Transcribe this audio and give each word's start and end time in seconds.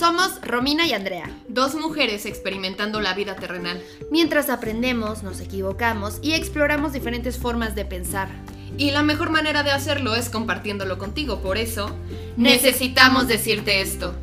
Somos 0.00 0.40
Romina 0.40 0.86
y 0.86 0.94
Andrea. 0.94 1.28
Dos 1.48 1.74
mujeres 1.74 2.24
experimentando 2.24 3.02
la 3.02 3.12
vida 3.12 3.36
terrenal. 3.36 3.82
Mientras 4.10 4.48
aprendemos, 4.48 5.22
nos 5.22 5.42
equivocamos 5.42 6.20
y 6.22 6.32
exploramos 6.32 6.94
diferentes 6.94 7.36
formas 7.36 7.74
de 7.74 7.84
pensar. 7.84 8.30
Y 8.78 8.92
la 8.92 9.02
mejor 9.02 9.28
manera 9.28 9.62
de 9.62 9.72
hacerlo 9.72 10.14
es 10.14 10.30
compartiéndolo 10.30 10.96
contigo. 10.96 11.42
Por 11.42 11.58
eso, 11.58 11.94
necesitamos 12.38 13.28
decirte 13.28 13.82
esto. 13.82 14.14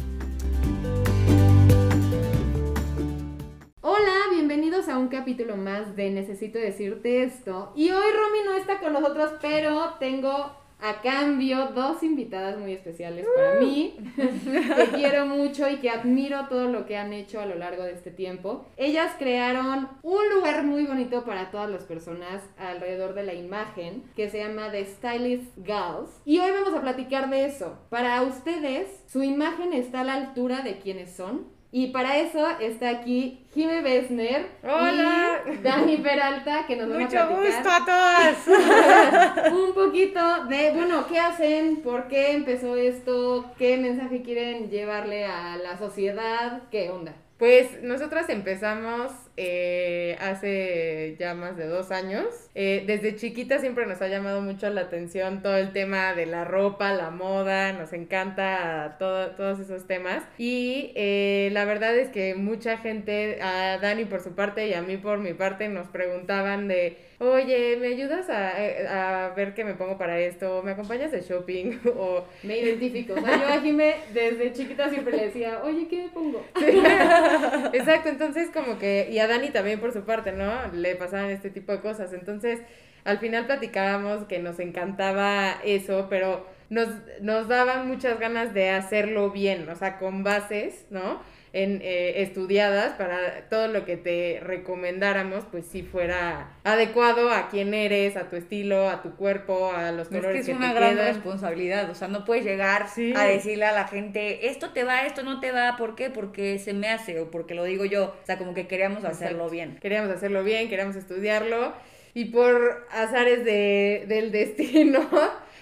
Hola, 3.82 4.16
bienvenidos 4.32 4.90
a 4.90 4.98
un 4.98 5.10
capítulo 5.10 5.58
más 5.58 5.96
de 5.96 6.10
Necesito 6.10 6.58
decirte 6.58 7.22
esto. 7.22 7.72
Y 7.76 7.92
hoy 7.92 8.12
Romy 8.14 8.46
no 8.46 8.54
está 8.56 8.80
con 8.80 8.94
nosotros, 8.94 9.34
pero 9.44 9.94
tengo 10.00 10.56
a 10.80 11.02
cambio 11.02 11.68
dos 11.74 12.04
invitadas 12.04 12.58
muy 12.60 12.74
especiales 12.74 13.26
para 13.36 13.60
mí, 13.60 13.96
que 14.16 14.88
quiero 14.96 15.26
mucho 15.26 15.68
y 15.70 15.78
que 15.78 15.90
admiro 15.90 16.48
todo 16.50 16.68
lo 16.68 16.86
que 16.86 16.98
han 16.98 17.14
hecho 17.14 17.40
a 17.40 17.46
lo 17.46 17.56
largo 17.56 17.84
de 17.84 17.94
este 17.94 18.12
tiempo. 18.12 18.66
Ellas 18.78 19.14
crearon 19.18 19.90
un 20.04 20.30
lugar 20.36 20.64
muy 20.64 20.86
bonito 20.86 21.26
para 21.26 21.50
todas 21.50 21.70
las 21.70 21.84
personas 21.84 22.44
alrededor 22.58 23.16
de 23.16 23.24
la 23.24 23.34
imagen, 23.34 24.04
que 24.16 24.30
se 24.30 24.40
llama 24.40 24.72
The 24.72 24.86
Stylist 24.86 25.58
Gals. 25.58 26.22
Y 26.26 26.40
hoy 26.40 26.52
vamos 26.52 26.74
a 26.74 26.82
platicar 26.82 27.30
de 27.30 27.46
eso. 27.46 27.80
Para 27.90 28.22
ustedes, 28.22 29.04
¿su 29.08 29.24
imagen 29.24 29.74
está 29.74 30.02
a 30.02 30.06
la 30.06 30.14
altura 30.14 30.62
de 30.62 30.78
quienes 30.78 31.16
son? 31.16 31.58
Y 31.72 31.88
para 31.88 32.18
eso 32.18 32.48
está 32.60 32.90
aquí 32.90 33.46
Jime 33.54 33.82
Besner 33.82 34.46
Hola. 34.64 35.40
y 35.52 35.58
Dani 35.64 35.98
Peralta 35.98 36.66
que 36.68 36.76
nos 36.76 36.90
van 36.90 37.02
Mucho 37.04 37.20
a 37.20 37.28
platicar 37.28 37.54
gusto 37.54 37.70
a 37.72 37.86
todas. 37.86 39.52
un 39.54 39.74
poquito 39.74 40.46
de, 40.46 40.72
bueno, 40.72 41.08
¿qué 41.08 41.18
hacen? 41.20 41.78
¿Por 41.78 42.08
qué 42.08 42.34
empezó 42.34 42.76
esto? 42.76 43.46
¿Qué 43.58 43.78
mensaje 43.78 44.22
quieren 44.22 44.70
llevarle 44.70 45.26
a 45.26 45.58
la 45.58 45.78
sociedad? 45.78 46.62
¿Qué 46.70 46.90
onda? 46.92 47.14
Pues 47.40 47.84
nosotras 47.84 48.30
empezamos 48.30 49.12
eh, 49.40 50.18
hace 50.20 51.16
ya 51.20 51.36
más 51.36 51.56
de 51.56 51.68
dos 51.68 51.92
años. 51.92 52.26
Eh, 52.56 52.84
desde 52.88 53.16
chiquita 53.16 53.60
siempre 53.60 53.86
nos 53.86 54.02
ha 54.02 54.08
llamado 54.08 54.42
mucho 54.42 54.68
la 54.72 54.82
atención 54.82 55.44
todo 55.44 55.56
el 55.56 55.72
tema 55.72 56.16
de 56.16 56.26
la 56.26 56.46
ropa, 56.46 56.94
la 56.94 57.12
moda, 57.12 57.74
nos 57.74 57.94
encanta 57.94 58.96
todo- 58.98 59.36
todos 59.36 59.60
esos 59.60 59.86
temas. 59.86 60.24
Y 60.40 60.92
eh, 60.96 61.50
la 61.52 61.66
verdad 61.66 61.96
es 61.96 62.10
que 62.10 62.34
mucha 62.34 62.78
gente, 62.80 63.37
a 63.42 63.78
Dani 63.80 64.06
por 64.06 64.22
su 64.22 64.34
parte 64.34 64.68
y 64.68 64.74
a 64.74 64.82
mí 64.82 64.98
por 64.98 65.20
mi 65.20 65.34
parte, 65.34 65.68
nos 65.70 65.88
preguntaban 65.88 66.68
de, 66.68 66.98
oye, 67.20 67.78
¿me 67.80 67.88
ayudas 67.88 68.30
a, 68.30 69.26
a 69.26 69.30
ver 69.30 69.54
qué 69.54 69.64
me 69.64 69.74
pongo 69.74 69.98
para 69.98 70.20
esto? 70.20 70.62
¿Me 70.64 70.72
acompañas 70.72 71.12
de 71.12 71.22
shopping? 71.22 71.80
o 71.98 72.26
Me 72.44 72.60
identifico. 72.60 73.14
O 73.14 73.22
sea, 73.22 73.40
yo 73.40 73.48
a 73.48 73.62
Jime 73.62 73.96
desde 74.14 74.54
chiquita 74.54 74.90
siempre 74.90 75.16
le 75.16 75.26
decía, 75.26 75.62
oye, 75.64 75.88
¿qué 75.88 76.04
me 76.04 76.10
pongo? 76.10 76.46
Exacto, 77.74 78.10
entonces 78.10 78.50
como 78.54 78.78
que, 78.78 79.10
y 79.12 79.20
a 79.20 79.28
Dani 79.28 79.50
también 79.50 79.80
por 79.80 79.94
su 79.94 80.02
parte, 80.04 80.32
¿no? 80.32 80.72
Le 80.74 80.96
pasaban 80.96 81.30
este 81.30 81.50
tipo 81.50 81.72
de 81.72 81.80
cosas. 81.80 82.14
Entonces, 82.14 82.62
al 83.04 83.20
final 83.20 83.46
platicábamos 83.46 84.26
que 84.26 84.40
nos 84.40 84.60
encantaba 84.60 85.62
eso, 85.64 86.08
pero 86.10 86.46
nos, 86.70 86.90
nos 87.22 87.48
daban 87.48 87.88
muchas 87.88 88.20
ganas 88.20 88.54
de 88.54 88.70
hacerlo 88.70 89.32
bien, 89.32 89.70
o 89.70 89.76
sea, 89.76 89.98
con 89.98 90.24
bases, 90.24 90.86
¿no? 90.90 91.22
En, 91.64 91.80
eh, 91.82 92.22
estudiadas 92.22 92.94
para 92.98 93.48
todo 93.50 93.68
lo 93.68 93.84
que 93.84 93.98
te 93.98 94.40
recomendáramos, 94.44 95.46
pues 95.50 95.66
sí 95.66 95.82
fuera 95.82 96.52
adecuado 96.64 97.32
a 97.32 97.50
quién 97.50 97.74
eres, 97.74 98.16
a 98.16 98.30
tu 98.30 98.36
estilo, 98.36 98.90
a 98.90 99.02
tu 99.02 99.16
cuerpo, 99.16 99.72
a 99.74 99.92
los 99.92 100.04
Es 100.04 100.10
que 100.10 100.16
colores 100.20 100.42
es 100.42 100.46
que, 100.48 100.54
una 100.54 100.74
te 100.74 100.80
gran 100.80 100.94
quedan. 100.96 101.08
responsabilidad, 101.16 101.90
o 101.90 101.96
sea, 101.96 102.08
no 102.10 102.26
puedes 102.26 102.46
llegar 102.46 102.90
Sí. 102.90 103.14
a 103.16 103.24
decirle 103.24 103.66
a 103.66 103.72
la 103.72 103.88
gente, 103.88 104.50
esto 104.50 104.70
te 104.72 104.84
va, 104.84 105.06
esto 105.06 105.24
no 105.24 105.40
te 105.40 105.52
va, 105.52 105.76
¿por 105.78 105.96
qué? 105.96 106.10
Porque 106.12 106.60
se 106.60 106.74
me 106.74 106.90
hace 106.90 107.20
o 107.20 107.32
porque 107.32 107.56
lo 107.56 107.64
digo 107.64 107.86
yo, 107.86 108.16
o 108.22 108.26
sea, 108.26 108.38
como 108.38 108.54
que 108.54 108.68
queríamos 108.68 109.04
hacerlo 109.06 109.50
bien. 109.50 109.78
Queríamos 109.82 110.12
hacerlo 110.12 110.44
bien, 110.44 110.70
queríamos 110.70 110.96
estudiarlo 110.96 111.74
y 112.14 112.26
por 112.26 112.88
azares 112.92 113.44
de, 113.46 114.06
del 114.08 114.32
destino, 114.40 115.10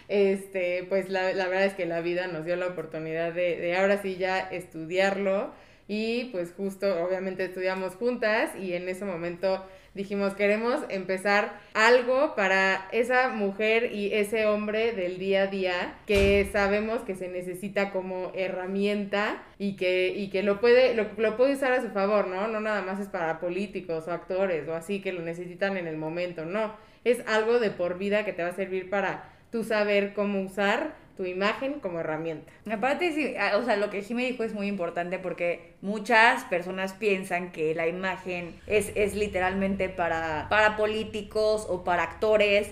este, 0.08 0.86
pues 0.90 1.10
la, 1.10 1.34
la 1.34 1.48
verdad 1.48 1.66
es 1.66 1.74
que 1.74 1.86
la 1.86 2.02
vida 2.02 2.28
nos 2.28 2.46
dio 2.46 2.56
la 2.56 2.68
oportunidad 2.68 3.34
de, 3.34 3.58
de 3.58 3.76
ahora 3.78 4.02
sí 4.02 4.18
ya 4.18 4.40
estudiarlo 4.40 5.52
y 5.88 6.26
pues 6.26 6.54
justo 6.56 7.04
obviamente 7.04 7.46
estudiamos 7.46 7.96
juntas 7.96 8.52
y 8.60 8.74
en 8.74 8.90
ese 8.90 9.06
momento 9.06 9.64
dijimos 9.94 10.34
queremos 10.34 10.82
empezar 10.90 11.60
algo 11.74 12.36
para 12.36 12.88
esa 12.92 13.30
mujer 13.30 13.92
y 13.94 14.14
ese 14.14 14.46
hombre 14.46 14.92
del 14.92 15.18
día 15.18 15.44
a 15.44 15.48
día 15.48 15.96
que 16.06 16.50
sabemos 16.52 17.02
que 17.02 17.16
se 17.16 17.30
necesita 17.30 17.92
como 17.92 18.32
herramienta 18.36 19.44
y 19.58 19.76
que, 19.76 20.10
y 20.10 20.30
que 20.30 20.44
lo 20.44 20.60
puede, 20.60 20.96
lo, 20.96 21.08
lo 21.18 21.38
puede 21.38 21.54
usar 21.54 21.72
a 21.72 21.82
su 21.82 21.90
favor, 21.90 22.28
¿no? 22.28 22.48
No 22.48 22.60
nada 22.60 22.82
más 22.82 23.00
es 23.00 23.08
para 23.08 23.40
políticos 23.40 24.08
o 24.08 24.12
actores 24.12 24.68
o 24.68 24.76
así 24.76 25.02
que 25.02 25.14
lo 25.14 25.22
necesitan 25.22 25.78
en 25.78 25.88
el 25.88 25.98
momento, 25.98 26.46
no. 26.46 26.76
Es 27.04 27.26
algo 27.28 27.60
de 27.60 27.70
por 27.70 27.98
vida 27.98 28.26
que 28.26 28.34
te 28.34 28.44
va 28.44 28.50
a 28.50 28.56
servir 28.56 28.90
para 28.90 29.32
tú 29.52 29.64
saber 29.64 30.14
cómo 30.14 30.42
usar 30.42 31.05
tu 31.16 31.26
imagen 31.26 31.80
como 31.80 32.00
herramienta. 32.00 32.52
Aparte, 32.70 33.14
sí, 33.14 33.36
ah, 33.40 33.58
o 33.58 33.64
sea, 33.64 33.78
lo 33.78 33.90
que 33.90 34.02
Jimmy 34.02 34.26
dijo 34.26 34.44
es 34.44 34.54
muy 34.54 34.68
importante 34.68 35.20
porque 35.20 35.74
muchas 35.82 36.44
personas 36.46 36.94
piensan 36.94 37.52
que 37.52 37.74
la 37.76 37.88
imagen 37.88 38.56
es, 38.68 38.92
es 38.96 39.16
literalmente 39.16 39.90
para, 39.90 40.48
para 40.50 40.78
políticos 40.78 41.66
o 41.70 41.84
para 41.84 42.04
actores 42.04 42.70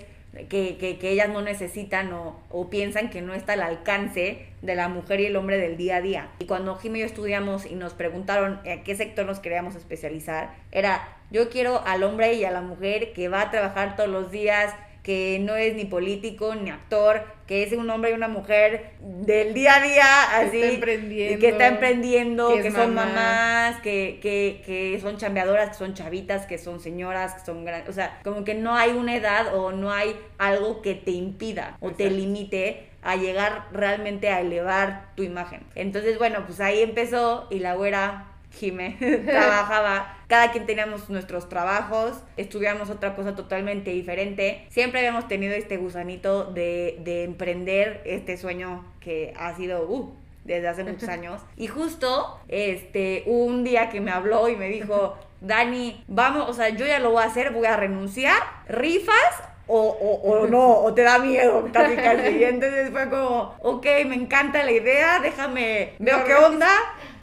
que, 0.50 0.78
que, 0.78 0.98
que 0.98 1.12
ellas 1.12 1.30
no 1.30 1.42
necesitan 1.42 2.12
o, 2.12 2.40
o 2.50 2.70
piensan 2.70 3.10
que 3.10 3.22
no 3.22 3.34
está 3.34 3.54
al 3.54 3.62
alcance 3.62 4.48
de 4.62 4.76
la 4.76 4.88
mujer 4.90 5.20
y 5.20 5.28
el 5.28 5.36
hombre 5.36 5.58
del 5.58 5.78
día 5.78 5.98
a 5.98 6.02
día. 6.02 6.30
Y 6.40 6.46
cuando 6.46 6.76
Jimmy 6.76 7.00
y 7.00 7.02
yo 7.02 7.06
estudiamos 7.06 7.66
y 7.66 7.76
nos 7.76 7.94
preguntaron 7.94 8.60
a 8.68 8.84
qué 8.84 8.96
sector 8.96 9.26
nos 9.26 9.40
queríamos 9.40 9.76
especializar, 9.76 10.56
era 10.72 11.08
yo 11.30 11.50
quiero 11.50 11.84
al 11.86 12.04
hombre 12.04 12.34
y 12.34 12.46
a 12.46 12.52
la 12.52 12.62
mujer 12.62 13.14
que 13.14 13.28
va 13.28 13.42
a 13.42 13.52
trabajar 13.52 13.96
todos 13.96 14.10
los 14.10 14.32
días, 14.32 14.74
que 15.04 15.38
no 15.42 15.56
es 15.58 15.76
ni 15.76 15.84
político 15.84 16.56
ni 16.56 16.70
actor, 16.70 17.26
que 17.46 17.64
es 17.64 17.74
un 17.74 17.90
hombre 17.90 18.12
y 18.12 18.14
una 18.14 18.30
mujer 18.30 18.94
del 19.02 19.54
día 19.54 19.76
a 19.76 19.82
día, 19.82 20.38
así, 20.40 20.62
está 20.62 20.74
emprendiendo, 20.74 21.40
que 21.40 21.50
está 21.50 21.68
emprendiendo, 21.68 22.54
que 22.56 22.72
son 22.72 22.96
mamá. 22.96 23.06
mamás, 23.14 23.82
que, 23.82 24.20
que, 24.22 24.64
que 24.66 24.98
son 25.02 25.18
chambeadoras, 25.18 25.70
que 25.70 25.76
son 25.76 25.94
chavitas, 25.94 26.46
que 26.46 26.58
son 26.58 26.80
señoras, 26.80 27.34
que 27.34 27.46
son 27.46 27.66
grandes, 27.66 27.90
o 27.90 27.94
sea, 27.94 28.22
como 28.24 28.46
que 28.46 28.56
no 28.56 28.76
hay 28.76 28.92
una 28.92 29.16
edad 29.16 29.58
o 29.58 29.74
no 29.74 29.92
hay 29.92 30.16
algo 30.38 30.82
que 30.82 30.96
te 30.96 31.12
impida 31.12 31.76
o 31.82 31.92
te 31.92 32.10
limite 32.10 32.88
a 33.02 33.18
llegar 33.18 33.68
realmente 33.74 34.30
a 34.30 34.40
elevar 34.40 35.12
tu 35.16 35.24
imagen. 35.24 35.62
Entonces, 35.76 36.18
bueno, 36.18 36.46
pues 36.46 36.62
ahí 36.62 36.82
empezó 36.82 37.48
y 37.52 37.60
la 37.60 37.76
güera 37.76 38.28
Jime 38.60 38.98
trabajaba, 39.26 40.18
cada 40.34 40.52
quien 40.52 40.66
teníamos 40.66 41.12
nuestros 41.12 41.48
trabajos, 41.48 42.14
estudiamos 42.38 42.90
otra 42.90 43.16
cosa 43.16 43.36
totalmente 43.36 43.92
diferente. 43.92 44.66
Siempre 44.70 45.02
habíamos 45.02 45.28
tenido 45.28 45.54
este 45.54 45.78
gusanito 45.78 46.46
de, 46.46 46.98
de 47.04 47.24
emprender 47.24 48.02
este 48.04 48.36
sueño 48.38 48.84
que 49.00 49.36
ha 49.38 49.56
sido 49.56 49.88
uh, 49.88 50.12
desde 50.44 50.68
hace 50.68 50.84
muchos 50.86 51.08
años. 51.18 51.40
Y 51.56 51.68
justo 51.68 52.40
este 52.48 53.22
un 53.28 53.64
día 53.64 53.92
que 53.92 54.02
me 54.02 54.10
habló 54.10 54.50
y 54.50 54.56
me 54.56 54.70
dijo, 54.70 55.16
Dani, 55.42 56.04
vamos, 56.08 56.50
o 56.50 56.54
sea, 56.56 56.70
yo 56.70 56.88
ya 56.88 56.98
lo 56.98 57.12
voy 57.12 57.22
a 57.22 57.28
hacer, 57.28 57.52
voy 57.52 57.68
a 57.68 57.78
renunciar, 57.78 58.42
rifas 58.68 59.44
o, 59.68 59.80
o, 59.80 60.32
o 60.32 60.48
no, 60.54 60.80
o 60.80 60.96
te 60.96 61.04
da 61.04 61.20
miedo 61.20 61.70
casi 61.72 61.96
casi. 61.96 62.38
Y 62.38 62.44
entonces 62.44 62.90
fue 62.90 63.08
como, 63.08 63.56
ok, 63.62 63.86
me 64.08 64.16
encanta 64.16 64.64
la 64.64 64.72
idea, 64.72 65.20
déjame, 65.20 65.94
veo 66.00 66.24
qué 66.26 66.34
onda, 66.34 66.72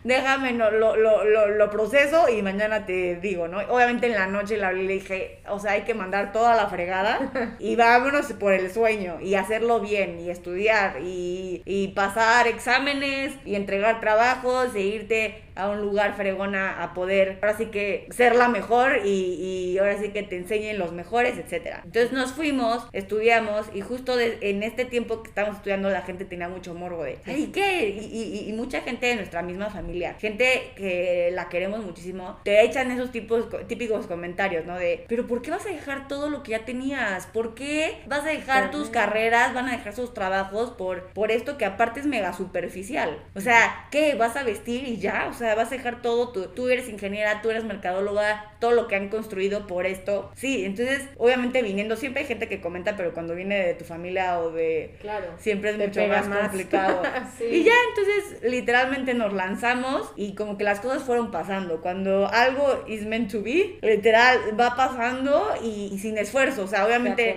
déjame, 0.05 0.53
no, 0.53 0.71
lo, 0.71 0.97
lo, 0.97 1.25
lo, 1.25 1.49
lo 1.49 1.71
proceso 1.71 2.29
y 2.29 2.43
mañana 2.43 2.87
te 2.87 3.17
digo, 3.17 3.49
¿no? 3.49 3.59
Obviamente 3.59 4.07
en 4.07 4.15
la 4.15 4.27
noche 4.27 4.57
le 4.57 4.65
hablé 4.65 4.85
y 4.85 4.87
le 4.87 4.93
dije, 4.95 5.43
o 5.49 5.59
sea, 5.59 5.73
hay 5.73 5.83
que 5.83 5.95
mandar 5.95 6.33
toda 6.33 6.57
la 6.57 6.69
fregada 6.69 7.57
y 7.59 7.77
vámonos 7.77 8.33
por 8.35 8.53
el 8.53 8.71
sueño 8.73 9.21
y 9.21 9.35
hacerlo 9.35 9.81
bien 9.81 10.19
y 10.21 10.31
estudiar 10.31 11.01
y, 11.03 11.63
y 11.65 11.89
pasar 11.89 12.47
exámenes 12.47 13.35
y 13.45 13.55
entregar 13.55 14.01
trabajos 14.01 14.75
e 14.75 14.81
irte 14.81 15.43
a 15.61 15.69
un 15.71 15.81
lugar 15.81 16.15
fregona 16.17 16.83
a 16.83 16.95
poder, 16.95 17.39
ahora 17.43 17.57
sí 17.57 17.67
que 17.67 18.07
ser 18.11 18.35
la 18.37 18.49
mejor 18.49 19.01
y, 19.05 19.09
y 19.73 19.79
ahora 19.79 19.99
sí 19.99 20.09
que 20.11 20.23
te 20.23 20.37
enseñen 20.37 20.79
los 20.79 20.93
mejores, 20.93 21.39
etcétera. 21.39 21.83
Entonces 21.85 22.13
nos 22.13 22.33
fuimos, 22.33 22.87
estudiamos 22.93 23.67
y 23.75 23.81
justo 23.81 24.17
de- 24.17 24.39
en 24.43 24.63
este 24.63 24.85
tiempo 24.85 25.23
que 25.23 25.29
estábamos 25.31 25.57
estudiando 25.59 25.91
la 25.91 26.03
gente 26.03 26.25
tenía 26.25 26.49
mucho 26.49 26.75
morbo 26.75 27.03
de, 27.05 27.19
ay, 27.27 27.51
¿qué? 27.53 27.89
Y, 27.89 28.05
y- 28.45 28.49
y 28.49 28.53
mucha 28.53 28.81
gente 28.81 29.07
de 29.07 29.17
nuestra 29.17 29.43
misma 29.43 29.71
familia, 29.71 30.15
gente 30.19 30.73
que 30.77 31.31
la 31.33 31.49
queremos 31.49 31.85
muchísimo, 31.85 32.39
te 32.45 32.63
echan 32.65 32.91
esos 32.91 33.11
tipos, 33.13 33.47
típicos 33.67 34.07
comentarios, 34.07 34.65
¿no? 34.67 34.77
De, 34.79 35.05
pero 35.09 35.27
¿por 35.27 35.43
qué 35.43 35.51
vas 35.51 35.67
a 35.67 35.71
dejar 35.71 36.09
todo 36.09 36.29
lo 36.31 36.43
que 36.43 36.53
ya 36.53 36.65
tenías? 36.65 37.27
¿Por 37.27 37.55
qué 37.55 38.03
vas 38.07 38.25
a 38.25 38.29
dejar 38.29 38.71
tus 38.71 38.89
carreras, 38.91 39.55
van 39.55 39.69
a 39.69 39.73
dejar 39.73 39.95
sus 39.95 40.15
trabajos 40.15 40.71
por, 40.71 41.13
por 41.13 41.31
esto 41.31 41.57
que 41.59 41.65
aparte 41.65 42.01
es 42.01 42.07
mega 42.07 42.33
superficial? 42.33 43.19
O 43.35 43.41
sea, 43.41 43.87
¿qué? 43.91 44.15
¿Vas 44.15 44.37
a 44.37 44.43
vestir 44.43 44.87
y 44.87 44.99
ya? 44.99 45.27
O 45.31 45.35
sea, 45.35 45.50
sea, 45.55 45.55
vas 45.63 45.73
a 45.73 45.77
dejar 45.77 46.03
todo, 46.03 46.31
tú, 46.31 46.47
tú 46.49 46.69
eres 46.69 46.89
ingeniera, 46.89 47.43
tú 47.43 47.51
eres 47.51 47.65
mercadóloga, 47.65 48.53
todo 48.61 48.73
lo 48.73 48.87
que 48.89 48.97
han 48.97 49.09
construido 49.09 49.67
por 49.67 49.87
esto. 49.87 50.31
Sí, 50.37 50.65
entonces, 50.65 51.03
obviamente 51.19 51.63
viniendo, 51.63 51.97
siempre 51.97 52.23
hay 52.23 52.29
gente 52.29 52.49
que 52.49 52.61
comenta, 52.61 52.97
pero 52.97 53.13
cuando 53.13 53.35
viene 53.35 53.59
de 53.67 53.75
tu 53.75 53.85
familia 53.85 54.39
o 54.41 54.51
de... 54.51 54.95
Claro. 55.01 55.27
Siempre 55.39 55.71
es 55.71 55.79
mucho 55.79 56.07
más, 56.07 56.29
más. 56.29 56.49
complicado. 56.49 57.03
Sí. 57.39 57.45
Y 57.45 57.65
ya 57.65 57.73
entonces 57.91 58.43
literalmente 58.51 59.15
nos 59.15 59.33
lanzamos 59.33 60.13
y 60.17 60.35
como 60.35 60.59
que 60.59 60.65
las 60.65 60.81
cosas 60.81 61.03
fueron 61.03 61.31
pasando. 61.31 61.81
Cuando 61.81 62.29
algo 62.29 62.85
is 62.87 63.07
meant 63.07 63.31
to 63.31 63.43
be, 63.43 63.79
literal 63.83 64.39
va 64.59 64.75
pasando 64.77 65.55
y, 65.63 65.91
y 65.93 65.99
sin 65.99 66.19
esfuerzo. 66.19 66.65
O 66.65 66.67
sea, 66.67 66.81
Se 66.81 66.87
obviamente 66.87 67.37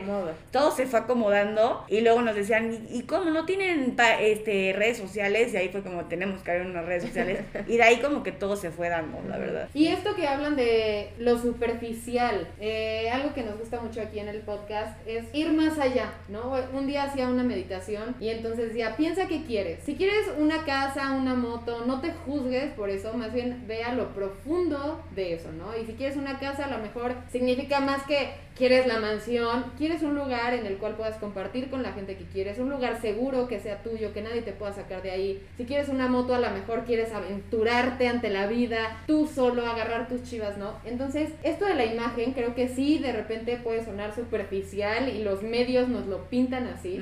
todo 0.52 0.72
se 0.72 0.86
fue 0.86 1.00
acomodando 1.00 1.86
y 1.88 2.02
luego 2.02 2.22
nos 2.22 2.36
decían, 2.36 2.74
¿y, 2.92 2.98
y 3.00 3.04
cómo 3.04 3.30
no 3.30 3.46
tienen 3.46 3.96
pa- 3.96 4.20
este, 4.22 4.74
redes 4.76 4.98
sociales? 4.98 5.54
Y 5.54 5.58
ahí 5.58 5.70
fue 5.70 5.82
como 5.82 6.06
tenemos 6.06 6.42
que 6.44 6.52
haber 6.52 6.66
unas 6.66 6.86
redes 6.86 7.04
sociales. 7.04 7.40
y 7.68 7.78
de 7.78 7.84
ahí 7.84 7.98
como 8.04 8.24
que 8.24 8.32
todo 8.32 8.56
se 8.56 8.72
fue 8.72 8.90
dando, 8.90 9.20
la 9.28 9.38
verdad. 9.38 9.70
Y 9.74 9.88
esto 9.88 10.16
que 10.16 10.28
hablan 10.28 10.56
de 10.56 11.12
lo 11.18 11.38
superficial, 11.38 12.48
eh, 12.60 13.10
algo 13.12 13.34
que 13.34 13.44
nos 13.44 13.58
gusta 13.58 13.80
mucho 13.82 14.02
aquí 14.02 14.20
en 14.20 14.28
el 14.28 14.42
podcast 14.42 14.96
es 15.08 15.26
ir 15.34 15.52
más 15.54 15.80
allá, 15.80 16.14
¿no? 16.28 16.54
Un 16.74 16.88
día 16.88 17.04
hacía 17.04 17.28
una 17.28 17.44
meditación 17.44 18.16
y 18.20 18.30
entonces 18.30 18.70
decía, 18.70 18.96
piensa 18.96 19.28
qué 19.28 19.44
quieres. 19.44 19.84
Si 19.84 19.96
quieres 19.96 20.28
una 20.38 20.66
casa, 20.66 21.12
una 21.12 21.36
moto, 21.36 21.86
no 21.86 22.02
te 22.02 22.12
juzgues 22.12 22.74
por 22.74 22.90
eso, 22.90 23.14
más 23.14 23.34
bien 23.34 23.64
vea 23.68 23.94
lo 23.94 24.14
profundo 24.14 25.04
de 25.16 25.34
eso, 25.34 25.52
¿no? 25.52 25.76
Y 25.78 25.86
si 25.86 25.94
quieres 25.94 26.18
una 26.18 26.40
casa, 26.40 26.66
a 26.66 26.70
lo 26.70 26.80
mejor 26.80 27.16
significa 27.32 27.80
más 27.80 28.04
que 28.04 28.34
quieres 28.58 28.88
la 28.88 29.00
mansión, 29.00 29.66
quieres 29.78 30.04
un 30.04 30.16
lugar 30.16 30.54
en 30.54 30.66
el 30.66 30.78
cual 30.78 30.96
puedas 30.96 31.18
compartir 31.18 31.70
con 31.70 31.84
la 31.84 31.94
gente 31.94 32.16
que 32.16 32.26
quieres, 32.26 32.60
un 32.60 32.70
lugar 32.70 33.02
seguro 33.02 33.48
que 33.48 33.60
sea 33.60 33.82
tuyo, 33.84 34.14
que 34.14 34.22
nadie 34.22 34.42
te 34.42 34.52
pueda 34.52 34.74
sacar 34.74 35.02
de 35.02 35.12
ahí. 35.12 35.44
Si 35.58 35.66
quieres 35.66 35.90
una 35.90 36.08
moto, 36.08 36.36
a 36.36 36.40
lo 36.40 36.50
mejor 36.52 36.84
quieres 36.84 37.12
aventurarte 37.14 38.08
ante 38.08 38.30
la 38.30 38.48
vida, 38.48 39.04
tú 39.08 39.28
solo 39.28 39.66
agarrar 39.66 40.08
tus 40.08 40.24
chivas, 40.24 40.58
¿no? 40.58 40.74
Entonces, 40.86 41.32
esto 41.44 41.66
de 41.66 41.76
la 41.76 41.86
imagen 41.86 42.34
creo 42.34 42.56
que 42.56 42.68
sí, 42.68 43.00
de 43.00 43.12
repente 43.12 43.58
puede 43.58 43.84
sonar 43.84 44.14
superficial 44.16 45.10
y 45.10 45.24
los 45.24 45.44
medios 45.44 45.88
nos 45.88 46.08
lo 46.08 46.30
pintan 46.30 46.68
así. 46.68 47.02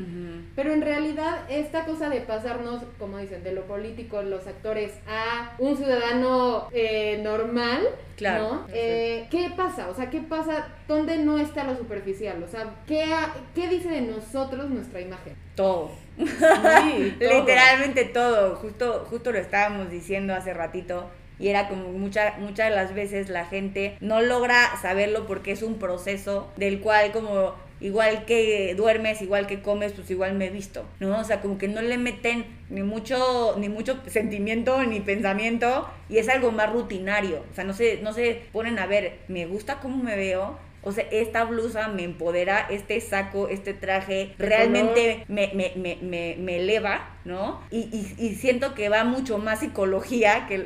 Pero 0.56 0.74
en 0.74 0.81
realidad 0.81 1.39
esta 1.50 1.86
cosa 1.86 2.09
de 2.09 2.21
pasarnos, 2.21 2.83
como 2.97 3.18
dicen, 3.18 3.44
de 3.44 3.51
lo 3.51 3.65
político, 3.65 4.21
los 4.21 4.47
actores, 4.47 4.94
a 5.07 5.56
un 5.59 5.77
ciudadano 5.77 6.68
eh, 6.71 7.19
normal, 7.24 7.88
Claro. 8.21 8.44
¿no? 8.53 8.68
Eh, 8.73 9.27
¿Qué 9.31 9.50
pasa? 9.57 9.89
O 9.89 9.95
sea, 9.95 10.09
¿qué 10.09 10.21
pasa? 10.21 10.68
¿Dónde 10.88 11.18
no 11.18 11.39
está 11.39 11.63
lo 11.63 11.75
superficial? 11.75 12.41
O 12.44 12.47
sea, 12.47 12.69
¿qué, 12.88 13.03
ha- 13.03 13.33
qué 13.56 13.68
dice 13.68 13.89
de 13.89 14.01
nosotros 14.01 14.69
nuestra 14.69 15.01
imagen? 15.01 15.35
Todo. 15.56 15.91
Sí, 16.18 17.15
todo. 17.19 17.39
Literalmente 17.39 18.06
todo, 18.06 18.56
justo, 18.57 19.06
justo 19.09 19.31
lo 19.31 19.39
estábamos 19.39 19.89
diciendo 19.89 20.33
hace 20.35 20.53
ratito. 20.53 21.09
Y 21.39 21.47
era 21.47 21.68
como 21.68 21.89
mucha- 21.89 22.35
muchas 22.39 22.69
de 22.69 22.75
las 22.75 22.94
veces 22.94 23.29
la 23.29 23.45
gente 23.45 23.97
no 24.00 24.21
logra 24.21 24.77
saberlo 24.81 25.25
porque 25.25 25.51
es 25.51 25.63
un 25.63 25.79
proceso 25.79 26.51
del 26.57 26.79
cual 26.81 27.12
como 27.12 27.56
igual 27.79 28.25
que 28.25 28.75
duermes, 28.77 29.23
igual 29.23 29.47
que 29.47 29.63
comes, 29.63 29.94
pues 29.94 30.12
igual 30.12 30.35
me 30.35 30.45
he 30.45 30.50
visto, 30.51 30.85
¿no? 31.00 31.18
O 31.19 31.23
sea, 31.23 31.41
como 31.41 31.57
que 31.57 31.68
no 31.68 31.81
le 31.81 31.97
meten 31.97 32.45
ni 32.71 32.83
mucho, 32.83 33.56
ni 33.57 33.69
mucho 33.69 34.00
sentimiento, 34.07 34.83
ni 34.83 35.01
pensamiento, 35.01 35.88
y 36.09 36.18
es 36.18 36.29
algo 36.29 36.51
más 36.51 36.71
rutinario. 36.71 37.44
O 37.51 37.53
sea, 37.53 37.63
no 37.63 37.73
se, 37.73 38.01
no 38.01 38.13
se 38.13 38.41
ponen 38.51 38.79
a 38.79 38.88
ver, 38.88 39.19
me 39.27 39.45
gusta 39.45 39.79
cómo 39.79 40.01
me 40.01 40.15
veo, 40.15 40.57
o 40.83 40.91
sea, 40.91 41.06
esta 41.12 41.44
blusa 41.44 41.89
me 41.89 42.03
empodera, 42.03 42.65
este 42.69 43.00
saco, 43.01 43.50
este 43.50 43.73
traje, 43.73 44.33
realmente 44.39 45.25
me, 45.27 45.51
me, 45.53 45.73
me, 45.75 45.97
me, 46.01 46.35
me 46.39 46.57
eleva, 46.57 47.18
¿no? 47.23 47.62
Y, 47.69 47.81
y, 47.91 48.15
y 48.18 48.35
siento 48.35 48.73
que 48.73 48.89
va 48.89 49.03
mucho 49.03 49.38
más 49.38 49.59
psicología 49.59 50.47
que 50.47 50.57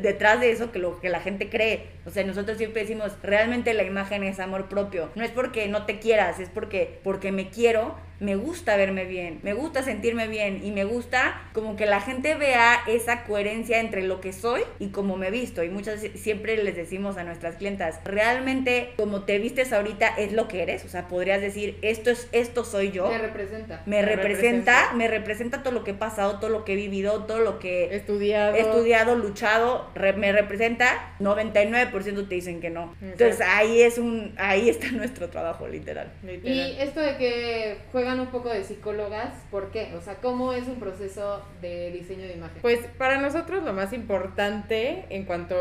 detrás 0.00 0.40
de 0.40 0.52
eso 0.52 0.70
que 0.70 0.78
lo 0.78 1.00
que 1.00 1.08
la 1.08 1.20
gente 1.20 1.48
cree. 1.48 1.88
O 2.06 2.10
sea, 2.10 2.22
nosotros 2.22 2.56
siempre 2.56 2.82
decimos, 2.82 3.16
realmente 3.22 3.74
la 3.74 3.82
imagen 3.82 4.22
es 4.22 4.38
amor 4.38 4.68
propio. 4.68 5.10
No 5.16 5.24
es 5.24 5.32
porque 5.32 5.66
no 5.66 5.86
te 5.86 5.98
quieras, 5.98 6.38
es 6.38 6.50
porque, 6.50 7.00
porque 7.02 7.32
me 7.32 7.48
quiero, 7.48 7.96
me 8.20 8.36
gusta 8.36 8.76
verme 8.76 9.04
bien, 9.04 9.40
me 9.42 9.52
gusta 9.54 9.82
sentirme 9.82 10.28
bien 10.28 10.64
y 10.64 10.70
me 10.70 10.84
gusta 10.84 11.42
como 11.52 11.76
que 11.76 11.84
la 11.86 12.00
gente 12.00 12.34
vea 12.36 12.78
esa 12.86 13.24
coherencia 13.24 13.80
entre 13.80 14.02
lo 14.02 14.20
que 14.20 14.32
soy 14.32 14.62
y 14.78 14.88
cómo 14.88 15.16
me 15.16 15.30
visto. 15.30 15.62
Y 15.64 15.68
muchas 15.68 16.00
veces 16.02 16.20
siempre 16.20 16.56
les 16.62 16.76
decimos 16.76 17.16
a 17.16 17.24
nuestras 17.24 17.56
clientas, 17.56 18.00
realmente 18.04 18.92
como 18.96 19.22
te 19.24 19.38
vistes 19.38 19.72
ahorita 19.72 20.08
es 20.16 20.32
lo 20.32 20.48
que 20.48 20.62
eres. 20.62 20.84
O 20.84 20.88
sea, 20.88 21.08
podrías 21.08 21.40
decir, 21.40 21.76
esto 21.82 22.10
es, 22.10 22.28
esto 22.32 22.64
soy 22.64 22.90
yo 22.92 23.08
Me 23.08 23.18
representa. 23.18 23.82
me 23.86 23.96
Me 23.96 24.02
representa, 24.02 24.72
representa. 24.72 24.92
me 24.94 25.08
representa 25.08 25.62
todo 25.62 25.74
lo 25.74 25.84
que 25.84 25.90
he 25.90 25.94
pasado, 25.94 26.38
todo 26.38 26.50
lo 26.50 26.64
que 26.64 26.72
he 26.74 26.76
vivido, 26.76 27.24
todo 27.24 27.40
lo 27.40 27.58
que 27.58 27.94
Estudiado. 27.94 28.54
he 28.54 28.60
estudiado, 28.60 29.16
luchado, 29.16 29.90
re- 29.94 30.12
me 30.14 30.32
representa, 30.32 31.14
99% 31.20 32.28
te 32.28 32.34
dicen 32.34 32.60
que 32.60 32.70
no. 32.70 32.94
Entonces 33.02 33.40
ahí 33.40 33.82
es 33.82 33.98
un 33.98 34.34
ahí 34.36 34.68
está 34.68 34.86
nuestro 34.92 35.28
trabajo 35.28 35.66
literal. 35.68 36.12
Y 36.22 36.26
Literal. 36.26 36.76
esto 36.80 37.00
de 37.00 37.16
que 37.16 37.76
juegan 38.04 38.20
un 38.20 38.26
poco 38.26 38.50
de 38.50 38.62
psicólogas, 38.64 39.32
¿por 39.50 39.70
qué? 39.70 39.94
O 39.96 40.00
sea, 40.02 40.16
¿cómo 40.16 40.52
es 40.52 40.68
un 40.68 40.78
proceso 40.78 41.42
de 41.62 41.90
diseño 41.90 42.26
de 42.26 42.34
imagen? 42.34 42.60
Pues 42.60 42.80
para 42.98 43.18
nosotros 43.18 43.64
lo 43.64 43.72
más 43.72 43.94
importante 43.94 45.06
en 45.08 45.24
cuanto 45.24 45.56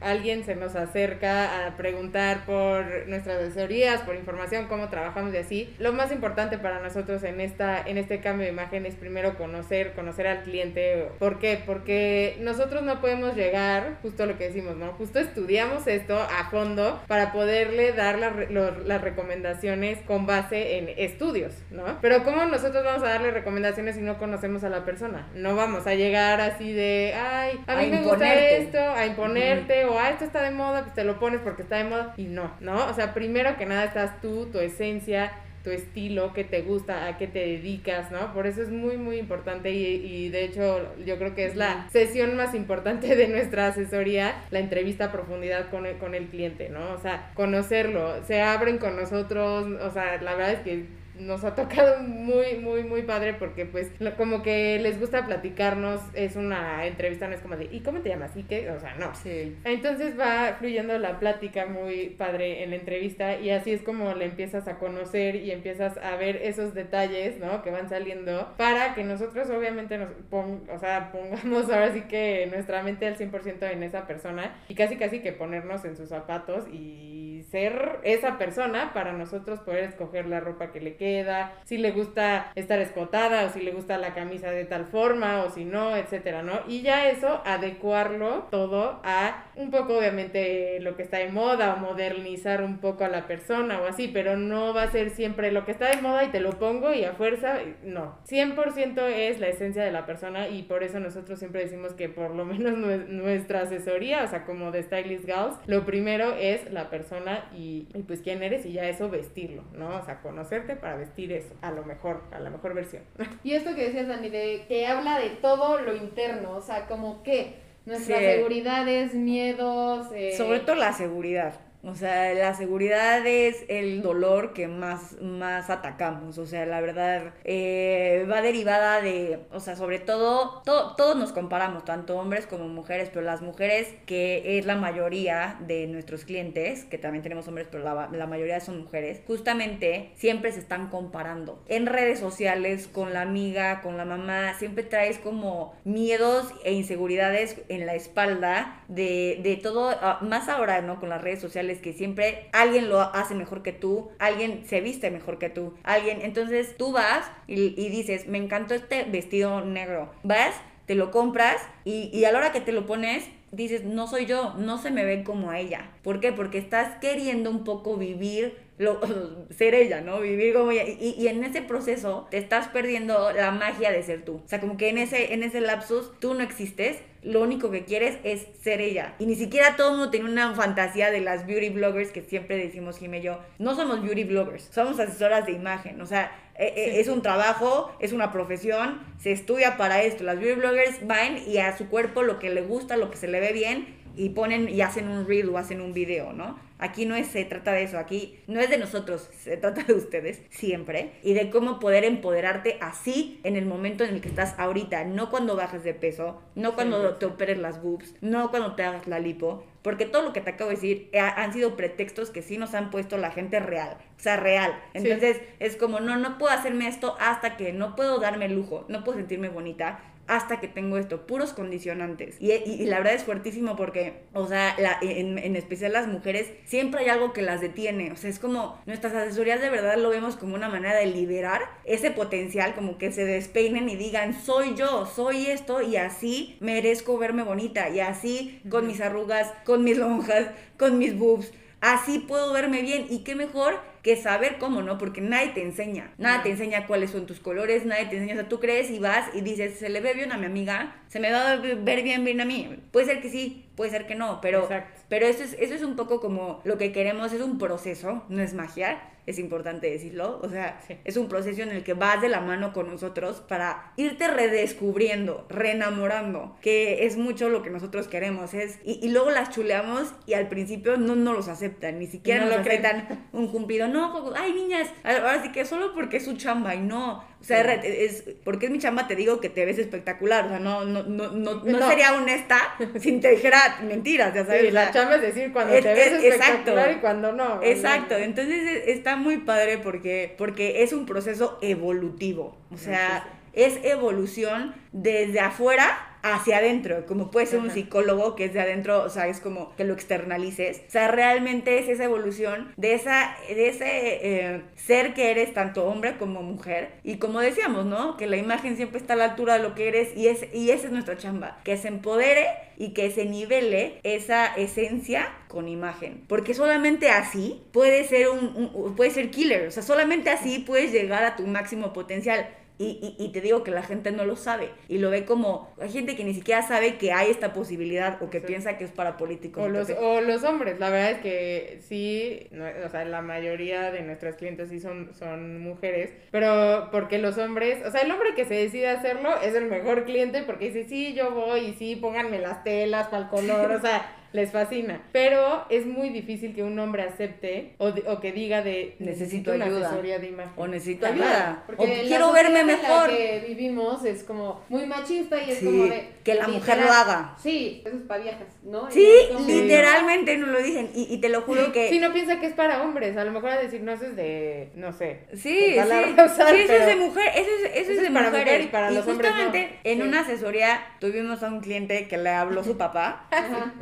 alguien 0.00 0.44
se 0.44 0.54
nos 0.56 0.74
acerca 0.76 1.66
a 1.66 1.76
preguntar 1.76 2.44
por 2.44 3.06
nuestras 3.08 3.38
asesorías, 3.38 4.00
por 4.02 4.14
información, 4.16 4.66
cómo 4.66 4.88
trabajamos 4.88 5.34
y 5.34 5.38
así, 5.38 5.74
lo 5.78 5.92
más 5.92 6.12
importante 6.12 6.58
para 6.58 6.80
nosotros 6.80 7.22
en 7.24 7.40
esta 7.40 7.80
en 7.86 7.98
este 7.98 8.20
cambio 8.20 8.46
de 8.46 8.52
imagen 8.52 8.86
es 8.86 8.94
primero 8.94 9.36
conocer 9.36 9.92
conocer 9.92 10.26
al 10.26 10.42
cliente. 10.42 11.08
¿Por 11.18 11.38
qué? 11.38 11.62
Porque 11.64 12.36
nosotros 12.40 12.82
no 12.82 13.00
podemos 13.00 13.34
llegar, 13.36 13.96
justo 14.02 14.26
lo 14.26 14.36
que 14.38 14.44
decimos, 14.48 14.76
¿no? 14.76 14.92
Justo 14.94 15.18
estudiamos 15.18 15.86
esto 15.86 16.18
a 16.20 16.50
fondo 16.50 17.02
para 17.06 17.32
poderle 17.32 17.92
dar 17.92 18.18
las 18.18 18.34
re- 18.34 18.50
lo- 18.50 18.78
las 18.84 19.00
recomendaciones 19.00 19.98
con 20.06 20.26
base 20.26 20.78
en 20.78 20.88
estudios, 20.96 21.52
¿no? 21.70 21.98
Pero 22.00 22.24
¿cómo 22.24 22.44
nosotros 22.44 22.84
vamos 22.84 23.02
a 23.02 23.08
darle 23.08 23.30
recomendaciones 23.30 23.96
si 23.96 24.02
no 24.02 24.18
conocemos 24.18 24.64
a 24.64 24.68
la 24.68 24.84
persona? 24.84 25.26
No 25.34 25.56
vamos 25.56 25.86
a 25.86 25.94
llegar 25.94 26.40
así 26.40 26.72
de, 26.72 27.14
ay, 27.14 27.60
a 27.66 27.76
mí 27.76 27.84
A 27.86 27.88
me 27.88 28.02
gusta 28.02 28.14
imponerte. 28.26 28.56
esto, 28.58 28.78
a 28.78 29.06
imponerte, 29.06 29.85
o 29.92 29.98
ah, 29.98 30.10
esto 30.10 30.24
está 30.24 30.42
de 30.42 30.50
moda, 30.50 30.82
pues 30.82 30.94
te 30.94 31.04
lo 31.04 31.18
pones 31.18 31.40
porque 31.40 31.62
está 31.62 31.76
de 31.76 31.84
moda, 31.84 32.14
y 32.16 32.24
no, 32.24 32.52
¿no? 32.60 32.86
O 32.86 32.94
sea, 32.94 33.14
primero 33.14 33.56
que 33.56 33.66
nada 33.66 33.84
estás 33.84 34.20
tú, 34.20 34.46
tu 34.46 34.58
esencia, 34.58 35.32
tu 35.66 35.72
estilo, 35.72 36.32
qué 36.32 36.44
te 36.44 36.62
gusta, 36.62 37.08
a 37.08 37.18
qué 37.18 37.26
te 37.26 37.40
dedicas, 37.40 38.12
¿no? 38.12 38.32
Por 38.32 38.46
eso 38.46 38.62
es 38.62 38.70
muy, 38.70 38.98
muy 38.98 39.18
importante 39.18 39.72
y, 39.72 39.84
y 39.84 40.28
de 40.28 40.44
hecho 40.44 40.94
yo 41.04 41.18
creo 41.18 41.34
que 41.34 41.44
es 41.44 41.56
la 41.56 41.88
sesión 41.90 42.36
más 42.36 42.54
importante 42.54 43.16
de 43.16 43.26
nuestra 43.26 43.66
asesoría, 43.66 44.44
la 44.52 44.60
entrevista 44.60 45.06
a 45.06 45.12
profundidad 45.12 45.68
con 45.68 45.84
el, 45.84 45.98
con 45.98 46.14
el 46.14 46.28
cliente, 46.28 46.68
¿no? 46.68 46.92
O 46.92 46.98
sea, 46.98 47.32
conocerlo, 47.34 48.22
se 48.22 48.42
abren 48.42 48.78
con 48.78 48.94
nosotros, 48.94 49.66
o 49.82 49.90
sea, 49.90 50.22
la 50.22 50.36
verdad 50.36 50.52
es 50.52 50.60
que 50.60 50.86
nos 51.18 51.44
ha 51.44 51.54
tocado 51.54 52.00
muy, 52.02 52.58
muy, 52.58 52.82
muy 52.84 53.02
padre 53.02 53.34
porque 53.34 53.66
pues 53.66 53.90
lo- 54.00 54.14
como 54.16 54.42
que 54.42 54.78
les 54.78 54.98
gusta 55.00 55.26
platicarnos, 55.26 56.00
es 56.14 56.36
una 56.36 56.86
entrevista, 56.86 57.26
no 57.28 57.34
es 57.34 57.40
como 57.40 57.56
de, 57.56 57.68
¿y 57.70 57.80
cómo 57.80 58.00
te 58.00 58.08
llamas? 58.10 58.36
¿Y 58.36 58.42
qué? 58.44 58.70
O 58.70 58.80
sea, 58.80 58.94
no. 58.96 59.14
Sí. 59.14 59.56
Entonces 59.64 60.18
va 60.18 60.56
fluyendo 60.58 60.98
la 60.98 61.18
plática 61.18 61.66
muy 61.66 62.10
padre 62.10 62.62
en 62.62 62.70
la 62.70 62.76
entrevista 62.76 63.38
y 63.40 63.50
así 63.50 63.72
es 63.72 63.82
como 63.82 64.14
le 64.14 64.24
empiezas 64.26 64.68
a 64.68 64.78
conocer 64.78 65.36
y 65.36 65.50
empiezas 65.50 65.96
a 65.98 66.16
ver 66.16 66.36
esos 66.42 66.74
detalles, 66.74 67.38
¿no? 67.38 67.62
Que 67.62 67.70
van 67.70 67.88
saliendo 67.88 68.54
para 68.56 68.94
que 68.94 69.04
nosotros 69.04 69.48
obviamente 69.50 69.98
nos 69.98 70.10
pon- 70.30 70.62
o 70.72 70.78
sea, 70.78 71.12
pongamos 71.12 71.70
ahora 71.70 71.92
sí 71.92 72.02
que 72.02 72.46
nuestra 72.50 72.82
mente 72.82 73.06
al 73.06 73.16
100% 73.16 73.66
en 73.70 73.82
esa 73.82 74.06
persona 74.06 74.54
y 74.68 74.74
casi 74.74 74.96
casi 74.96 75.20
que 75.20 75.32
ponernos 75.32 75.84
en 75.84 75.96
sus 75.96 76.08
zapatos 76.08 76.64
y 76.72 77.25
ser 77.50 78.00
esa 78.02 78.38
persona 78.38 78.92
para 78.92 79.12
nosotros 79.12 79.60
poder 79.60 79.84
escoger 79.84 80.26
la 80.26 80.40
ropa 80.40 80.72
que 80.72 80.80
le 80.80 80.96
queda, 80.96 81.52
si 81.64 81.78
le 81.78 81.90
gusta 81.92 82.50
estar 82.54 82.78
escotada 82.80 83.44
o 83.46 83.48
si 83.50 83.60
le 83.60 83.72
gusta 83.72 83.98
la 83.98 84.14
camisa 84.14 84.50
de 84.50 84.64
tal 84.64 84.86
forma 84.86 85.42
o 85.44 85.50
si 85.50 85.64
no, 85.64 85.96
etcétera, 85.96 86.42
¿no? 86.42 86.60
Y 86.68 86.82
ya 86.82 87.08
eso 87.08 87.40
adecuarlo 87.44 88.46
todo 88.50 89.00
a 89.04 89.44
un 89.56 89.70
poco 89.70 89.98
obviamente 89.98 90.78
lo 90.80 90.96
que 90.96 91.02
está 91.02 91.18
de 91.18 91.28
moda 91.30 91.74
o 91.74 91.76
modernizar 91.78 92.62
un 92.62 92.78
poco 92.78 93.04
a 93.04 93.08
la 93.08 93.26
persona 93.26 93.80
o 93.80 93.86
así, 93.86 94.08
pero 94.08 94.36
no 94.36 94.74
va 94.74 94.82
a 94.84 94.90
ser 94.90 95.10
siempre 95.10 95.52
lo 95.52 95.64
que 95.64 95.72
está 95.72 95.88
de 95.94 96.02
moda 96.02 96.24
y 96.24 96.28
te 96.28 96.40
lo 96.40 96.50
pongo 96.50 96.92
y 96.92 97.04
a 97.04 97.12
fuerza, 97.14 97.58
no. 97.82 98.18
100% 98.28 99.06
es 99.08 99.40
la 99.40 99.48
esencia 99.48 99.82
de 99.84 99.92
la 99.92 100.06
persona 100.06 100.48
y 100.48 100.62
por 100.62 100.82
eso 100.82 101.00
nosotros 101.00 101.38
siempre 101.38 101.62
decimos 101.62 101.92
que 101.94 102.08
por 102.08 102.30
lo 102.34 102.44
menos 102.44 102.72
nue- 102.74 103.06
nuestra 103.06 103.62
asesoría, 103.62 104.24
o 104.24 104.28
sea, 104.28 104.44
como 104.44 104.70
de 104.70 104.82
Stylist 104.82 105.24
Gals, 105.26 105.56
lo 105.66 105.84
primero 105.84 106.34
es 106.38 106.70
la 106.72 106.90
persona 106.90 107.35
y, 107.54 107.88
y 107.94 108.02
pues 108.02 108.20
quién 108.20 108.42
eres 108.42 108.64
y 108.66 108.72
ya 108.72 108.88
eso 108.88 109.08
vestirlo, 109.08 109.62
¿no? 109.72 109.96
O 109.96 110.04
sea, 110.04 110.20
conocerte 110.20 110.76
para 110.76 110.96
vestir 110.96 111.32
eso, 111.32 111.54
a 111.62 111.70
lo 111.70 111.84
mejor, 111.84 112.22
a 112.32 112.40
la 112.40 112.50
mejor 112.50 112.74
versión. 112.74 113.02
Y 113.44 113.52
esto 113.52 113.74
que 113.74 113.84
decías, 113.86 114.08
Dani, 114.08 114.28
de 114.28 114.64
que 114.68 114.86
habla 114.86 115.18
de 115.18 115.30
todo 115.30 115.80
lo 115.80 115.94
interno, 115.96 116.52
o 116.56 116.60
sea, 116.62 116.86
como 116.86 117.22
que 117.22 117.54
nuestras 117.84 118.18
Sí. 118.18 118.24
seguridades, 118.24 119.14
miedos, 119.14 120.08
eh, 120.14 120.34
Sobre 120.36 120.60
todo 120.60 120.74
la 120.76 120.92
seguridad. 120.92 121.54
O 121.88 121.94
sea, 121.94 122.34
la 122.34 122.52
seguridad 122.54 123.24
es 123.24 123.64
el 123.68 124.02
dolor 124.02 124.52
que 124.54 124.66
más, 124.66 125.20
más 125.22 125.70
atacamos. 125.70 126.36
O 126.36 126.44
sea, 126.44 126.66
la 126.66 126.80
verdad, 126.80 127.32
eh, 127.44 128.26
va 128.28 128.42
derivada 128.42 129.00
de, 129.00 129.38
o 129.52 129.60
sea, 129.60 129.76
sobre 129.76 130.00
todo, 130.00 130.62
to- 130.64 130.94
todos 130.96 131.14
nos 131.14 131.30
comparamos, 131.32 131.84
tanto 131.84 132.16
hombres 132.18 132.46
como 132.46 132.66
mujeres, 132.66 133.08
pero 133.12 133.24
las 133.24 133.40
mujeres, 133.40 133.94
que 134.04 134.58
es 134.58 134.66
la 134.66 134.74
mayoría 134.74 135.58
de 135.60 135.86
nuestros 135.86 136.24
clientes, 136.24 136.84
que 136.86 136.98
también 136.98 137.22
tenemos 137.22 137.46
hombres, 137.46 137.68
pero 137.70 137.84
la, 137.84 138.08
la 138.10 138.26
mayoría 138.26 138.58
son 138.58 138.82
mujeres, 138.82 139.20
justamente 139.26 140.10
siempre 140.16 140.50
se 140.50 140.58
están 140.58 140.88
comparando. 140.88 141.62
En 141.68 141.86
redes 141.86 142.18
sociales, 142.18 142.88
con 142.88 143.12
la 143.12 143.22
amiga, 143.22 143.80
con 143.82 143.96
la 143.96 144.04
mamá, 144.04 144.54
siempre 144.58 144.82
traes 144.82 145.18
como 145.18 145.74
miedos 145.84 146.52
e 146.64 146.72
inseguridades 146.72 147.60
en 147.68 147.86
la 147.86 147.94
espalda 147.94 148.82
de, 148.88 149.38
de 149.42 149.56
todo, 149.56 149.90
ah, 149.90 150.18
más 150.22 150.48
ahora, 150.48 150.80
¿no? 150.82 150.98
Con 151.00 151.08
las 151.10 151.22
redes 151.22 151.40
sociales, 151.40 151.75
que 151.78 151.92
siempre 151.92 152.48
alguien 152.52 152.88
lo 152.88 153.00
hace 153.00 153.34
mejor 153.34 153.62
que 153.62 153.72
tú, 153.72 154.10
alguien 154.18 154.64
se 154.66 154.80
viste 154.80 155.10
mejor 155.10 155.38
que 155.38 155.50
tú, 155.50 155.74
alguien, 155.82 156.20
entonces 156.22 156.76
tú 156.76 156.92
vas 156.92 157.30
y, 157.46 157.70
dices, 157.88 158.26
me 158.28 158.38
encantó 158.38 158.74
este 158.74 159.04
vestido 159.04 159.64
negro, 159.64 160.12
vas, 160.22 160.54
te 160.86 160.94
lo 160.94 161.10
compras 161.10 161.56
y 161.84 162.24
a 162.24 162.32
la 162.32 162.38
hora 162.38 162.52
que 162.52 162.60
te 162.60 162.72
lo 162.72 162.86
pones, 162.86 163.28
dices, 163.52 163.84
no 163.84 164.06
soy 164.06 164.26
yo, 164.26 164.54
no 164.58 164.78
se 164.78 164.90
me 164.90 165.04
ve 165.04 165.24
como 165.24 165.52
ella. 165.52 165.90
¿Por 166.02 166.20
qué? 166.20 166.32
Porque 166.32 166.58
estás 166.58 166.98
queriendo 167.00 167.50
un 167.50 167.64
poco 167.64 167.96
vivir, 167.96 168.56
lo, 168.78 169.00
ser 169.56 169.74
ella, 169.74 170.00
¿no? 170.00 170.20
Vivir 170.20 170.54
como 170.54 170.70
ella. 170.70 170.84
Y, 170.84 171.14
y 171.18 171.28
en 171.28 171.42
ese 171.44 171.62
proceso 171.62 172.26
te 172.30 172.38
estás 172.38 172.68
perdiendo 172.68 173.32
la 173.32 173.50
magia 173.50 173.90
de 173.90 174.02
ser 174.02 174.24
tú. 174.24 174.42
O 174.44 174.48
sea, 174.48 174.60
como 174.60 174.76
que 174.76 174.88
en 174.88 174.98
ese, 174.98 175.34
en 175.34 175.42
ese 175.42 175.60
lapsus 175.60 176.18
tú 176.20 176.34
no 176.34 176.42
existes, 176.42 176.98
lo 177.22 177.42
único 177.42 177.70
que 177.70 177.84
quieres 177.84 178.18
es 178.22 178.46
ser 178.62 178.80
ella. 178.80 179.14
Y 179.18 179.26
ni 179.26 179.34
siquiera 179.34 179.76
todo 179.76 179.90
el 179.90 179.96
mundo 179.96 180.10
tiene 180.10 180.30
una 180.30 180.54
fantasía 180.54 181.10
de 181.10 181.20
las 181.20 181.46
beauty 181.46 181.70
bloggers 181.70 182.12
que 182.12 182.22
siempre 182.22 182.56
decimos 182.56 182.98
Jimé 182.98 183.18
y 183.18 183.22
yo. 183.22 183.40
No 183.58 183.74
somos 183.74 184.02
beauty 184.02 184.24
bloggers, 184.24 184.68
somos 184.72 184.98
asesoras 185.00 185.46
de 185.46 185.52
imagen. 185.52 186.00
O 186.00 186.06
sea, 186.06 186.32
eh, 186.54 186.72
eh, 186.76 187.00
es 187.00 187.08
un 187.08 187.22
trabajo, 187.22 187.90
es 187.98 188.12
una 188.12 188.30
profesión, 188.30 189.00
se 189.18 189.32
estudia 189.32 189.76
para 189.76 190.02
esto. 190.02 190.22
Las 190.22 190.38
beauty 190.38 190.60
bloggers 190.60 191.06
van 191.06 191.38
y 191.48 191.58
a 191.58 191.76
su 191.76 191.88
cuerpo 191.88 192.22
lo 192.22 192.38
que 192.38 192.50
le 192.50 192.62
gusta, 192.62 192.96
lo 192.96 193.10
que 193.10 193.16
se 193.16 193.26
le 193.26 193.40
ve 193.40 193.52
bien 193.52 194.05
y 194.16 194.30
ponen 194.30 194.68
y 194.68 194.80
hacen 194.80 195.08
un 195.08 195.26
reel 195.26 195.48
o 195.50 195.58
hacen 195.58 195.80
un 195.80 195.92
video, 195.92 196.32
¿no? 196.32 196.58
Aquí 196.78 197.06
no 197.06 197.14
es, 197.14 197.28
se 197.28 197.44
trata 197.44 197.72
de 197.72 197.84
eso, 197.84 197.98
aquí 197.98 198.38
no 198.46 198.60
es 198.60 198.68
de 198.68 198.76
nosotros, 198.76 199.30
se 199.38 199.56
trata 199.56 199.82
de 199.82 199.94
ustedes 199.94 200.42
siempre 200.50 201.12
y 201.22 201.32
de 201.32 201.48
cómo 201.48 201.78
poder 201.78 202.04
empoderarte 202.04 202.76
así 202.82 203.40
en 203.44 203.56
el 203.56 203.64
momento 203.64 204.04
en 204.04 204.14
el 204.14 204.20
que 204.20 204.28
estás 204.28 204.54
ahorita, 204.58 205.04
no 205.04 205.30
cuando 205.30 205.56
bajes 205.56 205.84
de 205.84 205.94
peso, 205.94 206.42
no 206.54 206.74
cuando 206.74 207.14
te 207.14 207.24
operes 207.24 207.56
las 207.58 207.82
boobs, 207.82 208.14
no 208.20 208.50
cuando 208.50 208.74
te 208.74 208.82
hagas 208.82 209.06
la 209.06 209.20
lipo, 209.20 209.64
porque 209.80 210.04
todo 210.04 210.22
lo 210.22 210.32
que 210.34 210.40
te 210.42 210.50
acabo 210.50 210.68
de 210.68 210.76
decir 210.76 211.08
eh, 211.12 211.20
han 211.20 211.52
sido 211.52 211.76
pretextos 211.76 212.30
que 212.30 212.42
sí 212.42 212.58
nos 212.58 212.74
han 212.74 212.90
puesto 212.90 213.16
la 213.16 213.30
gente 213.30 213.58
real, 213.60 213.96
o 214.18 214.20
sea, 214.20 214.36
real. 214.36 214.78
Entonces 214.92 215.40
es 215.60 215.76
como, 215.76 216.00
no, 216.00 216.16
no 216.16 216.36
puedo 216.36 216.52
hacerme 216.52 216.88
esto 216.88 217.16
hasta 217.20 217.56
que 217.56 217.72
no 217.72 217.96
puedo 217.96 218.18
darme 218.18 218.46
el 218.46 218.54
lujo, 218.54 218.84
no 218.88 219.02
puedo 219.02 219.16
sentirme 219.16 219.48
bonita 219.48 220.00
hasta 220.28 220.60
que 220.60 220.68
tengo 220.68 220.98
esto, 220.98 221.26
puros 221.26 221.52
condicionantes. 221.52 222.36
Y, 222.40 222.52
y- 222.52 222.82
y 222.82 222.86
la 222.86 222.98
verdad 222.98 223.14
es 223.14 223.24
fuertísimo 223.24 223.76
porque, 223.76 224.22
o 224.32 224.46
sea, 224.46 224.74
la- 224.78 224.98
en, 225.02 225.38
en 225.38 225.56
especial 225.56 225.92
las 225.92 226.06
mujeres, 226.08 226.50
siempre 226.64 227.00
hay 227.00 227.08
algo 227.08 227.32
que 227.32 227.42
las 227.42 227.60
detiene. 227.60 228.10
O 228.12 228.16
sea, 228.16 228.30
es 228.30 228.38
como 228.38 228.80
nuestras 228.86 229.14
asesorías 229.14 229.60
de 229.60 229.70
verdad 229.70 229.96
lo 229.96 230.10
vemos 230.10 230.36
como 230.36 230.54
una 230.54 230.68
manera 230.68 230.96
de 230.98 231.06
liberar 231.06 231.62
ese 231.84 232.10
potencial, 232.10 232.74
como 232.74 232.98
que 232.98 233.12
se 233.12 233.24
despeinen 233.24 233.88
y 233.88 233.96
digan, 233.96 234.34
soy 234.40 234.74
yo, 234.74 235.06
soy 235.06 235.46
esto 235.46 235.82
y 235.82 235.96
así 235.96 236.56
merezco 236.60 237.18
verme 237.18 237.42
bonita. 237.42 237.88
Y 237.90 238.00
así, 238.00 238.60
con 238.68 238.86
mis 238.86 239.00
arrugas, 239.00 239.52
con 239.64 239.84
mis 239.84 239.96
lonjas, 239.98 240.48
con 240.78 240.98
mis 240.98 241.16
boobs. 241.18 241.52
Así 241.80 242.18
puedo 242.20 242.52
verme 242.52 242.82
bien. 242.82 243.06
Y 243.10 243.20
qué 243.22 243.34
mejor 243.34 243.78
que 244.06 244.14
saber 244.14 244.58
cómo, 244.58 244.82
¿no? 244.82 244.98
Porque 244.98 245.20
nadie 245.20 245.48
te 245.48 245.62
enseña. 245.62 246.12
Nada 246.16 246.44
te 246.44 246.50
enseña 246.50 246.86
cuáles 246.86 247.10
son 247.10 247.26
tus 247.26 247.40
colores, 247.40 247.84
nadie 247.84 248.06
te 248.06 248.18
enseña. 248.18 248.34
O 248.34 248.36
sea, 248.36 248.48
tú 248.48 248.60
crees 248.60 248.88
y 248.88 249.00
vas 249.00 249.34
y 249.34 249.40
dices, 249.40 249.80
se 249.80 249.88
le 249.88 250.00
ve 250.00 250.14
bien 250.14 250.30
a 250.30 250.38
mi 250.38 250.46
amiga, 250.46 251.02
se 251.08 251.18
me 251.18 251.32
va 251.32 251.50
a 251.50 251.56
ver 251.56 252.02
bien 252.04 252.24
bien 252.24 252.40
a 252.40 252.44
mí. 252.44 252.78
Puede 252.92 253.06
ser 253.06 253.20
que 253.20 253.30
sí, 253.30 253.65
puede 253.76 253.90
ser 253.90 254.06
que 254.06 254.14
no, 254.14 254.40
pero, 254.40 254.62
Exacto. 254.62 255.00
pero 255.08 255.26
eso, 255.26 255.44
es, 255.44 255.52
eso 255.58 255.74
es 255.74 255.82
un 255.82 255.94
poco 255.96 256.20
como 256.20 256.60
lo 256.64 256.78
que 256.78 256.92
queremos, 256.92 257.32
es 257.32 257.40
un 257.42 257.58
proceso, 257.58 258.22
no 258.28 258.42
es 258.42 258.54
magia. 258.54 258.98
Es 259.26 259.40
importante 259.40 259.90
decirlo, 259.90 260.38
o 260.40 260.48
sea, 260.48 260.80
Sí. 260.86 260.96
es 261.04 261.16
un 261.16 261.28
proceso 261.28 261.60
en 261.62 261.70
el 261.70 261.82
que 261.82 261.94
vas 261.94 262.20
de 262.22 262.28
la 262.28 262.40
mano 262.40 262.72
con 262.72 262.86
nosotros 262.88 263.40
para 263.48 263.92
irte 263.96 264.28
redescubriendo, 264.28 265.44
reenamorando, 265.48 266.56
que 266.60 267.06
es 267.06 267.16
mucho 267.16 267.48
lo 267.48 267.62
que 267.62 267.70
nosotros 267.70 268.06
queremos, 268.06 268.54
es 268.54 268.78
y, 268.84 269.04
y 269.04 269.10
luego 269.10 269.30
las 269.30 269.50
chuleamos 269.50 270.14
y 270.26 270.34
al 270.34 270.48
principio 270.48 270.96
no 270.96 271.16
nos 271.16 271.34
los 271.34 271.48
aceptan, 271.48 271.98
ni 271.98 272.06
siquiera 272.06 272.40
No 272.44 272.46
nos 272.50 272.58
lo 272.58 272.62
creen. 272.62 272.86
aceptan 272.86 273.28
un 273.32 273.48
cumplido. 273.48 273.88
No, 273.88 274.32
ay, 274.36 274.52
niñas, 274.52 274.88
ahora 275.02 275.42
sí 275.42 275.50
que 275.50 275.64
solo 275.64 275.92
porque 275.92 276.18
es 276.18 276.24
su 276.24 276.36
chamba 276.36 276.74
y 276.76 276.80
no. 276.80 277.24
O 277.46 277.48
sea, 277.48 277.74
es, 277.74 278.24
porque 278.42 278.66
es 278.66 278.72
mi 278.72 278.80
chamba, 278.80 279.06
te 279.06 279.14
digo 279.14 279.40
que 279.40 279.48
te 279.48 279.64
ves 279.64 279.78
espectacular. 279.78 280.46
O 280.46 280.48
sea, 280.48 280.58
no, 280.58 280.84
no, 280.84 281.04
no, 281.04 281.30
no, 281.30 281.62
no 281.62 281.88
sería 281.88 282.12
honesta 282.14 282.58
si 283.00 283.20
te 283.20 283.30
dijera 283.30 283.78
mentiras, 283.84 284.34
ya 284.34 284.44
sabes. 284.44 284.62
Sí, 284.62 284.70
la 284.72 284.90
chamba 284.90 285.14
es 285.14 285.22
decir 285.22 285.52
cuando 285.52 285.72
es- 285.72 285.84
te 285.84 285.94
ves 285.94 286.06
es- 286.08 286.24
espectacular 286.24 286.78
exacto. 286.88 286.90
y 286.90 287.00
cuando 287.00 287.32
no. 287.32 287.62
Exacto, 287.62 288.16
entonces 288.16 288.82
está 288.88 289.14
muy 289.14 289.38
padre 289.38 289.78
porque, 289.78 290.34
porque 290.36 290.82
es 290.82 290.92
un 290.92 291.06
proceso 291.06 291.58
evolutivo. 291.62 292.56
O 292.72 292.78
sea, 292.78 293.28
es 293.52 293.78
evolución 293.84 294.74
desde 294.90 295.38
afuera 295.38 296.15
hacia 296.34 296.58
adentro, 296.58 297.06
como 297.06 297.30
puede 297.30 297.46
ser 297.46 297.58
un 297.60 297.70
psicólogo 297.70 298.34
que 298.36 298.46
es 298.46 298.52
de 298.54 298.60
adentro, 298.60 299.02
o 299.02 299.08
sea, 299.10 299.28
es 299.28 299.40
como 299.40 299.74
que 299.76 299.84
lo 299.84 299.94
externalices. 299.94 300.82
O 300.88 300.90
sea, 300.90 301.08
realmente 301.08 301.78
es 301.78 301.88
esa 301.88 302.04
evolución 302.04 302.72
de, 302.76 302.94
esa, 302.94 303.36
de 303.48 303.68
ese 303.68 303.86
eh, 303.86 304.62
ser 304.76 305.14
que 305.14 305.30
eres, 305.30 305.54
tanto 305.54 305.84
hombre 305.86 306.16
como 306.18 306.42
mujer. 306.42 306.92
Y 307.04 307.16
como 307.18 307.40
decíamos, 307.40 307.84
¿no? 307.86 308.16
Que 308.16 308.26
la 308.26 308.36
imagen 308.36 308.76
siempre 308.76 308.98
está 308.98 309.12
a 309.12 309.16
la 309.16 309.24
altura 309.24 309.58
de 309.58 309.62
lo 309.62 309.74
que 309.74 309.88
eres 309.88 310.16
y, 310.16 310.28
es, 310.28 310.46
y 310.54 310.70
esa 310.70 310.86
es 310.86 310.92
nuestra 310.92 311.16
chamba. 311.16 311.58
Que 311.64 311.76
se 311.76 311.88
empodere 311.88 312.46
y 312.78 312.92
que 312.92 313.10
se 313.10 313.24
nivele 313.24 314.00
esa 314.02 314.46
esencia 314.54 315.28
con 315.48 315.68
imagen. 315.68 316.24
Porque 316.28 316.54
solamente 316.54 317.08
así 317.08 317.62
puede 317.72 318.04
ser 318.04 318.28
un, 318.28 318.70
un- 318.74 318.96
puede 318.96 319.10
ser 319.10 319.30
killer. 319.30 319.68
O 319.68 319.70
sea, 319.70 319.82
solamente 319.82 320.30
así 320.30 320.58
puedes 320.58 320.92
llegar 320.92 321.24
a 321.24 321.36
tu 321.36 321.46
máximo 321.46 321.92
potencial. 321.92 322.48
Y, 322.78 323.16
y- 323.18 323.24
y 323.24 323.28
te 323.32 323.40
digo 323.40 323.62
que 323.62 323.70
la 323.70 323.82
gente 323.82 324.10
no 324.12 324.26
lo 324.26 324.36
sabe 324.36 324.68
y 324.86 324.98
lo 324.98 325.08
ve 325.08 325.24
como 325.24 325.72
hay 325.80 325.88
gente 325.90 326.14
que 326.14 326.24
ni 326.24 326.34
siquiera 326.34 326.60
sabe 326.60 326.96
que 326.98 327.10
hay 327.10 327.30
esta 327.30 327.54
posibilidad 327.54 328.22
o 328.22 328.28
que 328.28 328.40
Sí. 328.40 328.46
piensa 328.46 328.76
que 328.76 328.84
es 328.84 328.90
para 328.90 329.16
políticos. 329.16 329.64
O 329.64 329.68
los, 329.68 329.88
o 329.90 330.20
los 330.20 330.44
hombres, 330.44 330.78
la 330.78 330.90
verdad 330.90 331.12
es 331.12 331.18
que 331.20 331.78
sí, 331.88 332.48
no- 332.50 332.66
o 332.84 332.88
sea, 332.90 333.04
la 333.06 333.22
mayoría 333.22 333.90
de 333.92 334.02
nuestras 334.02 334.36
clientes 334.36 334.68
sí 334.68 334.78
son, 334.80 335.14
son 335.14 335.58
mujeres, 335.60 336.10
pero 336.30 336.88
porque 336.92 337.16
los 337.18 337.38
hombres, 337.38 337.82
o 337.86 337.90
sea, 337.90 338.02
el 338.02 338.10
hombre 338.10 338.34
que 338.34 338.44
se 338.44 338.54
decide 338.54 338.88
hacerlo 338.90 339.30
es 339.40 339.54
el 339.54 339.66
mejor 339.66 340.04
cliente 340.04 340.42
porque 340.42 340.66
dice, 340.66 340.84
sí, 340.86 341.14
yo 341.14 341.30
voy 341.30 341.60
y 341.68 341.72
sí, 341.74 341.96
pónganme 341.96 342.38
las 342.40 342.62
telas 342.62 343.08
para 343.08 343.22
el 343.22 343.28
color, 343.30 343.70
o 343.70 343.80
sea, 343.80 344.14
les 344.36 344.52
fascina. 344.52 345.02
Pero 345.12 345.64
es 345.70 345.86
muy 345.86 346.10
difícil 346.10 346.54
que 346.54 346.62
un 346.62 346.78
hombre 346.78 347.02
acepte 347.02 347.74
o, 347.78 347.90
de- 347.92 348.04
o 348.08 348.20
que 348.20 348.32
diga 348.32 348.62
de 348.62 348.94
Necesito 349.00 349.52
una 349.52 349.64
ayuda. 349.64 349.86
asesoría 349.88 350.18
de 350.18 350.28
imagen. 350.28 350.52
o 350.56 350.66
necesito 350.68 351.06
ayuda. 351.06 351.62
porque 351.66 351.82
O 351.82 352.06
quiero 352.06 352.32
verme 352.32 352.60
en 352.60 352.66
la 352.68 352.76
mejor. 352.76 353.08
que 353.10 353.44
vivimos 353.48 354.04
es 354.04 354.22
como 354.22 354.62
muy 354.68 354.86
machista 354.86 355.42
y 355.42 355.50
es 355.50 355.58
Sí, 355.58 355.64
como 355.66 355.84
de 355.84 356.08
que 356.22 356.34
la 356.34 356.46
mujer 356.48 356.76
literal- 356.78 356.84
lo 356.86 356.92
haga. 356.92 357.36
Sí, 357.42 357.82
eso 357.84 357.96
es 357.96 358.02
para 358.02 358.22
viejas, 358.22 358.48
¿no? 358.62 358.88
Y 358.88 358.92
Sí, 358.92 359.08
como- 359.32 359.48
literalmente 359.48 360.36
nos 360.38 360.48
lo 360.50 360.62
dicen. 360.62 360.90
Y, 360.94 361.12
y 361.12 361.18
te 361.18 361.28
lo 361.28 361.42
juro 361.42 361.72
que. 361.72 361.88
Sí, 361.88 361.98
no 361.98 362.12
piensa 362.12 362.38
que 362.40 362.46
es 362.46 362.52
para 362.54 362.82
hombres, 362.82 363.16
a 363.16 363.24
lo 363.24 363.32
mejor 363.32 363.50
a 363.50 363.58
decir, 363.58 363.80
no, 363.82 363.92
eso 363.92 364.04
es 364.06 364.16
de, 364.16 364.70
no 364.74 364.92
sé. 364.92 365.20
Sí, 365.34 365.72
de 365.74 365.82
sí, 365.82 366.14
usar, 366.14 366.54
sí, 366.54 366.62
eso 366.62 366.72
es 366.74 366.86
de 366.86 366.96
mujer, 366.96 367.28
eso 367.34 367.50
es, 367.50 367.64
eso 367.64 367.70
es 367.74 367.88
Eso 367.88 368.00
de 368.02 368.06
es 368.08 368.12
para 368.12 368.30
mujeres. 368.30 368.46
mujer 368.46 368.60
y 368.60 368.66
para 368.66 368.90
los 368.90 369.06
hombres 369.06 369.30
no. 369.30 369.36
justamente 369.36 369.78
en 369.84 369.98
Sí. 369.98 370.02
una 370.08 370.20
asesoría 370.20 370.80
tuvimos 371.00 371.42
a 371.42 371.48
un 371.48 371.60
cliente 371.60 372.08
que 372.08 372.18
le 372.18 372.30
habló 372.30 372.62
su 372.64 372.76
papá, 372.76 373.26
Ajá. 373.30 373.72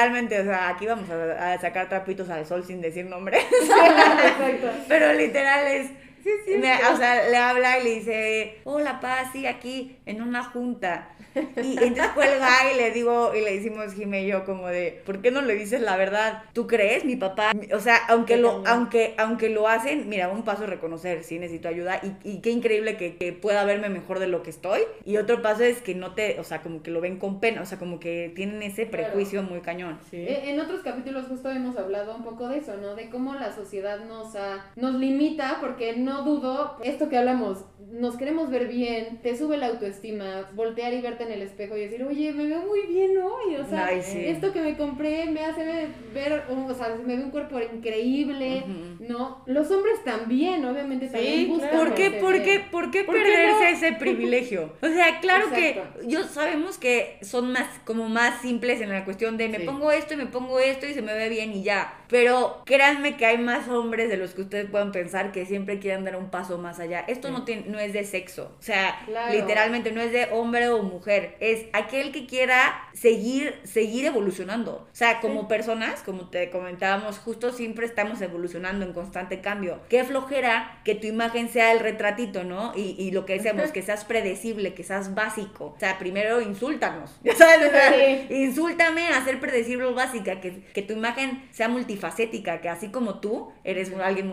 Literalmente, 0.00 0.40
o 0.40 0.44
sea, 0.44 0.68
aquí 0.70 0.86
vamos 0.86 1.08
a, 1.10 1.52
a 1.52 1.60
sacar 1.60 1.88
trapitos 1.88 2.28
al 2.30 2.46
sol 2.46 2.64
sin 2.64 2.80
decir 2.80 3.04
nombre, 3.06 3.38
Exacto. 3.62 4.70
pero 4.88 5.12
literal 5.12 5.66
es, 5.66 5.90
me- 6.58 6.74
o 6.92 6.96
sea, 6.96 7.28
le 7.28 7.36
habla 7.36 7.78
y 7.78 7.84
le 7.84 7.90
dice, 7.96 8.58
hola, 8.64 9.00
pa, 9.00 9.30
sí, 9.32 9.46
aquí, 9.46 9.96
en 10.06 10.22
una 10.22 10.44
junta. 10.44 11.10
Y 11.62 11.78
entonces 11.80 12.08
cuelga 12.12 12.48
y 12.72 12.76
le 12.76 12.90
digo, 12.90 13.32
y 13.36 13.40
le 13.42 13.54
decimos 13.54 13.94
Jime 13.94 14.24
y 14.24 14.26
yo 14.26 14.44
como 14.44 14.66
de, 14.66 15.00
¿por 15.06 15.22
qué 15.22 15.30
no 15.30 15.42
le 15.42 15.54
dices 15.54 15.80
la 15.80 15.96
verdad? 15.96 16.42
¿Tú 16.52 16.66
crees, 16.66 17.04
mi 17.04 17.14
papá? 17.14 17.52
O 17.72 17.78
sea, 17.78 17.98
aunque 18.08 18.34
Qué 18.34 18.40
lo, 18.40 18.64
aunque, 18.66 19.14
aunque 19.16 19.48
lo 19.48 19.68
hacen, 19.68 20.08
mira, 20.08 20.28
un 20.28 20.42
paso 20.42 20.64
es 20.64 20.70
reconocer, 20.70 21.22
sí 21.22 21.38
necesito 21.38 21.68
ayuda, 21.68 22.00
y, 22.02 22.28
y 22.28 22.40
qué 22.40 22.50
increíble 22.50 22.96
que, 22.96 23.16
que 23.16 23.32
pueda 23.32 23.64
verme 23.64 23.88
mejor 23.90 24.18
de 24.18 24.26
lo 24.26 24.42
que 24.42 24.50
estoy. 24.50 24.80
Y 25.04 25.18
otro 25.18 25.40
paso 25.40 25.62
es 25.62 25.80
que 25.82 25.94
no 25.94 26.14
te, 26.14 26.40
o 26.40 26.44
sea, 26.44 26.62
como 26.62 26.82
que 26.82 26.90
lo 26.90 27.00
ven 27.00 27.18
con 27.18 27.38
pena, 27.38 27.62
o 27.62 27.66
sea, 27.66 27.78
como 27.78 28.00
que 28.00 28.32
tienen 28.34 28.60
ese 28.64 28.88
Claro. 28.88 29.04
prejuicio 29.04 29.44
muy 29.44 29.60
cañón. 29.60 30.00
Sí. 30.10 30.16
Eh, 30.16 30.50
En 30.50 30.58
otros 30.58 30.80
capítulos 30.82 31.26
justo 31.28 31.48
hemos 31.50 31.76
hablado 31.76 32.16
un 32.16 32.24
poco 32.24 32.48
de 32.48 32.58
eso, 32.58 32.76
¿no? 32.76 32.96
De 32.96 33.08
cómo 33.08 33.34
la 33.34 33.54
sociedad 33.54 34.00
nos 34.04 34.34
ha, 34.34 34.66
nos 34.74 34.94
limita 34.96 35.58
porque 35.60 35.94
no 35.96 36.09
no 36.10 36.22
dudo, 36.24 36.76
esto 36.84 37.08
que 37.08 37.16
hablamos, 37.16 37.64
nos 37.92 38.16
queremos 38.16 38.50
ver 38.50 38.66
bien, 38.68 39.20
te 39.22 39.36
sube 39.36 39.56
la 39.56 39.66
autoestima, 39.66 40.50
voltear 40.54 40.92
y 40.92 41.00
verte 41.00 41.24
en 41.24 41.32
el 41.32 41.42
espejo 41.42 41.76
y 41.76 41.80
decir, 41.80 42.02
oye, 42.04 42.32
me 42.32 42.46
veo 42.46 42.62
muy 42.62 42.82
bien 42.86 43.12
hoy, 43.18 43.56
o 43.56 43.64
sea, 43.64 43.86
Ay, 43.86 44.00
sí. 44.02 44.24
esto 44.26 44.52
que 44.52 44.60
me 44.60 44.76
compré 44.76 45.26
me 45.26 45.44
hace 45.44 45.64
ver, 46.14 46.42
o 46.48 46.74
sea, 46.74 46.96
me 47.04 47.16
veo 47.16 47.24
un 47.24 47.30
cuerpo 47.30 47.58
increíble. 47.60 48.64
¿no? 49.00 49.42
Los 49.46 49.70
hombres 49.70 50.04
también, 50.04 50.64
obviamente, 50.64 51.06
Sí, 51.06 51.12
también 51.12 51.48
buscan. 51.48 51.70
¿Por 51.70 51.94
qué, 51.94 52.10
por 52.10 52.42
qué, 52.42 52.60
por 52.70 52.90
qué 52.90 53.02
¿Por 53.04 53.14
qué 53.16 53.22
perderse 53.22 53.62
no? 53.62 53.68
ese 53.76 53.92
privilegio? 53.98 54.72
O 54.82 54.86
sea, 54.86 55.20
claro 55.20 55.46
Exacto. 55.48 56.00
que 56.00 56.06
yo 56.06 56.22
sabemos 56.24 56.78
que 56.78 57.18
son 57.22 57.50
más, 57.50 57.66
como 57.84 58.08
más 58.08 58.40
simples 58.42 58.80
en 58.80 58.90
la 58.90 59.04
cuestión 59.04 59.36
de 59.36 59.48
me 59.48 59.58
Sí. 59.60 59.64
pongo 59.66 59.90
esto 59.90 60.14
y 60.14 60.16
me 60.18 60.26
pongo 60.26 60.58
esto 60.60 60.86
y 60.86 60.92
se 60.94 61.02
me 61.02 61.14
ve 61.14 61.28
bien 61.28 61.52
y 61.52 61.62
ya. 61.62 61.92
Pero 62.08 62.62
créanme 62.66 63.16
que 63.16 63.26
hay 63.26 63.38
más 63.38 63.68
hombres 63.68 64.10
de 64.10 64.16
los 64.16 64.34
que 64.34 64.42
ustedes 64.42 64.66
puedan 64.70 64.92
pensar 64.92 65.32
que 65.32 65.46
siempre 65.46 65.78
dar 66.04 66.16
un 66.16 66.30
paso 66.30 66.58
más 66.58 66.78
allá. 66.80 67.00
Esto 67.08 67.30
no, 67.30 67.44
tiene, 67.44 67.64
no 67.66 67.78
es 67.78 67.92
de 67.92 68.04
sexo. 68.04 68.54
O 68.58 68.62
sea, 68.62 69.00
Claro. 69.06 69.32
literalmente 69.34 69.92
no 69.92 70.00
es 70.00 70.12
de 70.12 70.28
hombre 70.32 70.68
o 70.68 70.82
mujer. 70.82 71.36
Es 71.40 71.66
aquel 71.72 72.12
que 72.12 72.26
quiera 72.26 72.88
seguir, 72.94 73.58
seguir 73.64 74.06
evolucionando. 74.06 74.88
O 74.92 74.94
sea, 74.94 75.20
como 75.20 75.48
personas, 75.48 76.02
como 76.02 76.28
te 76.30 76.50
comentábamos, 76.50 77.18
justo 77.18 77.52
siempre 77.52 77.86
estamos 77.86 78.20
evolucionando 78.20 78.84
en 78.84 78.92
constante 78.92 79.40
cambio. 79.40 79.80
Qué 79.88 80.04
flojera 80.04 80.80
que 80.84 80.94
tu 80.94 81.06
imagen 81.06 81.48
sea 81.48 81.72
el 81.72 81.80
retratito, 81.80 82.44
¿no? 82.44 82.72
Y, 82.76 82.94
y 82.98 83.10
lo 83.10 83.26
que 83.26 83.34
decíamos, 83.34 83.70
que 83.72 83.82
seas 83.82 84.04
predecible, 84.04 84.74
que 84.74 84.84
seas 84.84 85.14
básico. 85.14 85.74
O 85.76 85.80
sea, 85.80 85.98
primero 85.98 86.40
insúltanos. 86.40 87.16
Ya 87.24 87.34
sabes, 87.34 87.68
o 87.68 87.70
sea, 87.70 87.90
Sí. 87.90 88.26
insúltame 88.34 89.08
a 89.08 89.24
ser 89.24 89.40
predecible 89.40 89.84
o 89.86 89.94
básica, 89.94 90.40
que, 90.40 90.62
que 90.72 90.82
tu 90.82 90.92
imagen 90.94 91.48
sea 91.50 91.68
multifacética, 91.68 92.60
que 92.60 92.68
así 92.68 92.88
como 92.90 93.20
tú 93.20 93.52
eres 93.64 93.92
alguien 94.02 94.32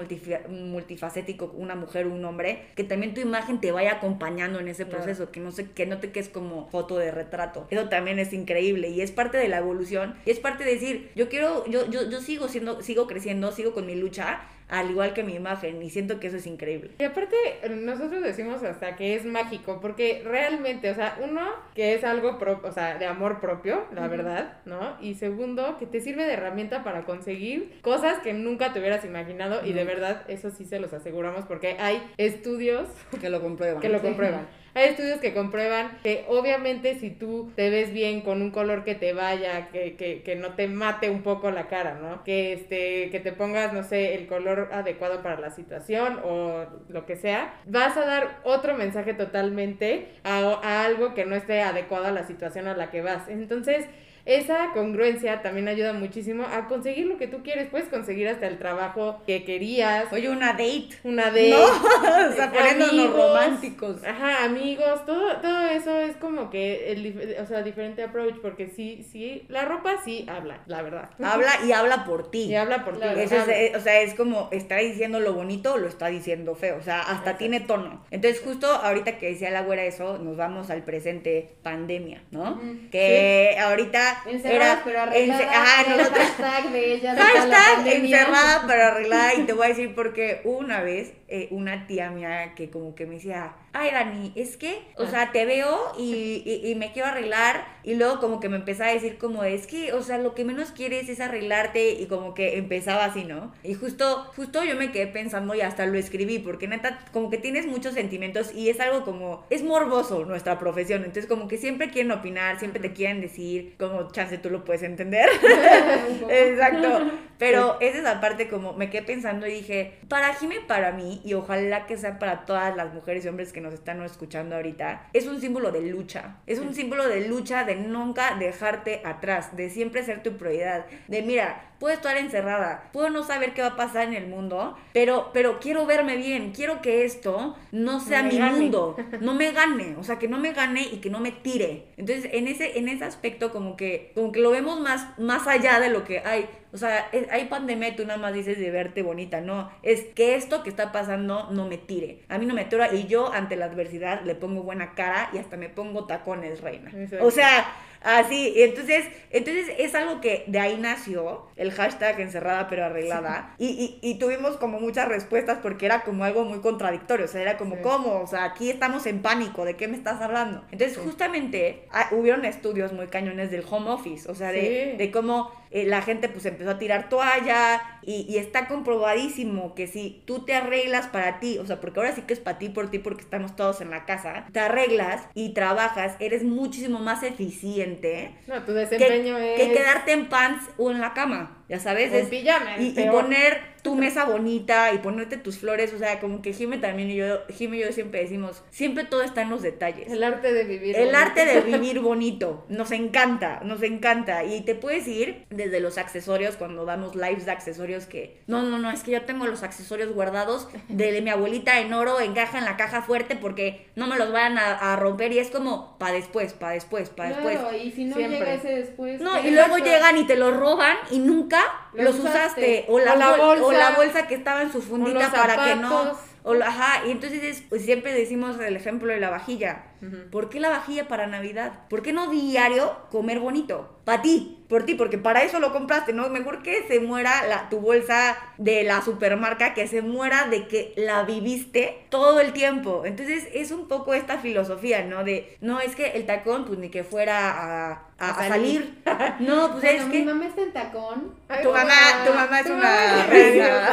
multifacético, 0.50 1.52
una 1.58 1.76
mujer 1.76 2.06
o 2.08 2.14
un 2.14 2.24
hombre, 2.26 2.64
que 2.76 2.84
también 2.84 3.14
tu 3.14 3.22
imagen 3.22 3.60
te 3.60 3.72
vaya 3.72 3.94
acompañando 3.94 4.60
en 4.60 4.68
ese 4.68 4.86
Claro. 4.86 5.04
proceso, 5.04 5.32
que 5.32 5.40
no 5.40 5.52
se, 5.52 5.70
que 5.72 5.86
no 5.86 6.00
te 6.00 6.12
quedes 6.12 6.30
como 6.30 6.68
foto 6.70 6.98
de 6.98 7.12
retrato. 7.12 7.68
Eso 7.70 7.90
también 7.90 8.20
es 8.20 8.32
increíble 8.34 8.90
y 8.90 9.02
es 9.02 9.12
parte 9.12 9.38
de 9.38 9.48
la 9.48 9.58
evolución 9.58 10.16
y 10.26 10.32
es 10.32 10.40
parte 10.40 10.64
de 10.64 10.72
decir, 10.74 11.12
yo 11.16 11.28
quiero, 11.30 11.66
yo, 11.66 11.90
yo, 11.90 12.10
yo 12.10 12.22
sigo 12.22 12.48
siendo, 12.48 12.82
sigo 12.82 13.08
creciendo, 13.08 13.52
sigo 13.52 13.74
con 13.74 13.86
mi 13.86 13.96
lucha, 13.96 14.40
al 14.70 14.92
igual 14.92 15.14
que 15.14 15.24
mi 15.24 15.34
imagen 15.36 15.82
y 15.82 15.90
siento 15.90 16.20
que 16.20 16.28
eso 16.28 16.38
es 16.38 16.46
increíble. 16.48 16.92
Y 17.00 17.04
aparte, 17.04 17.36
nosotros 17.70 18.22
decimos 18.22 18.64
hasta 18.64 18.96
que 18.96 19.16
es 19.16 19.24
mágico, 19.26 19.80
porque 19.82 20.22
realmente, 20.26 20.90
o 20.92 20.96
sea, 20.96 21.18
uno, 21.24 21.42
que 21.74 21.94
es 21.94 22.04
algo 22.04 22.38
pro- 22.38 22.62
o 22.64 22.72
sea, 22.72 22.98
de 22.98 23.06
amor 23.06 23.40
propio, 23.40 23.86
la 23.94 24.08
verdad, 24.08 24.58
¿no? 24.66 24.98
Y 25.02 25.16
segundo, 25.16 25.78
que 25.80 25.86
te 25.86 26.02
sirve 26.02 26.26
de 26.26 26.34
herramienta 26.34 26.84
para 26.84 27.06
conseguir 27.06 27.80
cosas 27.82 28.20
que 28.20 28.34
nunca 28.34 28.74
te 28.74 28.80
hubieras 28.80 29.06
imaginado, 29.06 29.66
y 29.66 29.74
de 29.74 29.84
verdad, 29.86 30.24
eso 30.28 30.50
sí 30.52 30.66
se 30.66 30.80
los 30.80 30.92
aseguramos, 30.94 31.46
porque 31.46 31.78
hay 31.80 32.02
estudios 32.18 32.88
Que 33.22 33.30
lo 33.30 33.42
comprueban. 33.42 33.82
que 33.82 33.90
lo 33.90 34.02
comprueban. 34.02 34.48
Hay 34.78 34.90
estudios 34.90 35.20
que 35.20 35.34
comprueban 35.34 35.98
que 36.04 36.24
obviamente 36.28 37.00
si 37.00 37.10
tú 37.10 37.52
te 37.56 37.72
ves 37.72 37.92
bien 37.92 38.22
con 38.22 38.44
un 38.44 38.52
color 38.52 38.84
que 38.84 38.94
te 38.94 39.12
vaya, 39.12 39.70
que, 39.70 39.96
que, 39.96 40.22
que 40.22 40.36
no 40.36 40.54
te 40.54 40.68
mate 40.68 41.10
un 41.10 41.24
poco 41.24 41.50
la 41.50 41.68
cara, 41.68 41.96
¿no? 41.96 42.24
Que 42.24 42.54
este, 42.54 43.10
que 43.10 43.20
te 43.20 43.32
pongas, 43.34 43.74
no 43.74 43.82
sé, 43.82 44.14
el 44.14 44.28
color 44.28 44.70
adecuado 44.72 45.24
para 45.24 45.40
la 45.40 45.50
situación 45.50 46.20
o 46.24 46.68
lo 46.90 47.08
que 47.08 47.16
sea, 47.16 47.60
vas 47.66 47.98
a 47.98 48.06
dar 48.06 48.40
otro 48.44 48.78
mensaje 48.78 49.16
totalmente 49.16 50.10
a, 50.24 50.42
a 50.62 50.86
algo 50.86 51.16
que 51.16 51.26
no 51.26 51.36
esté 51.36 51.64
adecuado 51.64 52.06
a 52.06 52.12
la 52.12 52.28
situación 52.28 52.68
a 52.68 52.78
la 52.78 52.92
que 52.92 53.02
vas. 53.02 53.28
Entonces, 53.30 53.88
esa 54.28 54.72
congruencia 54.74 55.42
también 55.42 55.70
ayuda 55.70 55.94
muchísimo 55.94 56.44
a 56.44 56.68
conseguir 56.68 57.06
lo 57.06 57.18
que 57.18 57.28
tú 57.28 57.44
quieres. 57.44 57.70
Puedes 57.70 57.88
conseguir 57.88 58.28
hasta 58.28 58.46
el 58.46 58.58
trabajo 58.58 59.22
que 59.26 59.46
querías, 59.46 60.12
Oye, 60.12 60.30
una 60.30 60.52
date. 60.52 60.90
una 61.06 61.32
de 61.32 61.52
No, 61.52 61.64
o 62.30 62.34
sea, 62.36 62.52
poniéndonos 62.52 62.92
amigos, 62.94 63.16
románticos. 63.16 64.04
Ajá, 64.04 64.44
amigos, 64.44 65.06
todo, 65.06 65.38
todo 65.38 65.68
eso 65.68 65.98
es 65.98 66.18
como 66.18 66.50
que, 66.50 66.92
el, 66.92 67.38
o 67.42 67.46
sea, 67.46 67.64
diferente 67.64 68.04
approach, 68.04 68.36
porque 68.42 68.68
sí, 68.68 69.06
sí, 69.10 69.46
la 69.48 69.64
ropa 69.64 69.96
sí 70.04 70.26
habla, 70.30 70.60
la 70.66 70.82
verdad. 70.82 71.10
Habla 71.24 71.52
y 71.66 71.72
habla 71.72 72.04
por 72.04 72.30
ti. 72.30 72.44
Y 72.44 72.56
habla 72.56 72.84
por 72.84 73.00
ti. 73.00 73.08
Eso 73.16 73.38
es, 73.38 73.48
eh, 73.48 73.72
o 73.78 73.80
sea, 73.80 74.02
es 74.02 74.14
como, 74.14 74.50
¿está 74.52 74.76
diciendo 74.76 75.22
lo 75.22 75.34
bonito 75.34 75.76
o 75.76 75.78
lo 75.78 75.88
está 75.88 76.08
diciendo 76.08 76.54
feo? 76.54 76.76
O 76.78 76.84
sea, 76.84 77.00
hasta 77.00 77.14
Exacto. 77.14 77.38
tiene 77.40 77.62
tono. 77.62 78.06
Entonces, 78.12 78.42
justo 78.44 78.68
ahorita 78.68 79.20
que 79.20 79.28
decía 79.28 79.52
la 79.52 79.62
güera 79.62 79.86
eso, 79.86 80.18
nos 80.18 80.36
vamos 80.36 80.70
al 80.70 80.84
presente 80.84 81.56
pandemia, 81.64 82.24
¿no? 82.32 82.60
Que 82.92 83.56
ahorita 83.60 84.17
Encerradas 84.26 84.74
era... 84.76 84.82
pero 84.84 85.02
arregladas. 85.02 85.42
ence- 85.42 85.50
ajá, 85.50 85.82
el 85.92 85.98
nosotros- 85.98 86.24
hashtag 86.38 86.72
de 86.72 86.94
ellas. 86.94 87.16
de 87.16 87.22
toda 87.22 87.46
la 87.46 87.56
Hashtag 87.56 87.88
encerrada 87.96 88.64
pero 88.68 88.84
arreglada 88.86 89.34
y 89.36 89.42
te 89.44 89.54
voy 89.54 89.66
a 89.66 89.70
decir 89.70 89.96
porque 89.96 90.42
una 90.44 90.82
vez 90.82 91.14
eh, 91.28 91.48
una 91.52 91.88
tía 91.88 92.10
mía 92.10 92.54
que 92.56 92.70
como 92.70 92.96
que 92.96 93.06
me 93.06 93.16
decía, 93.16 93.54
ay 93.74 93.92
Dani, 93.92 94.32
es 94.36 94.58
que, 94.58 94.80
o 94.98 95.04
Ah. 95.04 95.08
sea, 95.10 95.32
te 95.32 95.46
veo 95.46 95.78
y, 95.98 96.42
y- 96.46 96.72
y 96.72 96.76
me 96.76 96.92
quiero 96.92 97.10
arreglar 97.10 97.66
y 97.84 97.96
luego 97.96 98.20
como 98.20 98.40
que 98.40 98.50
me 98.50 98.58
empezaba 98.58 98.90
a 98.90 98.94
decir 98.94 99.18
como, 99.18 99.44
es 99.44 99.68
que, 99.68 99.94
o 99.94 100.02
sea, 100.02 100.18
lo 100.18 100.34
que 100.36 100.44
menos 100.44 100.72
quieres 100.72 101.08
es 101.10 101.20
arreglarte 101.20 101.92
y 101.92 102.06
como 102.08 102.34
que 102.34 102.58
empezaba 102.58 103.06
así, 103.06 103.24
¿no? 103.24 103.54
Y 103.64 103.76
justo, 103.76 104.26
justo 104.36 104.64
yo 104.64 104.76
me 104.76 104.92
quedé 104.92 105.08
pensando 105.08 105.54
y 105.56 105.62
hasta 105.62 105.86
lo 105.86 105.98
escribí 105.98 106.40
porque 106.40 106.68
neta, 106.68 107.00
como 107.14 107.30
que 107.30 107.38
tienes 107.38 107.66
muchos 107.68 107.94
sentimientos 107.94 108.54
y 108.54 108.70
es 108.70 108.80
algo 108.80 109.04
como, 109.06 109.46
es 109.50 109.64
morboso 109.64 110.26
nuestra 110.26 110.60
profesión, 110.60 111.00
entonces 111.04 111.28
como 111.28 111.48
que 111.48 111.58
siempre 111.58 111.90
quieren 111.90 112.12
opinar, 112.12 112.60
siempre 112.60 112.82
te 112.82 112.94
quieren 112.94 113.22
decir, 113.22 113.76
como 113.80 114.12
chance 114.12 114.38
tú 114.38 114.50
lo 114.50 114.66
puedes 114.66 114.84
entender. 114.84 115.30
Exacto. 116.30 117.12
Pero 117.38 117.78
es 117.82 117.96
esa 117.96 118.20
parte 118.20 118.48
como 118.48 118.74
me 118.74 118.90
quedé 118.90 119.04
pensando 119.04 119.46
y 119.46 119.52
dije, 119.54 119.94
para 120.10 120.34
Jime, 120.34 120.56
para 120.68 120.92
mí, 120.92 121.22
y 121.24 121.36
ojalá 121.36 121.86
que 121.86 121.96
sea 121.96 122.18
para 122.18 122.46
todas 122.46 122.76
las 122.76 122.94
mujeres 122.96 123.24
y 123.26 123.28
hombres 123.28 123.54
que 123.54 123.62
nos 123.62 123.67
están 123.74 124.02
escuchando 124.04 124.56
ahorita, 124.56 125.10
es 125.14 125.28
un 125.28 125.40
símbolo 125.42 125.72
de 125.72 125.82
lucha. 125.82 126.38
Es 126.46 126.60
un 126.60 126.74
símbolo 126.74 127.08
de 127.08 127.28
lucha, 127.28 127.64
de 127.64 127.76
nunca 127.76 128.36
dejarte 128.38 129.02
atrás, 129.06 129.56
de 129.56 129.70
siempre 129.70 130.04
ser 130.04 130.24
tu 130.24 130.38
prioridad. 130.38 130.86
De 131.08 131.22
mira, 131.22 131.76
puedo 131.80 131.94
estar 131.94 132.18
encerrada, 132.18 132.90
puedo 132.94 133.10
no 133.10 133.24
saber 133.24 133.54
qué 133.54 133.62
va 133.62 133.70
a 133.70 133.76
pasar 133.76 134.04
en 134.08 134.14
el 134.14 134.28
mundo, 134.28 134.78
pero, 134.94 135.32
pero 135.34 135.60
quiero 135.60 135.86
verme 135.86 136.16
bien, 136.18 136.52
quiero 136.52 136.82
que 136.82 137.06
esto 137.06 137.56
no 137.72 138.00
sea 138.00 138.24
mi 138.24 138.38
gane. 138.38 138.60
mundo, 138.60 138.96
no 139.22 139.34
me 139.36 139.52
gane, 139.52 139.96
o 139.98 140.04
sea, 140.04 140.18
que 140.20 140.28
no 140.28 140.38
me 140.38 140.54
gane 140.54 140.82
y 140.82 140.98
que 140.98 141.10
no 141.10 141.20
me 141.20 141.32
tire. 141.32 141.86
Entonces, 141.98 142.30
en 142.34 142.48
ese, 142.48 142.78
en 142.80 142.90
ese 142.90 143.04
aspecto, 143.06 143.52
como 143.52 143.78
que, 143.78 144.12
como 144.16 144.32
que 144.32 144.40
lo 144.40 144.52
vemos 144.52 144.80
más, 144.80 145.18
más 145.20 145.48
allá 145.48 145.80
de 145.80 145.90
lo 145.90 146.04
que 146.04 146.20
hay. 146.20 146.50
O 146.74 146.78
sea, 146.78 147.08
es- 147.14 147.28
hay 147.32 147.46
pandemia 147.46 147.90
y 147.90 147.96
tú 147.96 148.06
nada 148.06 148.20
más 148.20 148.34
dices 148.34 148.60
de 148.60 148.70
verte 148.72 149.02
bonita, 149.02 149.40
no. 149.42 149.72
Es 149.84 150.04
que 150.16 150.36
esto 150.36 150.64
que 150.64 150.70
está 150.70 150.92
pasando 150.92 151.50
no 151.52 151.66
me 151.68 151.78
tire. 151.78 152.20
A 152.28 152.38
mí 152.38 152.46
no 152.46 152.54
me 152.54 152.66
tira 152.66 152.94
y 152.94 153.08
yo 153.08 153.32
ante 153.32 153.56
la 153.56 153.66
adversidad 153.66 154.22
le 154.24 154.36
pongo 154.36 154.64
buena 154.64 154.94
cara 154.94 155.30
y 155.34 155.38
hasta 155.38 155.56
me 155.58 155.70
pongo 155.70 156.06
tacones, 156.06 156.62
reina. 156.62 156.92
Exacto. 156.94 157.26
O 157.26 157.32
sea, 157.32 157.66
así. 158.02 158.54
Y 158.56 158.62
entonces, 158.64 159.06
entonces 159.32 159.68
es 159.78 159.94
algo 159.96 160.22
que 160.22 160.44
de 160.48 160.60
ahí 160.60 160.78
nació 160.78 161.48
el 161.56 161.72
hashtag 161.72 162.20
encerrada 162.22 162.68
pero 162.70 162.86
arreglada. 162.86 163.56
Y, 163.58 164.00
y, 164.02 164.10
y 164.10 164.20
tuvimos 164.20 164.58
como 164.58 164.80
muchas 164.80 165.08
respuestas 165.08 165.60
porque 165.62 165.86
era 165.86 166.02
como 166.04 166.24
algo 166.24 166.44
muy 166.46 166.60
contradictorio. 166.60 167.26
O 167.26 167.30
sea, 167.30 167.42
era 167.42 167.58
como, 167.58 167.76
Sí. 167.76 167.82
¿cómo? 167.84 168.22
O 168.22 168.28
sea, 168.28 168.44
aquí 168.46 168.70
estamos 168.70 169.06
en 169.06 169.22
pánico. 169.22 169.66
¿De 169.66 169.76
qué 169.76 169.88
me 169.88 169.98
estás 169.98 170.22
hablando? 170.22 170.64
Entonces, 170.72 170.98
Sí. 170.98 171.04
justamente 171.04 171.86
ah, 171.92 172.10
hubieron 172.12 172.46
estudios 172.46 172.94
muy 172.94 173.08
cañones 173.08 173.52
del 173.52 173.64
home 173.70 173.90
office. 173.90 174.30
O 174.32 174.36
sea, 174.36 174.52
de 174.52 175.10
cómo 175.14 175.52
eh, 175.72 175.86
la 175.86 176.02
gente 176.02 176.30
pues 176.30 176.46
empezó 176.46 176.72
a 176.72 176.80
tirar 176.80 177.10
toalla 177.10 177.82
y, 178.04 178.26
y 178.30 178.38
está 178.38 178.68
comprobadísimo 178.68 179.76
que 179.76 179.88
si 179.88 180.24
tú 180.26 180.46
te 180.46 180.54
arreglas 180.56 181.08
para 181.08 181.40
ti, 181.40 181.58
o 181.60 181.66
sea, 181.66 181.80
porque 181.82 182.00
ahora 182.00 182.16
sí 182.16 182.22
que 182.24 182.34
es 182.34 182.40
para 182.40 182.58
ti, 182.60 182.70
por 182.70 182.90
ti, 182.90 183.00
porque 183.00 183.22
estamos 183.24 183.56
todos 183.56 183.82
en 183.82 183.90
la 183.90 184.06
casa, 184.06 184.46
te 184.52 184.60
arreglas 184.60 185.28
y 185.34 185.54
trabajas, 185.54 186.16
eres 186.20 186.44
muchísimo 186.44 187.00
más 187.00 187.24
eficiente 187.24 188.36
No, 188.48 188.62
tu 188.64 188.68
que, 188.68 188.80
desempeño 188.80 189.38
es... 189.38 189.60
que 189.60 189.74
quedarte 189.74 190.12
en 190.14 190.30
pants 190.30 190.64
o 190.78 190.92
en 190.92 191.02
la 191.02 191.14
cama, 191.14 191.57
ya 191.70 191.80
sabes, 191.80 192.14
es, 192.14 192.30
pijama, 192.30 192.78
y, 192.80 192.92
poner 193.10 193.78
tu 193.82 193.96
mesa 193.96 194.26
bonita 194.26 194.94
y 194.94 195.00
ponerte 195.00 195.38
tus 195.38 195.58
flores, 195.58 195.94
o 195.94 195.98
sea, 195.98 196.20
como 196.20 196.42
que 196.42 196.54
Jime 196.54 196.78
también 196.78 197.10
y 197.12 197.16
yo, 197.16 197.40
Jime 197.50 197.78
y 197.78 197.82
yo 197.82 197.92
siempre 197.92 198.22
decimos, 198.22 198.64
siempre 198.70 199.04
todo 199.06 199.22
está 199.22 199.42
en 199.42 199.50
los 199.50 199.62
detalles. 199.62 200.12
El 200.12 200.24
arte 200.24 200.54
de 200.54 200.64
vivir. 200.64 200.96
El 200.96 201.08
bonito. 201.08 201.18
arte 201.18 201.46
de 201.46 201.62
vivir 201.78 202.00
bonito. 202.00 202.66
Nos 202.70 202.92
encanta, 202.92 203.62
nos 203.64 203.84
encanta. 203.84 204.44
Y 204.44 204.62
te 204.62 204.76
puedes 204.76 205.08
ir 205.08 205.46
desde 205.50 205.80
los 205.80 205.98
accesorios, 205.98 206.56
cuando 206.56 206.86
damos 206.86 207.16
lives 207.16 207.46
de 207.46 207.52
accesorios 207.52 208.06
que... 208.06 208.42
No, 208.48 208.62
no, 208.62 208.78
no, 208.78 208.92
es 208.92 209.04
que 209.04 209.12
yo 209.12 209.22
tengo 209.24 209.46
los 209.46 209.64
accesorios 209.64 210.14
guardados 210.14 210.68
de 210.90 211.22
mi 211.22 211.30
abuelita 211.30 211.80
en 211.80 211.94
oro, 211.94 212.20
encaja 212.20 212.58
en 212.58 212.66
la 212.66 212.78
caja 212.78 213.02
fuerte 213.02 213.36
porque 213.36 213.88
no 213.96 214.08
me 214.08 214.18
los 214.18 214.32
vayan 214.32 214.58
a, 214.58 214.94
a 214.94 214.96
romper. 214.98 215.32
Y 215.32 215.40
es 215.40 215.50
como, 215.50 215.98
pa' 215.98 216.12
después, 216.12 216.54
pa' 216.54 216.72
después, 216.72 217.10
pa' 217.10 217.28
después. 217.28 217.60
Claro, 217.60 217.78
y 217.78 217.92
si 217.92 218.06
no 218.06 218.16
Siempre. 218.16 218.40
llega 218.40 218.54
ese 218.54 218.70
después. 218.70 219.22
No, 219.22 219.46
y 219.46 219.52
luego 219.52 219.78
llegan 219.78 220.18
y 220.18 220.26
te 220.26 220.36
los 220.36 220.56
roban 220.56 220.96
y 221.12 221.20
nunca 221.20 221.57
Los 221.94 222.06
los 222.06 222.16
usaste. 222.20 222.38
usaste. 222.38 222.86
O 222.90 223.00
la, 223.00 223.14
O 223.14 223.16
la 223.18 223.30
bol- 223.38 223.40
o 223.60 223.64
bolsa. 223.66 223.80
la 223.80 223.96
bolsa 223.96 224.28
que 224.28 224.36
estaba 224.36 224.62
en 224.62 224.72
su 224.72 224.82
fundita 224.82 225.32
para 225.32 225.66
que 225.66 225.76
no... 225.76 226.18
O 226.44 226.54
la- 226.54 226.68
ajá, 226.68 227.06
y 227.06 227.12
entonces 227.12 227.44
es- 227.44 227.62
pues 227.68 227.84
siempre 227.84 228.14
decimos 228.14 228.58
el 228.60 228.76
ejemplo 228.78 229.12
de 229.12 229.20
la 229.20 229.30
vajilla. 229.30 229.84
¿Por 230.32 230.50
qué 230.50 230.60
la 230.60 230.70
vajilla 230.70 231.08
para 231.08 231.28
Navidad? 231.28 231.74
¿Por 231.90 232.02
qué 232.02 232.14
no 232.14 232.30
diario 232.30 232.96
comer 233.12 233.40
bonito? 233.40 233.94
Para 234.06 234.22
ti. 234.22 234.54
por 234.70 234.84
ti, 234.86 234.96
porque 234.96 235.18
para 235.18 235.44
eso 235.44 235.60
lo 235.60 235.72
compraste, 235.74 236.12
¿no? 236.14 236.30
Mejor 236.30 236.62
que 236.62 236.84
se 236.88 237.00
muera 237.00 237.46
la, 237.48 237.70
tu 237.70 237.80
bolsa 237.80 238.38
de 238.58 238.84
la 238.84 239.02
supermarca, 239.02 239.74
que 239.74 239.88
se 239.88 240.02
muera 240.02 240.48
de 240.48 240.68
que 240.68 240.94
la 240.98 241.24
viviste 241.24 242.06
todo 242.10 242.40
el 242.42 242.52
tiempo. 242.54 243.04
Entonces 243.06 243.48
es 243.54 243.72
un 243.72 243.88
poco 243.88 244.14
esta 244.14 244.38
filosofía, 244.40 245.04
¿no? 245.04 245.24
De, 245.24 245.58
no, 245.62 245.80
es 245.80 245.96
que 245.96 246.08
el 246.12 246.26
tacón, 246.26 246.66
pues 246.66 246.80
ni 246.80 246.90
que 246.90 247.04
fuera 247.04 247.50
a, 247.50 247.92
a- 248.20 248.30
a 248.32 248.48
salir. 248.48 249.02
No, 249.40 249.72
pues 249.72 249.84
Bueno, 249.84 250.00
es 250.02 250.06
mi 250.08 250.12
que 250.12 250.26
mamá 250.26 250.46
está 250.48 250.62
en 250.62 250.74
tacón. 250.74 251.34
tu 251.64 251.72
mamá, 251.72 251.94
tu 252.26 252.34
mamá 252.34 252.60
es 252.60 252.66
Tu 252.66 252.74
una 252.74 252.82
mamá 252.84 253.26
reina. 253.30 253.90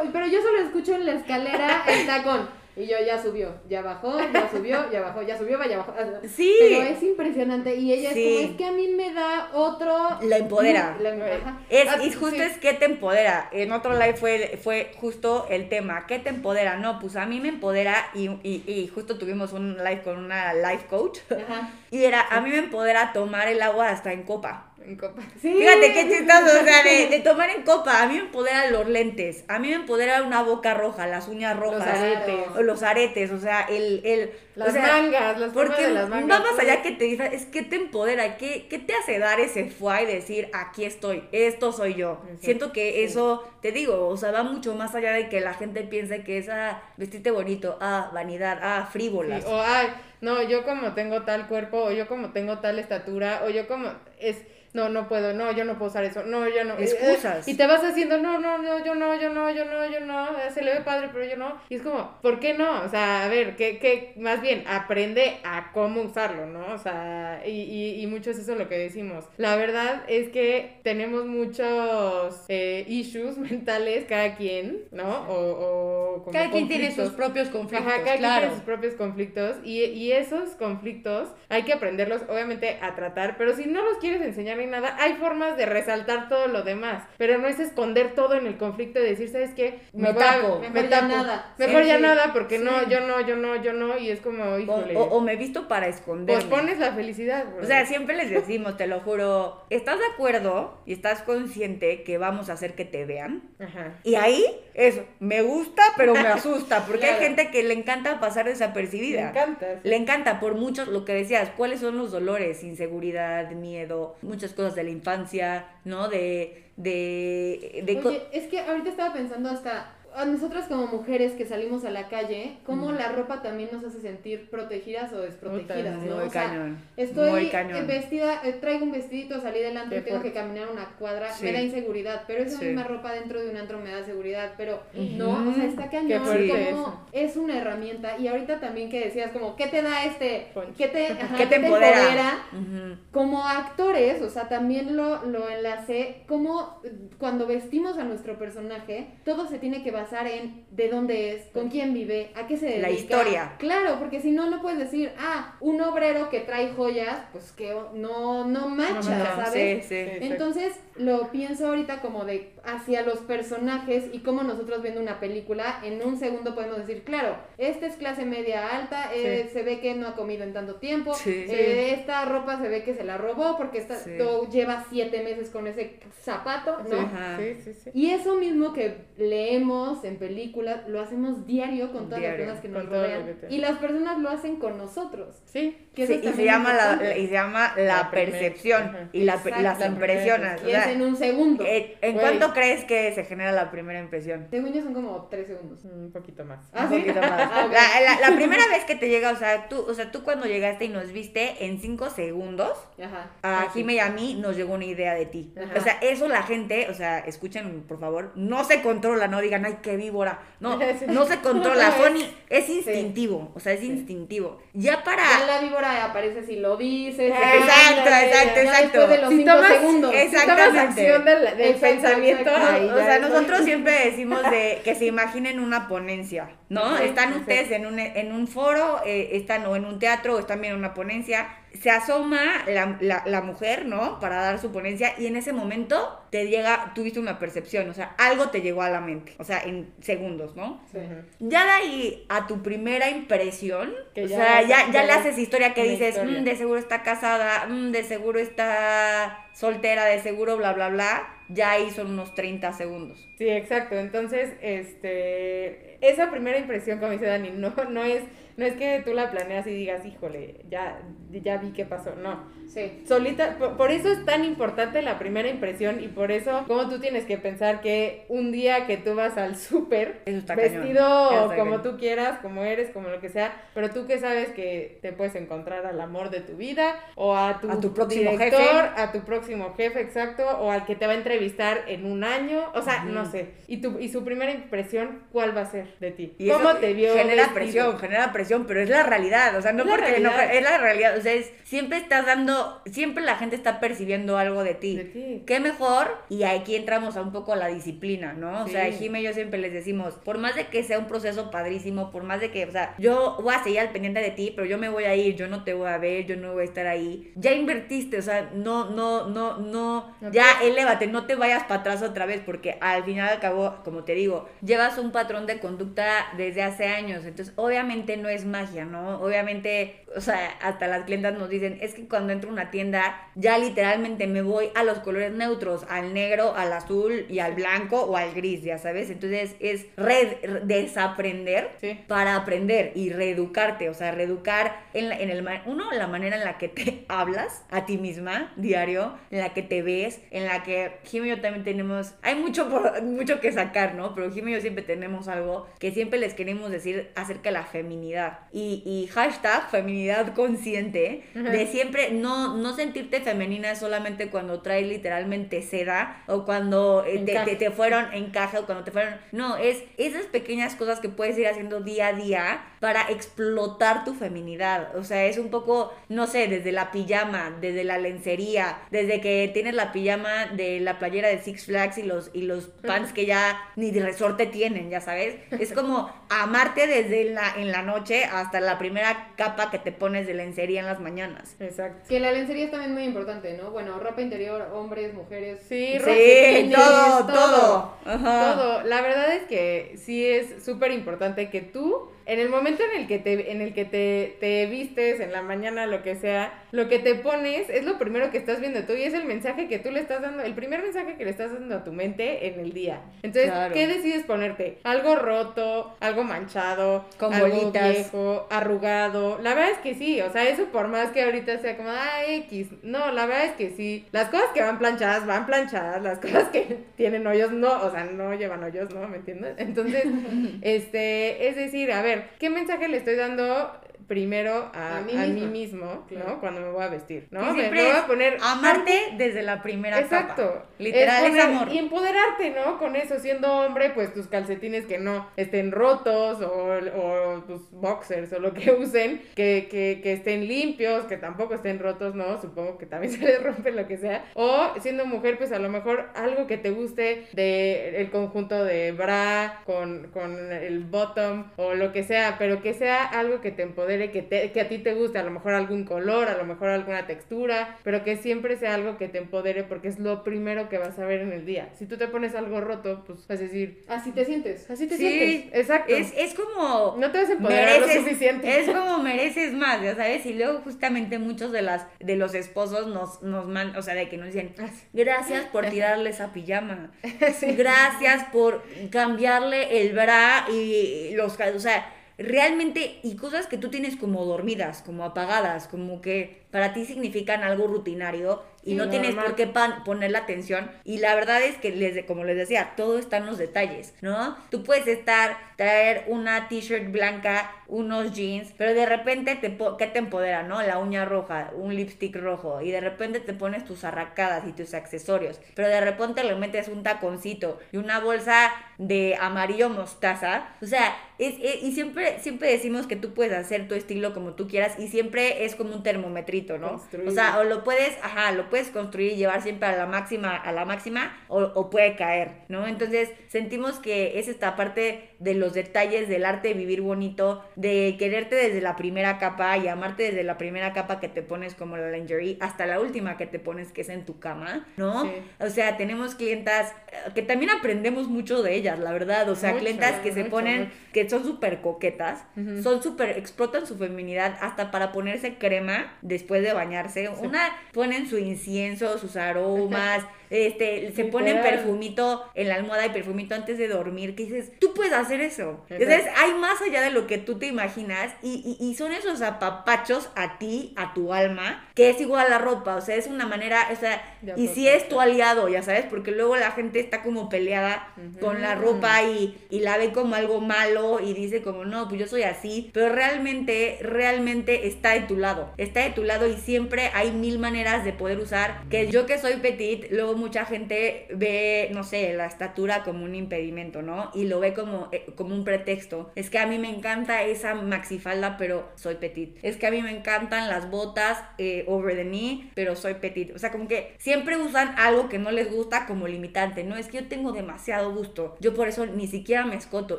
Pero 0.12 0.26
yo 0.26 0.42
solo 0.42 0.58
escucho 0.58 0.94
en 0.94 1.06
la 1.06 1.12
escalera 1.12 1.84
el 1.86 2.06
tacón. 2.06 2.59
Y 2.80 2.86
yo 2.86 2.96
ya 3.06 3.20
subió, 3.22 3.54
ya 3.68 3.82
bajó, 3.82 4.18
ya 4.32 4.48
subió, 4.50 4.90
ya 4.90 5.00
bajó, 5.02 5.22
ya 5.22 5.36
subió, 5.36 5.58
ya 5.68 5.78
bajó. 5.78 5.92
Sí. 6.34 6.54
Pero 6.60 6.82
es 6.82 7.02
impresionante. 7.02 7.74
Y 7.76 7.92
ella 7.92 8.12
Sí. 8.12 8.24
es 8.26 8.34
como, 8.38 8.50
es 8.50 8.56
que 8.56 8.64
a 8.64 8.72
mí 8.72 8.88
me 8.88 9.12
da 9.12 9.50
otro. 9.52 10.18
La 10.22 10.38
empodera. 10.38 10.96
La- 11.00 11.10
ajá. 11.10 11.60
Es, 11.68 11.88
Ah, 11.88 11.98
y 12.02 12.10
justo 12.12 12.36
sí. 12.36 12.42
es 12.42 12.58
que 12.58 12.72
te 12.74 12.86
empodera. 12.86 13.48
En 13.52 13.72
otro 13.72 13.92
live 13.92 14.14
fue, 14.14 14.58
fue 14.62 14.92
justo 14.96 15.46
el 15.50 15.68
tema. 15.68 16.06
¿Qué 16.06 16.18
te 16.18 16.30
empodera? 16.30 16.76
No, 16.78 16.98
pues 16.98 17.16
a 17.16 17.26
mí 17.26 17.40
me 17.40 17.48
empodera 17.48 17.94
y, 18.14 18.28
y, 18.42 18.62
y 18.66 18.88
justo 18.94 19.18
tuvimos 19.18 19.52
un 19.52 19.76
live 19.76 20.02
con 20.02 20.18
una 20.18 20.54
life 20.54 20.86
coach. 20.88 21.18
Ajá. 21.30 21.70
Y 21.90 22.04
era, 22.04 22.22
a 22.30 22.40
mí 22.40 22.50
me 22.50 22.58
empodera 22.58 23.12
tomar 23.12 23.48
el 23.48 23.60
agua 23.62 23.88
hasta 23.90 24.12
en 24.12 24.22
copa. 24.22 24.69
En 24.84 24.96
copa. 24.96 25.22
Sí. 25.40 25.52
Fíjate 25.54 25.92
qué 25.92 26.08
chistoso, 26.08 26.60
o 26.60 26.64
sea, 26.64 26.82
de, 26.82 27.06
de 27.08 27.20
tomar 27.24 27.50
en 27.50 27.62
copa. 27.62 28.02
A 28.02 28.06
mí 28.06 28.14
me 28.14 28.20
empodera 28.20 28.70
los 28.70 28.88
lentes. 28.88 29.44
A 29.48 29.58
mí 29.58 29.68
me 29.68 29.74
empodera 29.74 30.22
una 30.22 30.42
boca 30.42 30.74
roja, 30.74 31.06
las 31.06 31.28
uñas 31.28 31.58
rojas. 31.58 31.86
aretes. 31.98 32.46
o 32.56 32.62
Los 32.62 32.82
aretes, 32.82 33.30
o 33.30 33.38
sea, 33.40 33.62
el... 33.62 34.00
el 34.04 34.30
Las 34.60 34.68
o 34.68 34.72
sea, 34.72 34.82
mangas, 34.82 35.38
las 35.40 35.52
Porque 35.52 35.86
de 35.86 35.94
las 35.94 36.08
mangas. 36.08 36.40
va 36.40 36.44
más 36.50 36.58
allá 36.58 36.82
que 36.82 36.92
te 36.92 37.34
es 37.34 37.46
que 37.46 37.62
te 37.62 37.76
empodera, 37.76 38.36
¿qué, 38.36 38.66
qué 38.68 38.78
te 38.78 38.94
hace 38.94 39.18
dar 39.18 39.40
ese 39.40 39.70
fue 39.70 40.02
y 40.02 40.06
decir, 40.06 40.50
aquí 40.52 40.84
estoy, 40.84 41.24
esto 41.32 41.72
soy 41.72 41.94
yo? 41.94 42.20
Siento 42.40 42.72
que 42.72 43.04
eso, 43.04 43.42
te 43.62 43.72
digo, 43.72 44.06
o 44.08 44.16
sea, 44.16 44.30
va 44.32 44.42
mucho 44.42 44.74
más 44.74 44.94
allá 44.94 45.12
de 45.12 45.28
que 45.28 45.40
la 45.40 45.54
gente 45.54 45.82
piense 45.82 46.22
que 46.24 46.38
es, 46.38 46.48
ah, 46.50 46.82
vestirte 46.98 47.30
bonito, 47.30 47.78
ah, 47.80 48.10
vanidad, 48.12 48.58
ah, 48.62 48.88
frívolas. 48.92 49.44
Sí, 49.44 49.50
o 49.50 49.62
ay, 49.62 49.88
no, 50.20 50.42
yo 50.42 50.62
como 50.64 50.92
tengo 50.92 51.22
tal 51.22 51.48
cuerpo, 51.48 51.78
o 51.84 51.90
yo 51.90 52.06
como 52.06 52.30
tengo 52.32 52.58
tal 52.58 52.78
estatura, 52.78 53.42
o 53.46 53.48
yo 53.50 53.66
como 53.66 53.90
es 54.18 54.36
no, 54.72 54.88
no 54.88 55.08
puedo, 55.08 55.32
no, 55.32 55.50
yo 55.50 55.64
no 55.64 55.76
puedo 55.78 55.90
usar 55.90 56.04
eso, 56.04 56.22
no, 56.22 56.46
yo 56.48 56.64
no. 56.64 56.74
eh, 56.74 56.84
Excusas. 56.84 57.48
Y 57.48 57.56
te 57.56 57.66
vas 57.66 57.82
haciendo, 57.82 58.18
no, 58.18 58.38
no, 58.38 58.58
no, 58.58 58.84
yo 58.84 58.94
no, 58.94 59.20
yo 59.20 59.28
no, 59.30 59.50
yo 59.50 59.64
no, 59.64 59.86
yo 59.90 60.00
no, 60.00 60.28
eh, 60.38 60.50
se 60.52 60.62
le 60.62 60.74
ve 60.74 60.80
padre, 60.82 61.08
pero 61.12 61.24
yo 61.24 61.36
no. 61.36 61.54
Y 61.68 61.76
es 61.76 61.82
como, 61.82 62.16
¿por 62.22 62.38
qué 62.38 62.54
no? 62.54 62.82
O 62.84 62.88
sea, 62.88 63.24
a 63.24 63.28
ver, 63.28 63.56
que, 63.56 63.78
que 63.78 64.12
más 64.16 64.40
bien 64.40 64.49
aprende 64.66 65.38
a 65.44 65.72
cómo 65.72 66.02
usarlo, 66.02 66.46
¿no? 66.46 66.74
O 66.74 66.78
sea, 66.78 67.42
y, 67.46 67.50
y, 67.50 68.02
y 68.02 68.06
mucho 68.06 68.30
es 68.30 68.38
eso 68.38 68.54
lo 68.54 68.68
que 68.68 68.78
decimos. 68.78 69.24
La 69.36 69.56
verdad 69.56 70.02
es 70.08 70.28
que 70.28 70.78
tenemos 70.82 71.24
muchos 71.26 72.44
eh, 72.48 72.84
issues 72.88 73.38
mentales, 73.38 74.04
cada 74.08 74.36
quien, 74.36 74.84
¿no? 74.92 75.26
O, 75.28 76.14
o 76.16 76.22
como 76.22 76.32
Cada 76.32 76.50
quien 76.50 76.68
tiene 76.68 76.90
sus 76.94 77.10
propios 77.10 77.48
conflictos, 77.48 77.86
Ajá, 77.86 77.96
cada 78.02 78.16
quien 78.16 78.18
claro. 78.18 78.40
tiene 78.40 78.54
sus 78.54 78.64
propios 78.64 78.94
conflictos 78.94 79.56
y, 79.64 79.84
y 79.84 80.12
esos 80.12 80.50
conflictos 80.50 81.28
hay 81.48 81.62
que 81.64 81.72
aprenderlos 81.72 82.22
obviamente 82.28 82.78
a 82.80 82.94
tratar, 82.94 83.36
pero 83.36 83.54
si 83.54 83.66
no 83.66 83.82
los 83.84 83.98
quieres 83.98 84.20
enseñar 84.22 84.58
ni 84.58 84.66
nada, 84.66 84.96
hay 84.98 85.14
formas 85.14 85.56
de 85.56 85.66
resaltar 85.66 86.28
todo 86.28 86.46
lo 86.48 86.62
demás, 86.62 87.04
pero 87.18 87.38
no 87.38 87.48
es 87.48 87.58
esconder 87.60 88.14
todo 88.14 88.34
en 88.34 88.46
el 88.46 88.56
conflicto 88.56 89.00
y 89.00 89.02
decir, 89.04 89.28
¿sabes 89.28 89.50
qué? 89.54 89.80
Me 89.92 90.08
a- 90.08 90.14
tapo. 90.14 90.58
me 90.60 90.70
Mejor 90.70 90.90
ya 90.90 91.00
tapo. 91.00 91.12
nada. 91.16 91.54
Mejor 91.58 91.82
Sí, 91.82 91.88
ya 91.88 91.96
sí. 91.96 92.02
nada 92.02 92.32
porque 92.32 92.58
Sí. 92.58 92.64
no, 92.64 92.88
yo 92.88 93.00
no, 93.00 93.20
yo 93.26 93.36
no, 93.36 93.56
yo 93.62 93.72
no 93.72 93.98
y 93.98 94.10
es 94.10 94.20
como, 94.20 94.29
O, 94.38 94.58
híjole, 94.58 94.96
o- 94.96 95.02
o 95.04 95.20
me 95.20 95.32
he 95.32 95.36
visto 95.36 95.66
para 95.66 95.88
esconderme. 95.88 96.42
pospones 96.42 96.78
la 96.78 96.92
felicidad. 96.92 97.44
O 97.60 97.64
sea, 97.64 97.86
siempre 97.86 98.14
les 98.16 98.30
decimos, 98.30 98.76
te 98.76 98.86
lo 98.86 99.00
juro, 99.00 99.62
¿estás 99.70 99.98
de 99.98 100.04
acuerdo 100.14 100.78
y 100.86 100.92
estás 100.92 101.22
consciente 101.22 102.02
que 102.02 102.18
vamos 102.18 102.50
a 102.50 102.52
hacer 102.52 102.74
que 102.74 102.84
te 102.84 103.04
vean? 103.06 103.42
Ajá. 103.58 103.94
Y 104.04 104.14
ahí, 104.16 104.44
eso, 104.74 105.02
me 105.18 105.42
gusta, 105.42 105.82
pero 105.96 106.12
me 106.12 106.20
asusta, 106.20 106.84
porque 106.86 107.06
hay 107.06 107.20
gente 107.24 107.50
que 107.50 107.62
le 107.62 107.74
encanta 107.74 108.20
pasar 108.20 108.44
desapercibida. 108.46 109.30
encanta. 109.30 109.66
sí. 109.82 109.88
Le 109.88 109.96
encanta 109.96 110.38
por 110.40 110.54
muchos, 110.54 110.88
lo 110.88 111.04
que 111.04 111.14
decías, 111.14 111.50
cuáles 111.56 111.80
son 111.80 111.96
los 111.98 112.12
dolores, 112.12 112.62
inseguridad, 112.62 113.50
miedo, 113.52 114.16
muchas 114.22 114.52
cosas 114.52 114.74
de 114.74 114.84
la 114.84 114.90
infancia, 114.90 115.66
¿no? 115.84 116.08
De, 116.08 116.64
de, 116.76 117.82
de 117.84 118.00
co- 118.00 118.08
Oye, 118.08 118.22
es 118.32 118.46
que 118.48 118.60
ahorita 118.60 118.90
estaba 118.90 119.12
pensando 119.12 119.50
hasta 119.50 119.92
a 120.14 120.24
nosotras 120.24 120.66
como 120.66 120.86
mujeres 120.88 121.32
que 121.32 121.46
salimos 121.46 121.84
a 121.84 121.90
la 121.90 122.08
calle, 122.08 122.56
cómo 122.64 122.90
la 122.92 123.12
ropa 123.12 123.42
también 123.42 123.70
nos 123.72 123.84
hace 123.84 124.00
sentir 124.00 124.50
protegidas 124.50 125.12
o 125.12 125.20
desprotegidas, 125.20 125.96
Puta, 125.96 126.06
¿no? 126.06 126.16
muy 126.16 126.24
O 126.26 126.30
sea, 126.30 126.44
cañón, 126.46 126.78
Estoy 126.96 127.30
muy 127.30 127.48
cañón. 127.48 127.86
vestida, 127.86 128.40
eh, 128.44 128.52
traigo 128.60 128.84
un 128.84 128.92
vestidito, 128.92 129.40
salí 129.40 129.60
del 129.60 129.76
antro 129.76 129.98
y 129.98 130.02
tengo 130.02 130.20
que 130.22 130.32
caminar 130.32 130.68
una 130.70 130.86
cuadra, 130.98 131.30
Sí. 131.32 131.44
me 131.44 131.52
da 131.52 131.60
inseguridad, 131.62 132.24
pero 132.26 132.42
esa 132.42 132.58
Sí. 132.58 132.64
misma 132.66 132.84
ropa 132.84 133.12
dentro 133.12 133.40
de 133.40 133.50
un 133.50 133.56
antro 133.56 133.78
me 133.78 133.90
da 133.90 134.02
seguridad, 134.04 134.52
pero 134.56 134.80
no, 134.94 135.30
Ujú. 135.30 135.50
o 135.50 135.54
sea, 135.54 135.64
está 135.64 135.88
cañón, 135.90 136.22
como 136.24 137.06
es 137.12 137.36
una 137.36 137.58
herramienta 137.58 138.18
y 138.18 138.28
ahorita 138.28 138.60
también 138.60 138.90
que 138.90 139.00
decías 139.00 139.30
como, 139.30 139.56
¿qué 139.56 139.68
te 139.68 139.82
da 139.82 140.04
este? 140.04 140.48
Poncho. 140.54 140.72
¿Qué 140.76 140.88
te, 140.88 141.06
ajá, 141.22 141.36
¿Qué 141.36 141.46
te 141.46 141.56
empodera? 141.56 142.38
Ujú. 142.52 142.96
como 143.12 143.46
actores, 143.46 144.22
o 144.22 144.30
sea, 144.30 144.48
también 144.48 144.96
lo, 144.96 145.24
lo 145.26 145.48
enlacé, 145.48 146.22
como 146.26 146.80
cuando 147.18 147.46
vestimos 147.46 147.98
a 147.98 148.04
nuestro 148.04 148.38
personaje, 148.38 149.08
todo 149.24 149.46
se 149.46 149.58
tiene 149.58 149.82
que 149.82 149.90
basar 150.02 150.26
en 150.26 150.64
de 150.70 150.88
dónde 150.88 151.34
es, 151.34 151.42
con 151.52 151.68
quién 151.68 151.92
vive, 151.94 152.30
a 152.34 152.46
qué 152.46 152.56
se 152.56 152.66
dedica. 152.66 152.88
La 152.88 152.90
historia. 152.90 153.52
Claro, 153.58 153.98
porque 153.98 154.20
si 154.20 154.30
no, 154.30 154.48
no 154.50 154.60
puedes 154.62 154.78
decir, 154.78 155.12
ah, 155.18 155.56
un 155.60 155.80
obrero 155.80 156.30
que 156.30 156.40
trae 156.40 156.72
joyas, 156.72 157.18
pues 157.32 157.52
que 157.52 157.74
no, 157.94 158.46
no 158.46 158.68
macha, 158.68 158.94
No, 158.94 159.44
¿sabes? 159.44 159.86
Sí, 159.86 159.88
sí. 159.88 160.10
Sí. 160.10 160.18
Entonces 160.22 160.74
lo 161.00 161.30
pienso 161.30 161.68
ahorita 161.68 162.00
como 162.00 162.24
de 162.24 162.52
hacia 162.64 163.02
los 163.02 163.18
personajes 163.20 164.04
y 164.12 164.20
como 164.20 164.42
nosotros 164.42 164.82
viendo 164.82 165.00
una 165.00 165.18
película, 165.18 165.80
en 165.82 166.02
un 166.06 166.18
segundo 166.18 166.54
podemos 166.54 166.78
decir, 166.78 167.02
claro, 167.04 167.36
esta 167.58 167.86
es 167.86 167.96
clase 167.96 168.24
media 168.24 168.76
alta, 168.76 169.10
eh, 169.14 169.48
se 169.52 169.62
ve 169.62 169.80
que 169.80 169.94
no 169.94 170.08
ha 170.08 170.14
comido 170.14 170.44
en 170.44 170.52
tanto 170.52 170.76
tiempo, 170.76 171.14
Sí. 171.14 171.46
eh, 171.48 171.94
esta 171.98 172.24
ropa 172.26 172.60
se 172.60 172.68
ve 172.68 172.82
que 172.84 172.94
se 172.94 173.04
la 173.04 173.16
robó 173.18 173.56
porque 173.56 173.78
esta, 173.78 173.96
Sí. 173.96 174.10
lleva 174.52 174.84
siete 174.90 175.22
meses 175.22 175.48
con 175.50 175.66
ese 175.66 175.98
zapato, 176.22 176.76
Sí, 176.84 176.90
¿no? 176.92 177.00
Ajá. 177.00 177.38
sí, 177.38 177.54
sí, 177.64 177.74
sí. 177.74 177.90
Y 177.94 178.10
eso 178.10 178.34
mismo 178.36 178.72
que 178.72 178.96
leemos 179.16 180.04
en 180.04 180.16
películas, 180.16 180.86
lo 180.88 181.00
hacemos 181.00 181.46
diario 181.46 181.92
con 181.92 182.06
todas 182.06 182.20
Diario, 182.20 182.46
las 182.46 182.58
personas 182.58 182.60
que 182.60 182.68
nos 182.68 182.88
rodean. 182.88 183.36
que 183.40 183.54
Y 183.54 183.58
las 183.58 183.78
personas 183.78 184.18
lo 184.18 184.28
hacen 184.28 184.56
con 184.56 184.76
nosotros. 184.78 185.40
Sí. 185.46 185.76
Que 185.94 186.04
eso 186.04 186.12
Sí, 186.14 186.20
y, 186.22 186.32
se 186.32 186.44
llama 186.44 186.72
la, 186.72 187.16
y 187.18 187.26
se 187.26 187.32
llama 187.32 187.74
la, 187.76 188.10
percepción 188.10 189.08
y 189.12 189.24
la, 189.24 189.40
las 189.60 189.78
La 189.80 189.86
impresiones. 189.86 190.60
Y 190.62 190.66
o 190.66 190.70
sea, 190.70 190.89
en 190.90 191.02
un 191.02 191.16
segundo. 191.16 191.64
eh, 191.66 191.96
¿En 192.00 192.14
cuánto 192.18 192.52
crees 192.52 192.84
que 192.84 193.12
se 193.14 193.24
genera 193.24 193.52
la 193.52 193.70
primera 193.70 193.98
impresión? 194.00 194.46
Según 194.50 194.72
yo 194.72 194.82
son 194.82 194.94
como 194.94 195.28
tres 195.30 195.46
segundos. 195.46 195.80
Un 195.84 196.10
poquito 196.12 196.44
más. 196.44 196.58
¿Ah, 196.72 196.84
Un 196.84 196.90
sí? 196.90 197.00
poquito 197.00 197.20
más. 197.20 197.30
Ah, 197.52 197.68
la, 197.70 198.00
la- 198.20 198.30
la 198.30 198.36
primera 198.36 198.66
vez 198.68 198.84
que 198.84 198.94
te 198.94 199.08
llega, 199.08 199.30
o 199.30 199.36
sea, 199.36 199.68
tú, 199.68 199.84
o 199.88 199.94
sea, 199.94 200.10
tú 200.10 200.22
cuando 200.22 200.46
llegaste 200.46 200.84
y 200.84 200.88
nos 200.88 201.12
viste 201.12 201.64
en 201.64 201.80
cinco 201.80 202.10
segundos, 202.10 202.72
Ajá. 203.02 203.30
a 203.42 203.60
Ah, 203.60 203.64
sí. 203.72 203.80
Jime 203.80 203.94
y 203.94 203.98
a 204.00 204.08
mí 204.10 204.34
nos 204.34 204.56
llegó 204.56 204.74
una 204.74 204.84
idea 204.84 205.14
de 205.14 205.26
ti. 205.26 205.52
Ajá. 205.56 205.72
O 205.78 205.80
sea, 205.82 205.92
eso 206.02 206.28
la 206.28 206.42
gente, 206.42 206.88
o 206.90 206.94
sea, 206.94 207.18
escuchen 207.20 207.82
por 207.88 207.98
favor, 208.00 208.32
no 208.34 208.64
se 208.64 208.82
controla, 208.82 209.28
no 209.28 209.40
digan, 209.40 209.64
ay, 209.64 209.78
qué 209.82 209.96
víbora. 209.96 210.40
No, 210.60 210.78
Sí. 210.98 211.06
no 211.08 211.24
se 211.26 211.40
controla, 211.40 211.90
No, 211.96 212.04
son 212.04 212.16
i- 212.16 212.36
es 212.48 212.68
instintivo, 212.68 213.52
o 213.54 213.60
sea, 213.60 213.72
es 213.72 213.82
instintivo. 213.82 214.60
Ya 214.74 215.02
para... 215.04 215.22
Ya 215.38 215.46
la 215.46 215.60
víbora 215.60 216.04
aparece 216.04 216.44
si 216.44 216.56
lo 216.56 216.76
dices. 216.76 217.30
Exacto, 217.32 217.66
ya, 218.10 218.24
exacto, 218.26 218.54
ya 218.54 218.62
exacto. 218.62 218.98
Después 218.98 219.08
de 219.08 219.18
los 219.18 219.30
Si 219.30 219.36
cinco 219.38 219.50
tomas- 219.52 219.72
segundos. 219.72 220.14
exacto. 220.14 220.40
Si 220.40 220.56
tomas 220.56 220.69
acción 220.78 221.24
del, 221.24 221.56
del 221.56 221.60
Exacto, 221.60 221.86
pensamiento. 221.86 222.50
exacto. 222.50 222.94
O 222.94 222.98
sea, 222.98 223.18
nosotros 223.18 223.60
siempre 223.64 223.92
decimos 224.04 224.42
de 224.50 224.80
que 224.84 224.94
se 224.94 225.06
imaginen 225.06 225.60
una 225.60 225.88
ponencia, 225.88 226.50
¿no? 226.68 226.84
Ajá, 226.84 227.04
están 227.04 227.32
ustedes 227.34 227.70
en 227.70 227.86
un, 227.86 227.98
en 227.98 228.32
un 228.32 228.46
foro, 228.48 229.00
eh, 229.04 229.30
están 229.32 229.66
o 229.66 229.76
en 229.76 229.84
un 229.84 229.98
teatro 229.98 230.36
o 230.36 230.38
están 230.38 230.60
viendo 230.60 230.78
una 230.78 230.94
ponencia, 230.94 231.48
se 231.78 231.90
asoma 231.90 232.64
la, 232.66 232.96
la- 233.00 233.22
la 233.26 233.40
mujer, 233.42 233.86
¿no? 233.86 234.18
Para 234.20 234.36
dar 234.42 234.58
su 234.58 234.72
ponencia 234.72 235.14
y 235.18 235.26
en 235.26 235.36
ese 235.36 235.52
momento 235.52 236.20
te 236.30 236.48
llega, 236.48 236.92
tuviste 236.94 237.18
una 237.20 237.38
percepción, 237.38 237.88
o 237.90 237.94
sea, 237.94 238.14
algo 238.18 238.50
te 238.50 238.60
llegó 238.62 238.82
a 238.82 238.90
la 238.90 239.00
mente, 239.00 239.34
o 239.38 239.44
sea, 239.44 239.62
en 239.62 239.92
segundos, 240.00 240.56
¿no? 240.56 240.80
Sí. 240.92 240.98
Ya 241.40 241.64
de 241.64 241.70
ahí 241.70 242.26
a 242.28 242.46
tu 242.46 242.62
primera 242.62 243.08
impresión, 243.10 243.92
Que 244.14 244.24
o 244.24 244.26
ya 244.26 244.36
sea, 244.36 244.62
ya, 244.62 244.68
ya 244.86 244.92
ya 244.92 245.04
le 245.04 245.12
haces 245.12 245.38
historia 245.38 245.74
que 245.74 245.84
dices, 245.84 246.10
historia. 246.16 246.40
"Mm, 246.40 246.44
de 246.44 246.56
seguro 246.56 246.78
está 246.78 247.02
casada, 247.02 247.66
mm, 247.68 247.90
de 247.92 248.02
seguro 248.04 248.38
está 248.38 249.46
soltera, 249.54 250.04
de 250.06 250.20
seguro 250.20 250.56
bla, 250.56 250.72
bla, 250.72 250.88
bla, 250.88 251.36
ya 251.48 251.72
ahí 251.72 251.90
son 251.90 252.08
unos 252.12 252.34
30 252.34 252.72
segundos. 252.72 253.28
Sí, 253.38 253.48
exacto. 253.48 253.96
Entonces, 253.96 254.50
este, 254.60 255.98
esa 256.00 256.30
primera 256.30 256.58
impresión, 256.58 256.98
como 256.98 257.12
dice 257.12 257.26
Dani, 257.26 257.50
no, 257.54 257.72
no 257.90 258.04
es 258.04 258.22
no 258.60 258.66
es 258.66 258.76
que 258.76 259.00
tú 259.02 259.14
la 259.14 259.30
planeas 259.30 259.66
y 259.66 259.70
digas, 259.70 260.04
híjole, 260.04 260.66
ya, 260.68 261.00
ya 261.30 261.56
vi 261.56 261.72
qué 261.72 261.86
pasó. 261.86 262.14
No. 262.14 262.44
Sí. 262.72 263.02
Solita, 263.06 263.56
por, 263.58 263.76
por 263.76 263.90
eso 263.90 264.10
es 264.12 264.24
tan 264.24 264.44
importante 264.44 265.02
la 265.02 265.18
primera 265.18 265.48
impresión 265.48 266.02
y 266.02 266.08
por 266.08 266.30
eso, 266.30 266.64
como 266.66 266.88
tú 266.88 267.00
tienes 267.00 267.24
que 267.24 267.36
pensar 267.36 267.80
que 267.80 268.24
un 268.28 268.52
día 268.52 268.86
que 268.86 268.96
tú 268.96 269.14
vas 269.14 269.36
al 269.36 269.56
súper, 269.56 270.22
vestido 270.24 271.52
como 271.56 271.82
tú 271.82 271.96
quieras, 271.98 272.38
como 272.40 272.64
eres, 272.64 272.90
como 272.90 273.08
lo 273.08 273.20
que 273.20 273.28
sea, 273.28 273.52
pero 273.74 273.90
tú 273.90 274.06
que 274.06 274.18
sabes 274.18 274.50
que 274.50 274.98
te 275.02 275.12
puedes 275.12 275.34
encontrar 275.34 275.86
al 275.86 276.00
amor 276.00 276.30
de 276.30 276.40
tu 276.40 276.56
vida 276.56 276.94
o 277.16 277.36
a 277.36 277.60
tu, 277.60 277.70
A 277.70 277.80
tu 277.80 277.92
próximo 277.92 278.30
director, 278.30 278.60
jefe. 278.60 279.00
a 279.00 279.12
tu 279.12 279.20
próximo 279.20 279.74
jefe, 279.76 280.00
exacto, 280.00 280.44
o 280.60 280.70
al 280.70 280.84
que 280.84 280.94
te 280.94 281.06
va 281.06 281.12
a 281.12 281.16
entrevistar 281.16 281.84
en 281.88 282.04
un 282.04 282.24
año, 282.24 282.70
o 282.74 282.82
sea, 282.82 283.04
no 283.04 283.30
sé. 283.30 283.50
Y 283.66 283.78
tu 283.78 283.98
y 283.98 284.08
su 284.08 284.24
primera 284.24 284.52
impresión, 284.52 285.24
¿cuál 285.32 285.56
va 285.56 285.62
a 285.62 285.70
ser 285.70 285.98
de 285.98 286.10
ti? 286.10 286.34
Y 286.38 286.48
¿Cómo 286.48 286.74
te 286.76 286.92
vio? 286.94 287.14
Genera 287.14 287.42
vestido? 287.42 287.54
presión, 287.54 287.98
genera 287.98 288.32
presión, 288.32 288.66
pero 288.66 288.80
es 288.80 288.88
la 288.88 289.02
realidad. 289.02 289.56
O 289.56 289.62
sea, 289.62 289.72
no 289.72 289.84
porque 289.84 290.20
no, 290.20 290.30
es 290.30 290.62
la 290.62 290.78
realidad. 290.78 291.16
O 291.18 291.20
sea, 291.20 291.32
es, 291.32 291.52
siempre 291.64 291.98
estás 291.98 292.26
dando, 292.26 292.59
siempre 292.86 293.24
la 293.24 293.36
gente 293.36 293.56
está 293.56 293.80
percibiendo 293.80 294.38
algo 294.38 294.62
de 294.64 294.74
ti. 294.74 294.96
De 294.96 295.04
ti. 295.04 295.42
Qué 295.46 295.60
mejor, 295.60 296.08
y 296.28 296.42
aquí 296.44 296.76
entramos 296.76 297.16
a 297.16 297.22
un 297.22 297.32
poco 297.32 297.52
a 297.52 297.56
la 297.56 297.68
disciplina, 297.68 298.32
¿no? 298.32 298.64
O 298.64 298.68
sea, 298.68 298.90
Jime 298.92 299.20
y 299.20 299.24
yo 299.24 299.32
siempre 299.32 299.58
les 299.58 299.72
decimos, 299.72 300.14
por 300.24 300.38
más 300.38 300.54
de 300.54 300.66
que 300.68 300.82
sea 300.82 300.98
un 300.98 301.06
proceso 301.06 301.50
padrísimo, 301.50 302.10
por 302.10 302.22
más 302.22 302.40
de 302.40 302.50
que, 302.50 302.64
o 302.66 302.70
sea, 302.72 302.94
yo 302.98 303.38
voy 303.42 303.54
a 303.54 303.62
seguir 303.62 303.80
al 303.80 303.90
pendiente 303.90 304.20
de 304.20 304.30
ti, 304.30 304.52
pero 304.54 304.66
yo 304.66 304.78
me 304.78 304.88
voy 304.88 305.04
a 305.04 305.14
ir, 305.14 305.36
yo 305.36 305.48
no 305.48 305.64
te 305.64 305.74
voy 305.74 305.88
a 305.88 305.98
ver, 305.98 306.26
yo 306.26 306.36
no 306.36 306.52
voy 306.52 306.62
a 306.62 306.64
estar 306.64 306.86
ahí. 306.86 307.32
Ya 307.36 307.52
invertiste, 307.52 308.18
o 308.18 308.22
sea, 308.22 308.50
no, 308.54 308.90
no, 308.90 309.26
no, 309.28 309.58
no, 309.58 310.14
No 310.20 310.30
ya 310.32 310.44
te- 310.60 310.68
elévate, 310.68 311.06
no 311.06 311.26
te 311.26 311.34
vayas 311.34 311.62
para 311.64 311.80
atrás 311.80 312.02
otra 312.02 312.26
vez, 312.26 312.40
porque 312.44 312.76
al 312.80 313.04
final 313.04 313.28
al 313.28 313.40
cabo, 313.40 313.76
como 313.84 314.04
te 314.04 314.14
digo, 314.14 314.48
llevas 314.62 314.98
un 314.98 315.12
patrón 315.12 315.46
de 315.46 315.58
conducta 315.60 316.26
desde 316.36 316.62
hace 316.62 316.86
años, 316.86 317.24
entonces 317.24 317.54
obviamente 317.56 318.16
no 318.16 318.28
es 318.28 318.44
magia, 318.44 318.84
¿no? 318.84 319.20
Obviamente, 319.20 320.04
o 320.16 320.20
sea, 320.20 320.50
hasta 320.62 320.86
las 320.88 321.04
clientas 321.04 321.34
nos 321.38 321.48
dicen, 321.48 321.78
es 321.80 321.94
que 321.94 322.06
cuando 322.08 322.32
entro 322.32 322.49
una 322.50 322.70
tienda, 322.70 323.28
ya 323.34 323.56
literalmente 323.58 324.26
me 324.26 324.42
voy 324.42 324.70
a 324.74 324.82
los 324.84 324.98
colores 325.00 325.32
neutros, 325.32 325.84
al 325.88 326.12
negro, 326.14 326.54
al 326.54 326.72
azul 326.72 327.26
y 327.28 327.38
al 327.38 327.54
blanco 327.54 328.02
o 328.02 328.16
al 328.16 328.32
gris, 328.34 328.62
ya 328.62 328.78
sabes, 328.78 329.10
entonces 329.10 329.56
es 329.60 329.86
re- 329.96 330.38
re- 330.42 330.60
desaprender 330.64 331.70
Sí. 331.80 331.98
para 332.06 332.36
aprender 332.36 332.92
y 332.94 333.10
reeducarte, 333.10 333.88
o 333.88 333.94
sea, 333.94 334.12
reeducar 334.12 334.84
en, 334.94 335.08
la- 335.08 335.18
en 335.18 335.30
el 335.30 335.46
uno 335.66 335.90
la 335.92 336.06
manera 336.06 336.36
en 336.36 336.44
la 336.44 336.58
que 336.58 336.68
te 336.68 337.04
hablas 337.08 337.64
a 337.70 337.86
ti 337.86 337.96
misma 337.98 338.52
diario, 338.56 339.14
en 339.30 339.38
la 339.40 339.54
que 339.54 339.62
te 339.62 339.82
ves, 339.82 340.20
en 340.30 340.44
la 340.46 340.62
que 340.62 340.98
Jim 341.04 341.24
y 341.24 341.28
yo 341.30 341.40
también 341.40 341.64
tenemos, 341.64 342.14
hay 342.22 342.34
mucho 342.36 342.68
por- 342.68 343.02
mucho 343.02 343.40
que 343.40 343.52
sacar, 343.52 343.94
¿no? 343.94 344.14
Pero 344.14 344.30
Jim 344.32 344.48
y 344.48 344.52
yo 344.52 344.60
siempre 344.60 344.82
tenemos 344.84 345.28
algo 345.28 345.66
que 345.78 345.90
siempre 345.92 346.18
les 346.18 346.34
queremos 346.34 346.70
decir 346.70 347.10
acerca 347.14 347.44
de 347.50 347.52
la 347.52 347.64
feminidad 347.64 348.40
y, 348.52 348.82
y 348.84 349.06
hashtag 349.12 349.70
feminidad 349.70 350.34
consciente 350.34 351.22
de 351.34 351.66
siempre 351.66 352.10
no 352.10 352.39
no 352.48 352.74
sentirte 352.74 353.20
femenina 353.20 353.74
solamente 353.74 354.30
cuando 354.30 354.60
traes 354.62 354.86
literalmente 354.88 355.62
seda 355.62 356.22
o 356.26 356.44
cuando 356.44 357.04
eh, 357.06 357.18
te, 357.24 357.32
te- 357.44 357.56
te 357.56 357.70
fueron 357.70 358.12
encaje 358.12 358.58
o 358.58 358.66
cuando 358.66 358.84
te 358.84 358.90
fueron 358.90 359.14
no 359.32 359.56
es 359.56 359.82
esas 359.96 360.26
pequeñas 360.26 360.74
cosas 360.76 361.00
que 361.00 361.08
puedes 361.08 361.38
ir 361.38 361.46
haciendo 361.48 361.80
día 361.80 362.08
a 362.08 362.12
día 362.12 362.60
para 362.80 363.10
explotar 363.10 364.04
tu 364.04 364.14
feminidad 364.14 364.96
o 364.96 365.04
sea 365.04 365.26
es 365.26 365.38
un 365.38 365.50
poco 365.50 365.92
no 366.08 366.26
sé 366.26 366.48
desde 366.48 366.72
la 366.72 366.90
pijama 366.90 367.56
desde 367.60 367.84
la 367.84 367.98
lencería 367.98 368.78
desde 368.90 369.20
que 369.20 369.50
tienes 369.52 369.74
la 369.74 369.92
pijama 369.92 370.46
de 370.46 370.80
la 370.80 370.98
playera 370.98 371.28
de 371.28 371.40
Six 371.40 371.66
Flags 371.66 371.98
y 371.98 372.02
los 372.02 372.30
y 372.32 372.42
los 372.42 372.66
pants 372.66 373.12
que 373.12 373.26
ya 373.26 373.60
ni 373.76 373.90
de 373.90 374.02
resorte 374.02 374.46
tienen 374.46 374.90
ya 374.90 375.00
sabes 375.00 375.36
es 375.50 375.72
como 375.72 376.10
amarte 376.28 376.86
desde 376.86 377.24
la 377.30 377.54
en 377.56 377.70
la 377.70 377.82
noche 377.82 378.24
hasta 378.24 378.60
la 378.60 378.78
primera 378.78 379.32
capa 379.36 379.70
que 379.70 379.78
te 379.78 379.92
pones 379.92 380.26
de 380.26 380.34
lencería 380.34 380.80
en 380.80 380.86
las 380.86 381.00
mañanas 381.00 381.56
Exacto. 381.60 382.08
Que 382.08 382.20
la 382.20 382.32
lencería 382.32 382.64
es 382.64 382.70
también 382.70 382.92
muy 382.92 383.04
importante, 383.04 383.56
¿no? 383.56 383.70
Bueno, 383.70 383.98
ropa 383.98 384.22
interior, 384.22 384.70
hombres, 384.72 385.14
mujeres. 385.14 385.60
Sí, 385.68 385.94
Sí, 385.98 385.98
calcetines, 386.04 386.76
todo, 386.76 387.26
todo. 387.26 387.94
Ajá. 388.04 388.54
Todo. 388.54 388.82
La 388.84 389.02
verdad 389.02 389.34
es 389.34 389.44
que 389.44 389.96
sí 389.96 390.26
es 390.26 390.64
súper 390.64 390.92
importante 390.92 391.50
que 391.50 391.60
tú, 391.60 392.10
en 392.32 392.38
el 392.38 392.48
momento 392.48 392.82
en 392.84 393.00
el 393.00 393.06
que 393.08 393.18
te, 393.18 393.50
en 393.52 393.60
el 393.60 393.74
que 393.74 393.84
te, 393.84 394.36
te 394.40 394.66
vistes, 394.66 395.20
en 395.20 395.32
la 395.32 395.42
mañana, 395.42 395.86
lo 395.86 396.02
que 396.02 396.14
sea, 396.14 396.62
lo 396.72 396.88
que 396.88 396.98
te 396.98 397.14
pones 397.16 397.68
es 397.68 397.84
lo 397.84 397.98
primero 397.98 398.30
que 398.30 398.38
estás 398.38 398.60
viendo 398.60 398.82
tú 398.84 398.92
y 398.92 399.02
es 399.02 399.14
el 399.14 399.24
mensaje 399.24 399.66
que 399.68 399.78
tú 399.78 399.90
le 399.90 400.00
estás 400.00 400.22
dando, 400.22 400.42
el 400.42 400.54
primer 400.54 400.82
mensaje 400.82 401.16
que 401.16 401.24
le 401.24 401.30
estás 401.30 401.52
dando 401.52 401.76
a 401.76 401.84
tu 401.84 401.92
mente 401.92 402.46
en 402.46 402.60
el 402.60 402.72
día. 402.72 403.00
Entonces, 403.22 403.50
Claro. 403.50 403.74
¿qué 403.74 403.86
decides 403.88 404.24
ponerte? 404.24 404.78
Algo 404.84 405.16
roto, 405.16 405.96
algo 406.00 406.22
manchado, 406.24 407.04
Con 407.18 407.34
algo 407.34 407.48
bolitas. 407.56 407.90
viejo, 407.90 408.46
arrugado. 408.50 409.38
La 409.42 409.54
verdad 409.54 409.70
es 409.72 409.78
que 409.78 409.94
sí, 409.94 410.20
o 410.20 410.30
sea, 410.30 410.48
eso 410.48 410.66
por 410.66 410.88
más 410.88 411.10
que 411.10 411.22
ahorita 411.22 411.58
sea 411.58 411.76
como, 411.76 411.88
ah, 411.90 412.24
X. 412.26 412.68
No, 412.82 413.10
la 413.12 413.26
verdad 413.26 413.46
es 413.46 413.52
que 413.52 413.70
sí. 413.70 414.06
Las 414.12 414.28
cosas 414.28 414.48
que 414.54 414.62
van 414.62 414.78
planchadas, 414.78 415.26
van 415.26 415.46
planchadas. 415.46 416.02
Las 416.02 416.18
cosas 416.20 416.48
que 416.50 416.78
tienen 416.96 417.26
hoyos, 417.26 417.50
no, 417.50 417.82
o 417.82 417.90
sea, 417.90 418.04
no 418.04 418.34
llevan 418.34 418.62
hoyos, 418.62 418.94
¿no? 418.94 419.08
¿Me 419.08 419.16
entiendes? 419.16 419.54
Entonces, 419.58 420.04
este, 420.62 421.48
es 421.48 421.56
decir, 421.56 421.92
a 421.92 422.02
ver, 422.02 422.19
¿qué 422.38 422.50
mensaje 422.50 422.88
le 422.88 422.98
estoy 422.98 423.16
dando? 423.16 423.79
Primero 424.10 424.68
a, 424.74 424.96
A 424.96 424.98
a 424.98 425.00
mí 425.02 425.46
mismo, 425.46 426.04
Claro. 426.08 426.30
¿no? 426.30 426.40
Cuando 426.40 426.60
me 426.60 426.70
voy 426.72 426.82
a 426.82 426.88
vestir, 426.88 427.28
¿no? 427.30 427.42
Me, 427.44 427.52
siempre 427.54 427.80
me 427.84 427.88
voy 427.90 427.96
a 427.96 428.06
poner 428.08 428.36
amarte 428.42 429.14
desde 429.16 429.42
la 429.42 429.62
primera 429.62 430.00
Exacto. 430.00 430.42
capa. 430.52 430.66
Literal 430.78 431.24
es, 431.26 431.30
poner- 431.30 431.42
amor. 431.42 431.72
Y 431.72 431.78
empoderarte, 431.78 432.50
¿no? 432.50 432.76
Con 432.78 432.96
eso, 432.96 433.20
siendo 433.20 433.46
hombre, 433.60 433.90
pues 433.90 434.12
tus 434.12 434.26
calcetines 434.26 434.86
que 434.86 434.98
no 434.98 435.28
estén 435.36 435.70
rotos 435.70 436.40
o, 436.42 436.80
o 436.96 437.42
tus 437.46 437.70
boxers 437.70 438.32
o 438.32 438.40
lo 438.40 438.52
que 438.52 438.72
usen, 438.80 439.22
que, 439.36 439.68
que, 439.70 440.00
que 440.02 440.12
estén 440.14 440.48
limpios, 440.48 441.04
que 441.04 441.16
tampoco 441.16 441.54
estén 441.54 441.78
rotos, 441.78 442.16
¿no? 442.16 442.40
Supongo 442.40 442.78
que 442.78 442.86
también 442.86 443.12
se 443.16 443.24
les 443.24 443.40
rompe 443.40 443.70
lo 443.70 443.86
que 443.86 443.96
sea. 443.96 444.24
O 444.34 444.72
siendo 444.80 445.06
mujer, 445.06 445.38
pues 445.38 445.52
a 445.52 445.60
lo 445.60 445.68
mejor 445.68 446.08
algo 446.16 446.48
que 446.48 446.58
te 446.58 446.70
guste 446.72 447.26
de 447.32 448.00
el 448.00 448.10
conjunto 448.10 448.64
de 448.64 448.90
bra 448.90 449.62
con, 449.66 450.08
con 450.12 450.52
el 450.52 450.80
bottom 450.80 451.44
o 451.56 451.74
lo 451.74 451.92
que 451.92 452.02
sea, 452.02 452.34
pero 452.40 452.60
que 452.60 452.74
sea 452.74 453.04
algo 453.04 453.40
que 453.40 453.52
te 453.52 453.62
empodere, 453.62 453.99
que, 454.10 454.22
te, 454.22 454.52
que 454.52 454.60
a 454.62 454.68
ti 454.68 454.78
te 454.78 454.94
guste, 454.94 455.18
a 455.18 455.22
lo 455.22 455.30
mejor 455.30 455.52
algún 455.52 455.84
color, 455.84 456.28
a 456.28 456.36
lo 456.38 456.44
mejor 456.46 456.68
alguna 456.70 457.06
textura, 457.06 457.76
pero 457.84 458.02
que 458.04 458.16
siempre 458.16 458.56
sea 458.56 458.74
algo 458.74 458.96
que 458.96 459.08
te 459.08 459.18
empodere 459.18 459.64
porque 459.64 459.88
es 459.88 459.98
lo 459.98 460.24
primero 460.24 460.68
que 460.70 460.78
vas 460.78 460.98
a 460.98 461.04
ver 461.04 461.20
en 461.20 461.32
el 461.32 461.44
día. 461.44 461.68
Si 461.78 461.84
tú 461.86 461.98
te 461.98 462.08
pones 462.08 462.34
algo 462.34 462.60
roto, 462.62 463.04
pues 463.06 463.26
vas 463.28 463.38
a 463.38 463.42
decir, 463.42 463.84
Así 463.88 464.12
te 464.12 464.24
sientes. 464.24 464.70
así 464.70 464.86
te 464.86 464.96
Sí, 464.96 465.08
sientes. 465.08 465.60
Exacto. 465.60 465.94
Es, 465.94 466.12
es 466.16 466.32
como... 466.34 466.96
no 466.98 467.10
te 467.12 467.18
vas 467.18 467.28
a 467.28 467.32
empoderar 467.32 467.80
lo 467.80 467.88
suficiente. 467.88 468.60
Es 468.60 468.66
como 468.68 468.98
mereces 469.02 469.52
más, 469.52 469.82
ya 469.82 469.94
sabes, 469.94 470.24
y 470.24 470.32
luego 470.34 470.60
justamente 470.60 471.18
muchos 471.18 471.52
de 471.52 471.62
las 471.62 471.86
de 471.98 472.16
los 472.16 472.34
esposos 472.34 472.86
nos 472.86 473.22
nos 473.22 473.46
man, 473.46 473.74
o 473.76 473.82
sea, 473.82 473.94
de 473.94 474.08
que 474.08 474.16
nos 474.16 474.28
dicen. 474.28 474.54
"Gracias 474.92 475.44
por 475.46 475.66
tirarle 475.66 476.10
esa 476.10 476.32
pijama. 476.32 476.92
Gracias 477.56 478.24
por 478.32 478.62
cambiarle 478.90 479.80
el 479.82 479.92
bra 479.92 480.46
y 480.52 481.12
los, 481.14 481.38
o 481.38 481.60
sea, 481.60 481.92
realmente 482.20 483.00
y 483.02 483.16
cosas 483.16 483.46
que 483.46 483.56
tú 483.58 483.68
tienes 483.70 483.96
como 483.96 484.24
dormidas, 484.24 484.82
como 484.82 485.04
apagadas, 485.04 485.66
como 485.68 486.00
que 486.00 486.40
para 486.50 486.72
ti 486.72 486.84
significan 486.84 487.42
algo 487.44 487.66
rutinario 487.68 488.42
y 488.62 488.70
Sí, 488.70 488.76
no 488.76 488.90
tienes 488.90 489.14
por 489.14 489.36
qué 489.36 489.46
pan- 489.46 489.84
poner 489.84 490.10
la 490.10 490.18
atención 490.18 490.70
y 490.84 490.98
la 490.98 491.14
verdad 491.14 491.40
es 491.42 491.56
que 491.56 491.70
les, 491.70 492.04
como 492.04 492.24
les 492.24 492.36
decía, 492.36 492.74
todo 492.76 492.98
está 492.98 493.16
en 493.18 493.26
los 493.26 493.38
detalles, 493.38 493.94
¿no? 494.02 494.36
Tú 494.50 494.62
puedes 494.64 494.86
estar, 494.86 495.38
traer 495.56 496.04
una 496.08 496.48
t-shirt 496.48 496.90
blanca, 496.92 497.52
unos 497.68 498.12
jeans, 498.12 498.52
pero 498.58 498.74
de 498.74 498.84
repente 498.84 499.36
te 499.36 499.56
¿qué 499.78 499.86
te 499.86 499.98
empodera, 500.00 500.42
no? 500.42 500.60
La 500.60 500.78
uña 500.78 501.04
roja, 501.06 501.52
un 501.54 501.74
lipstick 501.74 502.16
rojo 502.16 502.60
y 502.60 502.70
de 502.70 502.80
repente 502.80 503.20
te 503.20 503.32
pones 503.32 503.64
tus 503.64 503.84
arracadas 503.84 504.46
y 504.46 504.52
tus 504.52 504.74
accesorios, 504.74 505.40
pero 505.54 505.68
de 505.68 505.80
repente 505.80 506.22
le 506.24 506.34
metes 506.34 506.68
un 506.68 506.82
taconcito 506.82 507.58
y 507.72 507.78
una 507.78 508.00
bolsa 508.00 508.50
de 508.76 509.16
amarillo 509.20 509.70
mostaza, 509.70 510.48
o 510.60 510.66
sea, 510.66 510.96
es, 511.20 511.34
es- 511.42 511.62
y 511.62 511.72
siempre 511.72 512.18
siempre 512.20 512.50
decimos 512.50 512.86
que 512.86 512.96
tú 512.96 513.14
puedes 513.14 513.32
hacer 513.32 513.68
tu 513.68 513.74
estilo 513.74 514.12
como 514.14 514.34
tú 514.34 514.48
quieras 514.48 514.78
y 514.78 514.88
siempre 514.88 515.44
es 515.44 515.54
como 515.54 515.74
un 515.74 515.82
termometrito, 515.82 516.58
¿no? 516.58 516.70
Construir. 516.78 517.08
O 517.08 517.10
sea, 517.12 517.38
o 517.38 517.44
lo 517.44 517.62
puedes, 517.64 517.96
ajá, 518.02 518.32
lo 518.32 518.48
puedes 518.50 518.68
construir 518.70 519.12
y 519.12 519.16
llevar 519.16 519.42
siempre 519.42 519.68
a 519.68 519.76
la 519.76 519.86
máxima, 519.86 520.36
a 520.36 520.52
la 520.52 520.64
máxima, 520.64 521.16
o, 521.28 521.40
o 521.42 521.70
puede 521.70 521.96
caer, 521.96 522.32
¿no? 522.48 522.66
Entonces, 522.66 523.10
sentimos 523.28 523.78
que 523.78 524.18
es 524.18 524.28
esta 524.28 524.56
parte 524.56 525.10
de 525.18 525.34
los 525.34 525.52
detalles 525.52 526.08
del 526.08 526.24
arte 526.24 526.48
de 526.48 526.54
vivir 526.54 526.80
bonito, 526.80 527.44
de 527.56 527.96
quererte 527.98 528.34
desde 528.36 528.60
la 528.60 528.76
primera 528.76 529.18
capa 529.18 529.56
y 529.58 529.68
amarte 529.68 530.04
desde 530.04 530.24
la 530.24 530.38
primera 530.38 530.72
capa 530.72 531.00
que 531.00 531.08
te 531.08 531.22
pones 531.22 531.54
como 531.54 531.76
la 531.76 531.90
lingerie 531.90 532.38
hasta 532.40 532.66
la 532.66 532.80
última 532.80 533.16
que 533.18 533.26
te 533.26 533.38
pones 533.38 533.72
que 533.72 533.82
es 533.82 533.88
en 533.90 534.04
tu 534.06 534.18
cama, 534.18 534.66
¿no? 534.76 535.04
Sí. 535.04 535.10
O 535.40 535.48
sea, 535.50 535.76
tenemos 535.76 536.14
clientas 536.14 536.72
eh, 536.92 537.10
que 537.14 537.22
también 537.22 537.50
aprendemos 537.50 538.08
mucho 538.08 538.42
de 538.42 538.54
ellas, 538.54 538.78
la 538.78 538.92
verdad, 538.92 539.28
o 539.28 539.34
sea, 539.36 539.50
Mucho, 539.50 539.60
clientas 539.60 540.00
que 540.00 540.12
se 540.12 540.24
ponen, 540.24 540.60
mucho. 540.60 540.72
que 540.92 541.09
son 541.10 541.24
súper 541.24 541.60
coquetas, 541.60 542.24
son 542.62 542.82
súper, 542.82 543.18
explotan 543.18 543.66
su 543.66 543.76
feminidad 543.76 544.38
hasta 544.40 544.70
para 544.70 544.92
ponerse 544.92 545.36
crema 545.36 545.92
después 546.02 546.42
de 546.42 546.52
bañarse. 546.52 547.08
Una, 547.08 547.40
ponen 547.72 548.08
su 548.08 548.18
incienso, 548.18 548.98
sus 548.98 549.16
aromas, 549.16 550.04
este, 550.30 550.92
se 550.94 551.04
ponen 551.06 551.36
Literal. 551.36 551.56
perfumito 551.56 552.24
en 552.34 552.48
la 552.48 552.54
almohada 552.54 552.86
y 552.86 552.90
perfumito 552.90 553.34
antes 553.34 553.58
de 553.58 553.68
dormir, 553.68 554.14
que 554.14 554.24
dices, 554.24 554.52
tú 554.58 554.72
puedes 554.74 554.92
hacer 554.92 555.20
eso. 555.20 555.64
Entonces, 555.68 556.04
hay 556.16 556.34
más 556.34 556.62
allá 556.62 556.82
de 556.82 556.90
lo 556.90 557.06
que 557.06 557.18
tú 557.18 557.38
te 557.38 557.46
imaginas 557.46 558.14
y, 558.22 558.56
y- 558.60 558.64
y 558.70 558.74
son 558.74 558.92
esos 558.92 559.20
apapachos 559.22 560.08
a 560.14 560.38
ti, 560.38 560.72
a 560.76 560.94
tu 560.94 561.12
alma, 561.12 561.68
que 561.74 561.90
es 561.90 562.00
igual 562.00 562.26
a 562.26 562.28
la 562.30 562.38
ropa, 562.38 562.76
o 562.76 562.80
sea, 562.80 562.96
es 562.96 563.06
una 563.08 563.26
manera, 563.26 563.68
o 563.72 563.76
sea, 563.76 564.02
y 564.36 564.48
si 564.48 564.68
es 564.68 564.88
tu 564.88 565.00
aliado, 565.00 565.48
ya 565.48 565.62
sabes, 565.62 565.84
porque 565.90 566.10
luego 566.12 566.36
la 566.36 566.52
gente 566.52 566.78
está 566.80 567.02
como 567.02 567.28
peleada 567.28 567.92
con 568.20 568.40
la 568.42 568.54
ropa 568.54 569.02
y, 569.02 569.36
y 569.50 569.60
la 569.60 569.76
ve 569.78 569.92
como 569.92 570.14
algo 570.14 570.40
malo 570.40 571.00
y 571.00 571.12
dice 571.14 571.42
como, 571.42 571.64
no, 571.64 571.88
pues 571.88 572.00
yo 572.00 572.06
soy 572.06 572.22
así, 572.22 572.70
pero 572.72 572.94
realmente, 572.94 573.78
realmente 573.80 574.66
está 574.68 574.92
de 574.92 575.00
tu 575.00 575.16
lado, 575.16 575.52
está 575.56 575.80
de 575.82 575.90
tu 575.90 576.04
lado 576.04 576.26
y 576.26 576.36
siempre 576.36 576.90
hay 576.94 577.10
mil 577.12 577.38
maneras 577.38 577.84
de 577.84 577.92
poder 577.92 578.18
usar, 578.18 578.62
que 578.70 578.88
yo 578.90 579.06
que 579.06 579.18
soy 579.18 579.34
petit, 579.36 579.86
luego 579.90 580.14
mucha 580.20 580.44
gente 580.44 581.06
ve, 581.14 581.70
no 581.72 581.82
sé, 581.84 582.12
la 582.14 582.26
estatura 582.26 582.82
como 582.84 583.04
un 583.04 583.14
impedimento, 583.14 583.82
¿no? 583.82 584.10
Y 584.14 584.24
lo 584.26 584.38
ve 584.40 584.54
como, 584.54 584.88
eh, 584.92 585.06
como 585.16 585.34
un 585.34 585.44
pretexto. 585.44 586.10
Es 586.14 586.30
que 586.30 586.38
a 586.38 586.46
mí 586.46 586.58
me 586.58 586.68
encanta 586.70 587.22
esa 587.24 587.54
maxifalda, 587.54 588.36
pero 588.36 588.68
soy 588.76 588.96
petit. 588.96 589.38
Es 589.42 589.56
que 589.56 589.66
a 589.66 589.70
mí 589.70 589.82
me 589.82 589.90
encantan 589.90 590.48
las 590.48 590.70
botas 590.70 591.18
eh, 591.38 591.64
over 591.66 591.96
the 591.96 592.04
knee, 592.04 592.50
pero 592.54 592.76
soy 592.76 592.94
petit. 592.94 593.34
O 593.34 593.38
sea, 593.38 593.50
como 593.50 593.66
que 593.66 593.94
siempre 593.98 594.36
usan 594.36 594.74
algo 594.76 595.08
que 595.08 595.18
no 595.18 595.30
les 595.30 595.50
gusta 595.52 595.86
como 595.86 596.06
limitante. 596.06 596.62
No, 596.64 596.76
es 596.76 596.88
que 596.88 596.98
yo 597.02 597.08
tengo 597.08 597.32
demasiado 597.32 597.92
gusto. 597.94 598.36
Yo 598.40 598.54
por 598.54 598.68
eso 598.68 598.86
ni 598.86 599.06
siquiera 599.08 599.44
me 599.46 599.56
escoto 599.56 599.98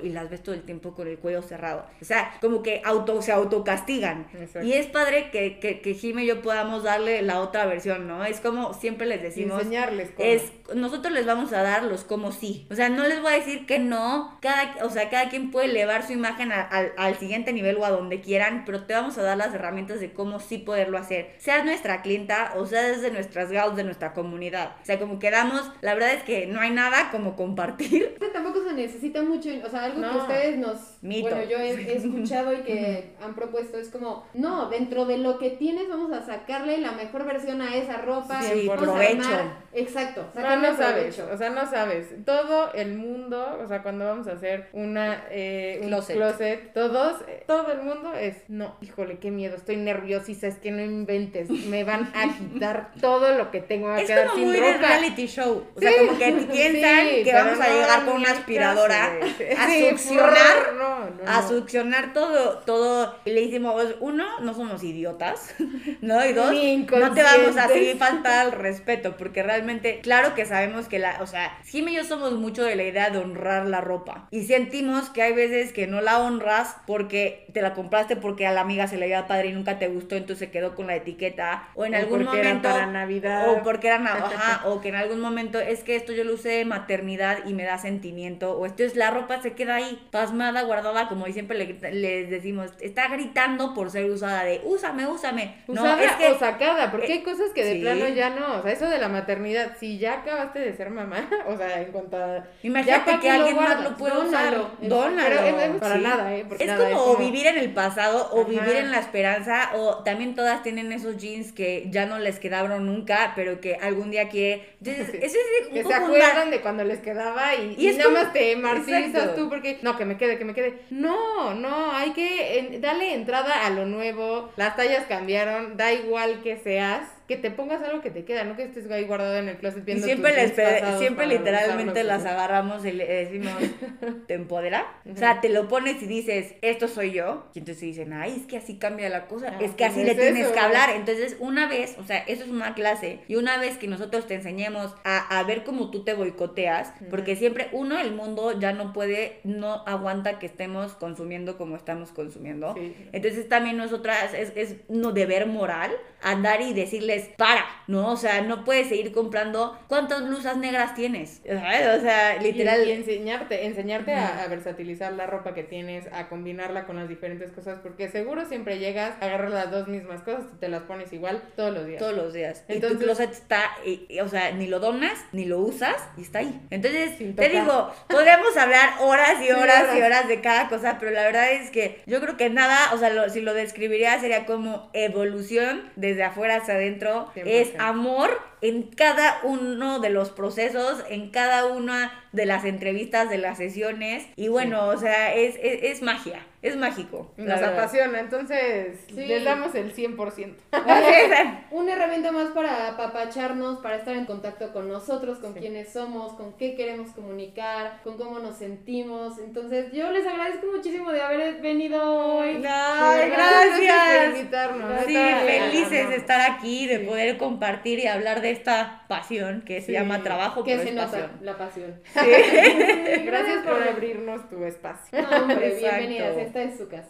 y 0.01 0.09
las 0.09 0.29
ves 0.29 0.43
todo 0.43 0.55
el 0.55 0.61
tiempo 0.61 0.93
con 0.93 1.07
el 1.07 1.17
cuello 1.17 1.41
cerrado. 1.41 1.85
O 2.01 2.05
sea, 2.05 2.33
como 2.41 2.61
que 2.63 2.81
auto, 2.85 3.21
se 3.21 3.31
autocastigan. 3.31 4.27
Exacto. 4.33 4.67
Y 4.67 4.73
es 4.73 4.87
padre 4.87 5.29
que, 5.31 5.59
que, 5.59 5.81
que 5.81 5.93
Jime 5.95 6.23
y 6.23 6.27
yo 6.27 6.41
podamos 6.41 6.83
darle 6.83 7.21
la 7.21 7.39
otra 7.41 7.65
versión, 7.65 8.07
¿no? 8.07 8.23
Es 8.25 8.39
como 8.39 8.73
siempre 8.73 9.07
les 9.07 9.19
Y 9.19 9.23
decimos. 9.23 9.59
enseñarles. 9.61 10.10
Es, 10.17 10.51
nosotros 10.75 11.13
les 11.13 11.25
vamos 11.25 11.51
a 11.53 11.61
dar 11.63 11.83
los 11.83 12.03
como 12.03 12.31
sí. 12.31 12.65
O 12.71 12.75
sea, 12.75 12.89
no 12.89 13.03
les 13.07 13.21
voy 13.21 13.33
a 13.33 13.35
decir 13.35 13.65
que 13.65 13.79
no. 13.79 14.37
Cada, 14.41 14.83
o 14.85 14.89
sea, 14.89 15.09
cada 15.09 15.29
quien 15.29 15.51
puede 15.51 15.67
elevar 15.67 16.05
su 16.05 16.13
imagen 16.13 16.51
a- 16.51 16.61
al, 16.61 16.93
al 16.97 17.15
siguiente 17.17 17.53
nivel 17.53 17.77
o 17.77 17.85
a 17.85 17.89
donde 17.91 18.21
quieran, 18.21 18.63
pero 18.65 18.83
te 18.83 18.93
vamos 18.93 19.17
a 19.17 19.23
dar 19.23 19.37
las 19.37 19.53
herramientas 19.53 19.99
de 19.99 20.13
cómo 20.13 20.39
sí 20.39 20.57
poderlo 20.57 20.97
hacer. 20.97 21.33
Seas 21.37 21.65
nuestra 21.65 22.01
clienta 22.01 22.53
o 22.57 22.65
seas 22.65 23.01
de 23.01 23.11
nuestras 23.11 23.51
gals 23.51 23.75
de 23.75 23.83
nuestra 23.83 24.13
comunidad. 24.13 24.75
O 24.81 24.85
sea, 24.85 24.99
como 24.99 25.19
quedamos, 25.19 25.69
la 25.81 25.93
verdad 25.93 26.13
es 26.13 26.23
que 26.23 26.45
no 26.47 26.59
hay 26.61 26.71
nada 26.71 27.09
como 27.11 27.35
compartir. 27.35 28.03
Este 28.13 28.27
tampoco 28.29 28.63
se 28.63 28.73
necesita 28.73 29.21
mucho, 29.23 29.49
o 29.65 29.69
sea, 29.69 29.85
algo 29.85 30.01
que 30.01 30.17
ustedes 30.17 30.57
nos, 30.57 30.77
Mito. 31.01 31.29
bueno, 31.29 31.43
yo 31.49 31.57
he, 31.57 31.71
he 31.71 31.97
escuchado 31.97 32.53
y 32.53 32.61
que 32.61 33.13
han 33.23 33.35
propuesto 33.35 33.77
es 33.77 33.89
como, 33.89 34.25
no, 34.33 34.69
dentro 34.69 35.05
de 35.05 35.17
lo 35.17 35.37
que 35.39 35.49
tienes 35.51 35.89
vamos 35.89 36.11
a 36.11 36.25
sacarle 36.25 36.77
la 36.79 36.91
mejor 36.93 37.25
versión 37.25 37.61
a 37.61 37.75
esa 37.75 37.97
ropa, 37.97 38.41
Sí, 38.41 38.69
provecho. 38.75 39.21
armar- 39.27 39.61
exacto, 40.01 40.31
No, 40.39 40.55
no 40.57 40.75
sabes, 40.77 41.19
o 41.19 41.37
sea, 41.37 41.49
no 41.49 41.69
sabes. 41.69 42.07
Todo 42.25 42.73
el 42.73 42.95
mundo, 42.95 43.59
o 43.63 43.67
sea, 43.67 43.81
cuando 43.83 44.05
vamos 44.05 44.27
a 44.27 44.33
hacer 44.33 44.69
una 44.73 45.23
eh, 45.29 45.79
un 45.81 45.87
Closet. 45.89 46.15
closet. 46.15 46.73
todos, 46.73 47.21
eh, 47.27 47.43
todo 47.47 47.71
el 47.71 47.81
mundo 47.83 48.13
es, 48.13 48.37
no, 48.49 48.75
híjole, 48.81 49.19
qué 49.19 49.31
miedo, 49.31 49.55
estoy 49.55 49.77
nerviosisa, 49.77 50.47
es 50.47 50.57
que 50.57 50.71
no 50.71 50.81
inventes, 50.81 51.49
me 51.49 51.83
van 51.83 52.11
a 52.15 52.37
quitar 52.37 52.91
todo 53.01 53.35
lo 53.37 53.51
que 53.51 53.61
tengo, 53.61 53.87
me 53.87 53.93
va 53.93 53.97
a 53.99 54.01
Es 54.01 54.07
quedar 54.07 54.27
como 54.27 54.39
sin 54.39 54.47
muy 54.47 54.57
ropa. 54.57 54.77
reality 54.87 55.27
show. 55.27 55.63
O 55.75 55.79
sea, 55.79 55.91
Sí, 55.91 55.97
como 56.05 56.17
que 56.17 56.31
piensan 56.51 57.07
sí, 57.09 57.23
que 57.23 57.33
vamos 57.33 57.59
a 57.59 57.67
llegar 57.69 58.05
con 58.05 58.15
una 58.15 58.31
aspiradora 58.31 59.11
a 59.57 59.67
Sí, 59.67 59.89
succionar 59.89 60.73
no, 60.77 60.99
no, 61.09 61.11
a 61.25 61.47
succionar 61.47 62.13
todo, 62.13 62.59
todo. 62.59 63.15
Y 63.25 63.31
le 63.31 63.41
dijimos, 63.41 63.95
uno, 63.99 64.39
no 64.39 64.53
somos 64.53 64.83
idiotas, 64.83 65.53
¿no? 66.01 66.23
Y 66.25 66.33
dos, 66.33 66.51
no 66.51 67.13
te 67.13 67.23
vamos 67.23 67.57
a 67.57 67.67
seguir 67.67 67.97
faltar 67.97 68.45
al 68.47 68.51
respeto, 68.51 69.15
porque 69.17 69.43
realmente, 69.43 69.90
claro 69.99 70.33
que 70.35 70.45
sabemos 70.45 70.87
que 70.87 70.99
la, 70.99 71.17
o 71.21 71.27
sea, 71.27 71.57
Jim 71.65 71.87
y 71.89 71.95
yo 71.95 72.03
somos 72.03 72.33
mucho 72.33 72.63
de 72.63 72.75
la 72.75 72.83
idea 72.83 73.09
de 73.09 73.17
honrar 73.19 73.65
la 73.65 73.81
ropa. 73.81 74.27
Y 74.31 74.43
sentimos 74.45 75.09
que 75.09 75.21
hay 75.21 75.33
veces 75.33 75.73
que 75.73 75.87
no 75.87 76.01
la 76.01 76.19
honras 76.19 76.77
porque 76.87 77.47
te 77.53 77.61
la 77.61 77.73
compraste 77.73 78.15
porque 78.15 78.47
a 78.47 78.51
la 78.53 78.61
amiga 78.61 78.87
se 78.87 78.97
le 78.97 79.07
iba 79.07 79.27
padre 79.27 79.49
y 79.49 79.51
nunca 79.53 79.79
te 79.79 79.87
gustó, 79.87 80.15
entonces 80.15 80.39
se 80.47 80.51
quedó 80.51 80.75
con 80.75 80.87
la 80.87 80.95
etiqueta. 80.95 81.69
O 81.75 81.85
en 81.85 81.93
O 81.93 81.97
algún 81.97 82.23
porque 82.23 82.39
era 82.39 82.49
momento. 82.49 82.69
para 82.69 82.85
Navidad. 82.87 83.49
O 83.49 83.63
porque 83.63 83.87
era 83.87 83.97
na- 83.99 84.13
ajá, 84.13 84.67
o 84.69 84.79
que 84.81 84.89
en 84.89 84.95
algún 84.95 85.19
momento 85.19 85.59
es 85.59 85.83
que 85.83 85.95
esto 85.95 86.13
yo 86.13 86.23
lo 86.23 86.33
usé 86.35 86.49
de 86.49 86.65
maternidad 86.65 87.39
y 87.45 87.53
me 87.53 87.63
da 87.63 87.77
sentimiento, 87.77 88.57
o 88.57 88.65
esto 88.65 88.83
es 88.83 88.95
la 88.95 89.11
ropa 89.11 89.41
se 89.41 89.53
queda 89.53 89.75
ahí, 89.75 90.07
pasmada, 90.11 90.61
guardada, 90.63 91.07
como 91.07 91.25
siempre 91.27 91.57
le 91.57 91.71
les 91.91 92.29
decimos, 92.29 92.71
está 92.79 93.07
gritando 93.07 93.73
por 93.73 93.89
ser 93.91 94.05
usada 94.09 94.43
de 94.43 94.61
úsame, 94.63 95.07
úsame. 95.07 95.55
Usada 95.67 95.95
no, 95.95 96.01
es 96.01 96.11
que 96.13 96.27
o 96.29 96.37
sacada, 96.39 96.91
porque 96.91 97.13
hay 97.13 97.21
cosas 97.23 97.51
que 97.53 97.63
de 97.63 97.73
sí. 97.75 97.81
plano 97.81 98.07
ya 98.09 98.29
no, 98.29 98.57
o 98.59 98.61
sea, 98.61 98.71
eso 98.71 98.89
de 98.89 98.97
la 98.99 99.09
maternidad, 99.09 99.73
si 99.81 99.97
ya 99.97 100.13
acabaste 100.19 100.59
de 100.59 100.73
ser 100.77 100.91
mamá, 100.91 101.27
o 101.47 101.57
sea, 101.57 101.81
en 101.81 101.91
cuanto 101.91 102.15
a... 102.15 102.45
imagínate 102.63 103.03
¿para 103.03 103.19
que 103.19 103.29
alguien 103.31 103.55
más 103.55 103.65
guardas? 103.65 103.91
lo 103.91 103.97
puede 103.97 104.13
Dónalo. 104.13 104.61
usar. 104.61 104.87
Dónalo. 104.89 105.35
Pero 105.41 105.57
es- 105.57 105.69
es 105.71 105.79
para 105.81 105.95
Sí. 105.95 106.01
nada, 106.01 106.35
¿eh? 106.35 106.45
Porque 106.47 106.63
Es 106.63 106.69
nada, 106.69 106.85
como, 106.89 106.95
es 107.01 107.07
como- 107.17 107.17
vivir 107.25 107.47
en 107.47 107.57
el 107.57 107.73
pasado 107.73 108.29
o 108.31 108.41
Ajá. 108.41 108.49
vivir 108.49 108.75
en 108.77 108.91
la 108.91 108.99
esperanza 108.99 109.71
o 109.75 110.03
también 110.03 110.35
todas 110.35 110.61
tienen 110.63 110.91
esos 110.91 111.17
jeans 111.17 111.51
que 111.51 111.87
ya 111.89 112.05
no 112.05 112.19
les 112.19 112.39
quedaron 112.39 112.85
nunca, 112.85 113.33
pero 113.35 113.59
que 113.59 113.75
algún 113.75 114.11
día 114.11 114.29
quiere. 114.29 114.69
Entonces, 114.79 115.07
Sí. 115.11 115.17
eso 115.21 115.35
es 115.61 115.67
un 115.67 115.73
Que 115.73 115.79
se 115.83 115.83
poco 115.89 116.05
acuerdan 116.05 116.51
de 116.51 116.61
cuando 116.61 116.83
les 116.83 116.99
quedaba 116.99 117.55
y, 117.55 117.73
Y 117.77 117.85
y 117.85 117.87
es 117.89 117.97
nada 117.97 118.09
como- 118.11 118.23
más 118.23 118.33
te 118.33 118.55
martirizas 118.55 119.35
tú 119.35 119.49
porque 119.49 119.79
no, 119.81 119.97
que 119.97 120.05
me 120.05 120.15
quede, 120.17 120.37
que 120.37 120.45
me 120.45 120.53
quede. 120.53 120.79
No, 120.91 121.53
no, 121.55 121.91
hay 121.91 122.11
que 122.11 122.59
en- 122.59 122.81
darle 122.81 123.13
entrada 123.15 123.65
a 123.65 123.69
lo 123.71 123.85
nuevo. 123.87 124.51
Las 124.57 124.75
tallas 124.75 125.05
cambiaron, 125.07 125.75
da 125.75 125.91
igual 125.91 126.41
que 126.43 126.57
seas, 126.57 127.01
que 127.31 127.37
te 127.37 127.49
pongas 127.49 127.81
algo 127.81 128.01
que 128.01 128.11
te 128.11 128.25
queda, 128.25 128.43
no 128.43 128.57
que 128.57 128.63
estés 128.63 128.91
ahí 128.91 129.05
guardado 129.05 129.37
en 129.37 129.47
el 129.47 129.55
closet 129.55 129.83
Y 129.83 129.85
viendo 129.85 130.05
siempre, 130.05 130.33
tus 130.33 130.57
les 130.57 130.99
siempre 130.99 131.27
literalmente 131.27 132.03
las 132.03 132.25
agarramos 132.25 132.83
y 132.83 132.91
le 132.91 133.07
decimos, 133.07 133.53
¿te 134.27 134.33
empodera? 134.33 134.85
O 135.09 135.15
sea, 135.15 135.39
te 135.39 135.47
lo 135.47 135.69
pones 135.69 136.03
y 136.03 136.07
dices, 136.07 136.55
esto 136.61 136.89
soy 136.89 137.13
yo. 137.13 137.47
Y 137.53 137.59
entonces 137.59 137.83
dicen, 137.83 138.11
ay, 138.11 138.35
es 138.41 138.47
que 138.47 138.57
así 138.57 138.77
cambia 138.77 139.07
la 139.07 139.27
cosa. 139.27 139.53
Ah, 139.53 139.59
es 139.61 139.71
que 139.71 139.85
pues 139.85 139.91
así 139.91 140.01
es 140.01 140.07
le 140.07 140.15
tienes 140.15 140.43
eso. 140.43 140.53
que 140.53 140.59
hablar. 140.59 140.89
Entonces, 140.89 141.37
una 141.39 141.69
vez, 141.69 141.95
o 141.99 142.03
sea, 142.03 142.17
eso 142.17 142.43
es 142.43 142.49
una 142.49 142.73
clase. 142.73 143.19
Y 143.29 143.37
una 143.37 143.57
vez 143.57 143.77
que 143.77 143.87
nosotros 143.87 144.27
te 144.27 144.35
enseñemos 144.35 144.93
a, 145.05 145.39
a 145.39 145.43
ver 145.43 145.63
cómo 145.63 145.89
tú 145.89 146.03
te 146.03 146.13
boicoteas, 146.13 146.91
porque 147.09 147.37
siempre, 147.37 147.69
uno, 147.71 147.97
el 147.97 148.11
mundo 148.11 148.59
ya 148.59 148.73
no 148.73 148.91
puede, 148.91 149.39
no 149.45 149.85
aguanta 149.87 150.37
que 150.37 150.47
estemos 150.47 150.95
consumiendo 150.95 151.57
como 151.57 151.77
estamos 151.77 152.11
consumiendo. 152.11 152.73
Sí. 152.73 152.93
Entonces 153.13 153.47
también 153.47 153.77
nosotras 153.77 154.33
es, 154.33 154.51
es 154.57 154.75
no 154.89 155.13
deber 155.13 155.47
moral 155.47 155.91
andar 156.21 156.61
y 156.61 156.73
decirles, 156.73 157.20
para, 157.37 157.65
¿no? 157.87 158.11
O 158.11 158.17
sea, 158.17 158.41
no 158.41 158.63
puedes 158.63 158.87
seguir 158.89 159.11
comprando. 159.11 159.77
¿Cuántas 159.87 160.25
blusas 160.25 160.57
negras 160.57 160.93
tienes? 160.95 161.41
¿Sabes? 161.45 161.99
O 161.99 162.01
sea, 162.01 162.37
Y- 162.37 162.43
literal. 162.43 162.87
Y, 162.87 162.91
enseñarte, 162.91 163.65
enseñarte 163.65 164.13
a, 164.13 164.43
a 164.43 164.47
versatilizar 164.47 165.13
la 165.13 165.25
ropa 165.27 165.53
que 165.53 165.63
tienes, 165.63 166.05
a 166.13 166.27
combinarla 166.29 166.85
con 166.85 166.95
las 166.97 167.09
diferentes 167.09 167.51
cosas, 167.51 167.79
porque 167.81 168.09
seguro 168.09 168.45
siempre 168.45 168.79
llegas, 168.79 169.15
agarras 169.21 169.51
las 169.51 169.71
dos 169.71 169.87
mismas 169.87 170.21
cosas 170.21 170.45
y 170.53 170.57
te 170.59 170.67
las 170.69 170.83
pones 170.83 171.11
igual 171.13 171.41
todos 171.55 171.73
los 171.73 171.85
días. 171.87 171.99
Todos 171.99 172.15
los 172.15 172.33
días. 172.33 172.63
y 172.67 172.73
Entonces- 172.73 172.99
tu 172.99 173.03
closet 173.05 173.31
está, 173.31 173.63
y- 173.85 174.05
y, 174.09 174.19
o 174.19 174.27
sea, 174.27 174.51
ni 174.51 174.67
lo 174.67 174.79
donas, 174.79 175.17
ni 175.31 175.45
lo 175.45 175.59
usas, 175.59 175.95
y 176.17 176.21
está 176.21 176.39
ahí. 176.39 176.59
Entonces, 176.69 177.17
te 177.35 177.49
digo, 177.49 177.91
podríamos 178.09 178.55
hablar 178.57 178.89
horas 178.99 179.41
y 179.41 179.51
horas 179.51 179.83
y 179.95 179.97
horas. 179.97 180.05
horas 180.11 180.27
de 180.27 180.41
cada 180.41 180.67
cosa, 180.69 180.97
pero 180.99 181.11
la 181.11 181.23
verdad 181.23 181.51
es 181.51 181.69
que 181.71 182.01
yo 182.05 182.19
creo 182.21 182.37
que 182.37 182.49
nada, 182.49 182.93
o 182.93 182.97
sea, 182.97 183.09
lo- 183.09 183.29
si 183.29 183.41
lo 183.41 183.53
describiría 183.53 184.19
sería 184.19 184.45
como 184.45 184.89
evolución 184.93 185.89
desde 185.95 186.23
afuera 186.23 186.57
hacia 186.57 186.73
adentro. 186.75 187.10
100%. 187.11 187.43
Es 187.45 187.79
amor 187.79 188.50
en 188.61 188.83
cada 188.83 189.39
uno 189.43 189.99
de 189.99 190.09
los 190.11 190.29
procesos, 190.29 191.03
en 191.09 191.29
cada 191.31 191.65
una 191.65 192.11
de 192.31 192.45
las 192.45 192.63
entrevistas, 192.63 193.29
de 193.29 193.37
las 193.37 193.57
sesiones. 193.57 194.25
Y 194.35 194.47
bueno, 194.47 194.87
o 194.87 194.97
sea, 194.97 195.33
es, 195.35 195.55
es, 195.61 195.83
es 195.83 196.01
magia, 196.01 196.45
es 196.61 196.77
mágico. 196.77 197.31
Nos 197.37 197.47
verdad. 197.47 197.73
apasiona, 197.73 198.19
entonces 198.19 198.99
Sí. 199.07 199.15
les 199.25 199.43
damos 199.43 199.75
el 199.75 199.93
100%. 199.93 200.55
Una 201.71 201.93
herramienta 201.93 202.31
más 202.31 202.49
para 202.51 202.89
apapacharnos, 202.89 203.79
para 203.79 203.97
estar 203.97 204.15
en 204.15 204.25
contacto 204.25 204.71
con 204.71 204.87
nosotros, 204.87 205.39
con 205.39 205.53
quiénes 205.53 205.91
somos, 205.91 206.33
con 206.33 206.53
qué 206.53 206.75
queremos 206.75 207.09
comunicar, 207.11 207.99
con 208.03 208.17
cómo 208.17 208.39
nos 208.39 208.57
sentimos. 208.57 209.37
Entonces, 209.39 209.91
yo 209.91 210.11
les 210.11 210.25
agradezco 210.25 210.67
muchísimo 210.73 211.11
de 211.11 211.21
haber 211.21 211.61
venido 211.61 212.01
hoy. 212.37 212.63
Ay, 212.65 213.29
por 213.29 213.37
gracias. 213.37 214.37
invitarnos. 214.37 215.05
Sí, 215.05 215.15
felices 215.17 215.89
de 215.91 215.99
amamos. 216.01 216.17
estar 216.17 216.41
aquí, 216.51 216.87
de 216.87 216.99
Sí. 216.99 217.05
poder 217.05 217.37
compartir 217.37 217.99
y 217.99 218.07
hablar 218.07 218.41
de 218.41 218.50
esta 218.51 219.03
pasión 219.07 219.61
que 219.61 219.79
se 219.81 219.87
Sí. 219.87 219.91
llama 219.93 220.21
trabajo, 220.23 220.63
Que 220.63 220.71
pero 220.71 220.83
se 220.83 220.89
es 220.89 220.95
nota 220.95 221.11
pasión. 221.11 221.31
la 221.41 221.57
pasión. 221.57 221.95
Gracias 223.25 223.63
por 223.65 223.81
abrirnos 223.83 224.49
tu 224.49 224.63
espacio. 224.63 225.21
No, 225.21 225.37
hombre, 225.37 225.67
Exacto. 225.75 225.97
bienvenidas, 225.97 226.37
esta 226.37 226.61
es 226.63 226.77
su 226.77 226.87
casa. 226.87 227.09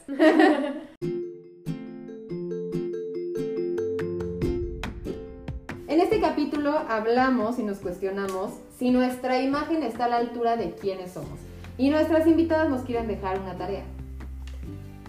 En 5.87 5.99
este 5.99 6.21
capítulo 6.21 6.77
hablamos 6.89 7.59
y 7.59 7.63
nos 7.63 7.79
cuestionamos 7.79 8.53
si 8.77 8.91
nuestra 8.91 9.41
imagen 9.41 9.83
está 9.83 10.05
a 10.05 10.09
la 10.09 10.17
altura 10.17 10.55
de 10.55 10.71
quiénes 10.71 11.11
somos. 11.11 11.39
Y 11.77 11.89
nuestras 11.89 12.27
invitadas 12.27 12.69
nos 12.69 12.83
quieren 12.83 13.07
dejar 13.07 13.39
una 13.39 13.57
tarea. 13.57 13.83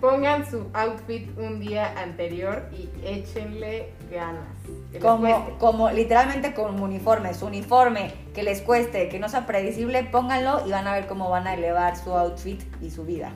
Pongan 0.00 0.48
su 0.50 0.66
outfit 0.72 1.28
un 1.38 1.60
día 1.60 1.96
anterior 2.00 2.64
y 2.76 2.88
échenle 3.06 3.90
ganas. 4.10 4.48
Como, 5.00 5.58
como 5.58 5.90
literalmente 5.90 6.52
como 6.52 6.84
uniforme, 6.84 7.32
su 7.32 7.46
uniforme, 7.46 8.12
que 8.34 8.42
les 8.42 8.60
cueste, 8.60 9.08
que 9.08 9.18
no 9.18 9.28
sea 9.28 9.46
predecible, 9.46 10.04
pónganlo 10.04 10.66
y 10.66 10.70
van 10.70 10.86
a 10.86 10.92
ver 10.92 11.06
cómo 11.06 11.30
van 11.30 11.46
a 11.46 11.54
elevar 11.54 11.96
su 11.96 12.12
outfit 12.12 12.60
y 12.82 12.90
su 12.90 13.04
vida. 13.04 13.32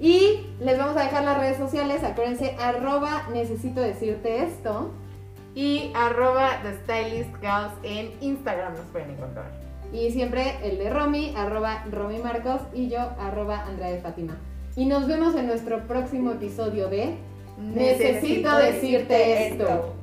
Y 0.00 0.46
les 0.60 0.76
vamos 0.76 0.96
a 0.96 1.04
dejar 1.04 1.24
las 1.24 1.38
redes 1.38 1.56
sociales, 1.56 2.02
acuérdense, 2.02 2.56
arroba 2.58 3.28
necesito 3.32 3.80
decirte 3.80 4.42
esto. 4.42 4.90
Y 5.54 5.92
arroba 5.94 6.60
The 6.62 6.74
Stylist 6.82 7.40
Gals 7.40 7.72
en 7.84 8.12
Instagram 8.20 8.74
nos 8.74 8.86
pueden 8.86 9.10
encontrar. 9.10 9.46
Y 9.92 10.10
siempre 10.10 10.56
el 10.64 10.78
de 10.78 10.90
Romy, 10.90 11.32
arroba 11.36 11.84
Romy 11.92 12.18
Marcos 12.18 12.60
y 12.72 12.88
yo, 12.88 12.98
arroba 13.20 13.64
Andrea 13.64 13.90
de 13.92 14.00
Fátima. 14.00 14.36
Y 14.74 14.86
nos 14.86 15.06
vemos 15.06 15.36
en 15.36 15.46
nuestro 15.46 15.86
próximo 15.86 16.32
episodio 16.32 16.88
de 16.88 17.14
Necesito 17.58 18.56
decirte 18.56 19.48
esto. 19.48 19.94